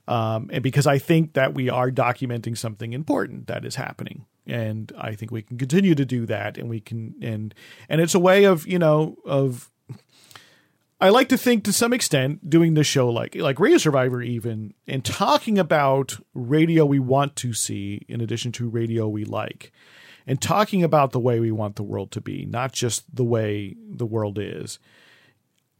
um, 0.09 0.51
and 0.53 0.63
because 0.63 0.87
I 0.87 0.99
think 0.99 1.35
that 1.35 1.55
we 1.55 1.71
are 1.71 1.91
documenting 1.91 2.57
something 2.57 2.93
important 2.93 3.47
that 3.47 3.65
is 3.65 3.77
happening, 3.77 4.27
and 4.47 4.93
I 4.99 5.15
think 5.15 5.31
we 5.31 5.43
can 5.43 5.59
continue 5.59 5.95
to 5.95 6.05
do 6.05 6.27
that, 6.27 6.59
and 6.59 6.69
we 6.69 6.81
can 6.81 7.15
and 7.23 7.55
and 7.89 8.01
it's 8.01 8.15
a 8.15 8.21
way 8.21 8.45
of 8.45 8.67
you 8.67 8.79
know 8.79 9.17
of 9.25 9.71
I 11.01 11.09
like 11.09 11.29
to 11.31 11.37
think 11.37 11.65
to 11.65 11.73
some 11.73 11.93
extent 11.93 12.49
doing 12.49 12.75
the 12.75 12.85
show 12.85 13.09
like 13.09 13.35
like 13.35 13.59
Radio 13.59 13.79
Survivor 13.79 14.23
even 14.23 14.75
and 14.87 15.05
talking 15.05 15.59
about 15.59 16.19
radio 16.35 16.85
we 16.87 16.99
want 16.99 17.37
to 17.37 17.53
see 17.53 18.05
in 18.09 18.21
addition 18.21 18.53
to 18.53 18.69
radio 18.69 19.09
we 19.09 19.25
like 19.25 19.73
and 20.27 20.41
talking 20.41 20.83
about 20.83 21.13
the 21.13 21.21
way 21.21 21.41
we 21.41 21.51
want 21.51 21.77
the 21.77 21.83
world 21.83 22.11
to 22.13 22.21
be, 22.21 22.45
not 22.47 22.73
just 22.73 23.15
the 23.15 23.25
way 23.25 23.77
the 23.89 24.07
world 24.07 24.39
is 24.39 24.79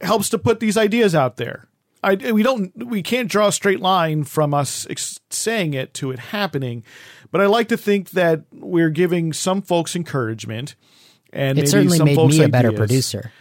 helps 0.01 0.29
to 0.29 0.37
put 0.37 0.59
these 0.59 0.77
ideas 0.77 1.15
out 1.15 1.37
there. 1.37 1.67
I, 2.03 2.31
we 2.31 2.43
don't 2.43 2.71
we 2.85 3.01
can't 3.01 3.29
draw 3.29 3.47
a 3.47 3.51
straight 3.51 3.79
line 3.79 4.23
from 4.25 4.53
us 4.53 4.85
ex- 4.89 5.19
saying 5.29 5.73
it 5.73 5.93
to 5.95 6.11
it 6.11 6.19
happening, 6.19 6.83
but 7.31 7.39
I 7.41 7.45
like 7.45 7.69
to 7.69 7.77
think 7.77 8.11
that 8.11 8.41
we're 8.51 8.89
giving 8.89 9.31
some 9.33 9.61
folks 9.61 9.95
encouragement, 9.95 10.75
and 11.31 11.57
it 11.57 11.61
maybe 11.61 11.67
certainly 11.67 11.97
some 11.97 12.05
made 12.05 12.15
folks 12.15 12.37
me 12.37 12.43
a 12.43 12.49
better 12.49 12.71
producer. 12.73 13.31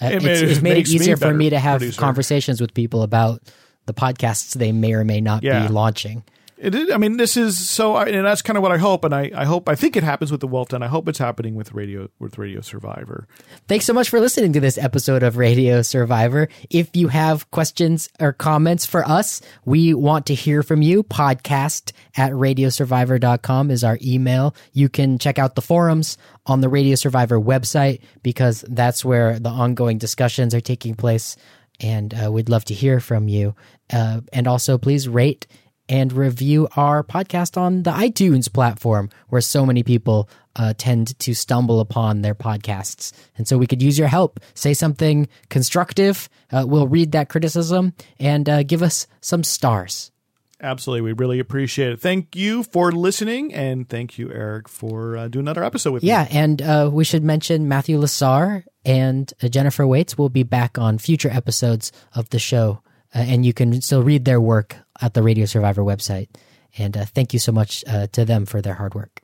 Uh, 0.00 0.06
It 0.06 0.14
it's, 0.16 0.24
made- 0.24 0.42
it's 0.50 0.60
made 0.62 0.70
it 0.72 0.74
makes 0.74 0.90
me 0.90 0.96
easier 0.96 1.16
for 1.16 1.32
me 1.34 1.50
to 1.50 1.58
have 1.58 1.78
producer. 1.80 2.00
conversations 2.00 2.60
with 2.60 2.74
people 2.74 3.02
about 3.02 3.40
the 3.86 3.94
podcasts 3.94 4.52
they 4.54 4.72
may 4.72 4.92
or 4.94 5.04
may 5.04 5.20
not 5.20 5.42
Yeah. 5.42 5.66
be 5.66 5.72
launching. 5.72 6.22
It 6.60 6.74
is, 6.74 6.90
I 6.90 6.96
mean, 6.96 7.18
this 7.18 7.36
is 7.36 7.70
so, 7.70 7.96
and 7.96 8.26
that's 8.26 8.42
kind 8.42 8.56
of 8.56 8.62
what 8.62 8.72
I 8.72 8.78
hope, 8.78 9.04
and 9.04 9.14
I, 9.14 9.30
I 9.34 9.44
hope, 9.44 9.68
I 9.68 9.76
think 9.76 9.96
it 9.96 10.02
happens 10.02 10.32
with 10.32 10.40
the 10.40 10.64
Den. 10.68 10.82
I 10.82 10.88
hope 10.88 11.08
it's 11.08 11.18
happening 11.18 11.54
with 11.54 11.72
Radio 11.72 12.08
with 12.18 12.36
Radio 12.36 12.60
Survivor. 12.60 13.28
Thanks 13.68 13.84
so 13.84 13.92
much 13.92 14.08
for 14.08 14.18
listening 14.18 14.52
to 14.54 14.60
this 14.60 14.76
episode 14.76 15.22
of 15.22 15.36
Radio 15.36 15.82
Survivor. 15.82 16.48
If 16.68 16.96
you 16.96 17.08
have 17.08 17.48
questions 17.52 18.08
or 18.18 18.32
comments 18.32 18.84
for 18.84 19.06
us, 19.06 19.40
we 19.64 19.94
want 19.94 20.26
to 20.26 20.34
hear 20.34 20.64
from 20.64 20.82
you. 20.82 21.04
Podcast 21.04 21.92
at 22.16 22.32
radiosurvivor.com 22.32 23.70
is 23.70 23.84
our 23.84 23.98
email. 24.02 24.56
You 24.72 24.88
can 24.88 25.18
check 25.18 25.38
out 25.38 25.54
the 25.54 25.62
forums 25.62 26.18
on 26.46 26.60
the 26.60 26.68
Radio 26.68 26.96
Survivor 26.96 27.40
website 27.40 28.00
because 28.24 28.64
that's 28.68 29.04
where 29.04 29.38
the 29.38 29.50
ongoing 29.50 29.98
discussions 29.98 30.54
are 30.54 30.60
taking 30.60 30.96
place. 30.96 31.36
And 31.78 32.12
uh, 32.12 32.32
we'd 32.32 32.48
love 32.48 32.64
to 32.64 32.74
hear 32.74 32.98
from 32.98 33.28
you. 33.28 33.54
Uh, 33.92 34.22
and 34.32 34.48
also, 34.48 34.76
please 34.76 35.08
rate 35.08 35.46
and 35.88 36.12
review 36.12 36.68
our 36.76 37.02
podcast 37.02 37.56
on 37.56 37.82
the 37.82 37.90
iTunes 37.90 38.52
platform, 38.52 39.10
where 39.28 39.40
so 39.40 39.64
many 39.64 39.82
people 39.82 40.28
uh, 40.56 40.74
tend 40.76 41.18
to 41.20 41.34
stumble 41.34 41.80
upon 41.80 42.22
their 42.22 42.34
podcasts. 42.34 43.12
And 43.36 43.46
so 43.46 43.56
we 43.56 43.66
could 43.66 43.82
use 43.82 43.98
your 43.98 44.08
help. 44.08 44.40
Say 44.54 44.74
something 44.74 45.28
constructive. 45.48 46.28
Uh, 46.50 46.64
we'll 46.66 46.88
read 46.88 47.12
that 47.12 47.28
criticism 47.28 47.94
and 48.18 48.48
uh, 48.48 48.62
give 48.64 48.82
us 48.82 49.06
some 49.20 49.44
stars. 49.44 50.10
Absolutely, 50.60 51.02
we 51.02 51.12
really 51.12 51.38
appreciate 51.38 51.92
it. 51.92 52.00
Thank 52.00 52.34
you 52.34 52.64
for 52.64 52.90
listening, 52.90 53.54
and 53.54 53.88
thank 53.88 54.18
you, 54.18 54.32
Eric, 54.32 54.68
for 54.68 55.16
uh, 55.16 55.28
doing 55.28 55.44
another 55.44 55.62
episode 55.62 55.92
with 55.92 56.02
me. 56.02 56.08
Yeah, 56.08 56.26
and 56.32 56.60
uh, 56.60 56.90
we 56.92 57.04
should 57.04 57.22
mention 57.22 57.68
Matthew 57.68 57.96
Lasar 58.00 58.64
and 58.84 59.32
uh, 59.40 59.46
Jennifer 59.46 59.86
Waits 59.86 60.18
will 60.18 60.30
be 60.30 60.42
back 60.42 60.76
on 60.76 60.98
future 60.98 61.30
episodes 61.30 61.92
of 62.12 62.28
the 62.30 62.40
show. 62.40 62.82
Uh, 63.14 63.20
and 63.20 63.46
you 63.46 63.54
can 63.54 63.80
still 63.80 64.02
read 64.02 64.24
their 64.24 64.40
work 64.40 64.76
at 65.00 65.14
the 65.14 65.22
Radio 65.22 65.46
Survivor 65.46 65.82
website. 65.82 66.28
And 66.76 66.96
uh, 66.96 67.04
thank 67.04 67.32
you 67.32 67.38
so 67.38 67.52
much 67.52 67.84
uh, 67.86 68.06
to 68.08 68.24
them 68.24 68.46
for 68.46 68.60
their 68.60 68.74
hard 68.74 68.94
work. 68.94 69.22